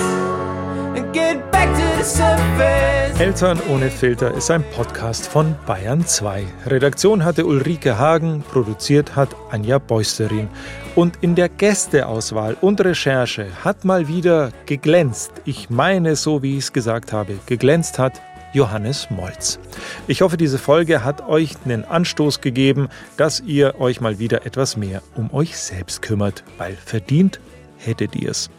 and 0.95 1.11
get 1.13 1.51
back 1.51 1.67
to 1.73 1.97
the 1.97 2.03
surface. 2.03 3.19
Eltern 3.19 3.59
ohne 3.69 3.89
Filter 3.89 4.35
ist 4.35 4.51
ein 4.51 4.63
Podcast 4.75 5.27
von 5.27 5.55
Bayern 5.65 6.05
2. 6.05 6.45
Redaktion 6.67 7.25
hatte 7.25 7.47
Ulrike 7.47 7.97
Hagen, 7.97 8.43
produziert 8.51 9.15
hat 9.15 9.29
Anja 9.49 9.79
Beusterin. 9.79 10.47
Und 10.95 11.17
in 11.21 11.33
der 11.33 11.49
Gästeauswahl 11.49 12.55
und 12.61 12.81
Recherche 12.81 13.47
hat 13.63 13.83
mal 13.83 14.07
wieder 14.07 14.51
geglänzt. 14.67 15.31
Ich 15.45 15.71
meine, 15.71 16.15
so 16.15 16.43
wie 16.43 16.57
ich 16.57 16.65
es 16.65 16.73
gesagt 16.73 17.13
habe, 17.13 17.39
geglänzt 17.47 17.97
hat 17.97 18.21
Johannes 18.53 19.09
Molz. 19.09 19.59
Ich 20.07 20.21
hoffe, 20.21 20.37
diese 20.37 20.57
Folge 20.57 21.03
hat 21.03 21.27
euch 21.27 21.55
einen 21.65 21.85
Anstoß 21.85 22.41
gegeben, 22.41 22.89
dass 23.17 23.39
ihr 23.39 23.79
euch 23.79 24.01
mal 24.01 24.19
wieder 24.19 24.45
etwas 24.45 24.77
mehr 24.77 25.01
um 25.15 25.33
euch 25.33 25.57
selbst 25.57 26.01
kümmert, 26.01 26.43
weil 26.57 26.75
verdient 26.75 27.39
hättet 27.77 28.15
ihr 28.15 28.29
es. 28.29 28.49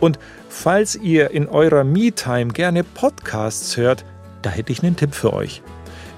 Und 0.00 0.18
falls 0.48 0.96
ihr 0.96 1.30
in 1.30 1.48
eurer 1.48 1.84
Me-Time 1.84 2.48
gerne 2.48 2.84
Podcasts 2.84 3.76
hört, 3.76 4.04
da 4.42 4.50
hätte 4.50 4.72
ich 4.72 4.82
einen 4.82 4.96
Tipp 4.96 5.14
für 5.14 5.32
euch. 5.32 5.62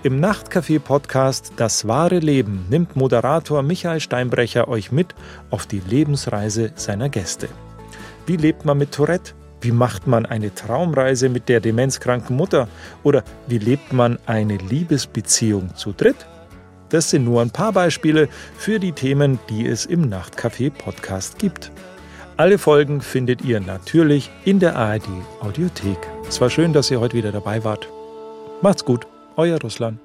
Im 0.03 0.19
Nachtcafé-Podcast 0.19 1.53
Das 1.57 1.87
wahre 1.87 2.21
Leben 2.21 2.65
nimmt 2.71 2.97
Moderator 2.97 3.63
Michael 3.63 4.01
Steinbrecher 4.01 4.67
euch 4.69 4.93
mit 4.93 5.15
auf 5.51 5.67
die 5.67 5.81
Lebensreise 5.81 6.73
seiner 6.75 7.11
Gäste. 7.11 7.49
Wie 8.27 8.37
lebt 8.37 8.65
man 8.65 8.79
mit 8.79 8.93
Tourette? 8.93 9.35
Wie 9.61 9.73
macht 9.73 10.07
man 10.07 10.27
eine 10.27 10.55
Traumreise 10.55 11.29
mit 11.29 11.49
der 11.49 11.61
demenzkranken 11.61 12.37
Mutter? 12.37 12.69
Oder 13.03 13.25
wie 13.47 13.59
lebt 13.59 13.93
man 13.93 14.19
eine 14.27 14.57
Liebesbeziehung 14.57 15.75
zu 15.75 15.93
dritt? 15.93 16.27
Das 16.89 17.11
sind 17.11 17.25
nur 17.25 17.41
ein 17.41 17.51
paar 17.51 17.73
Beispiele 17.73 18.29
für 18.57 18.81
die 18.81 18.93
Themen, 18.93 19.39
die 19.49 19.67
es 19.67 19.87
im 19.87 20.09
Nachtcafé 20.11 20.71
Podcast 20.71 21.39
gibt. 21.39 21.71
Alle 22.37 22.59
Folgen 22.59 23.01
findet 23.01 23.43
ihr 23.43 23.61
natürlich 23.61 24.31
in 24.45 24.61
der 24.61 24.77
ARD 24.77 25.09
Audiothek. 25.41 25.99
Es 26.27 26.41
war 26.41 26.49
schön, 26.49 26.73
dass 26.73 26.91
ihr 26.91 26.99
heute 26.99 27.17
wieder 27.17 27.33
dabei 27.33 27.63
wart. 27.65 27.89
Macht's 28.63 28.85
gut, 28.85 29.07
euer 29.37 29.61
Russland. 29.61 29.99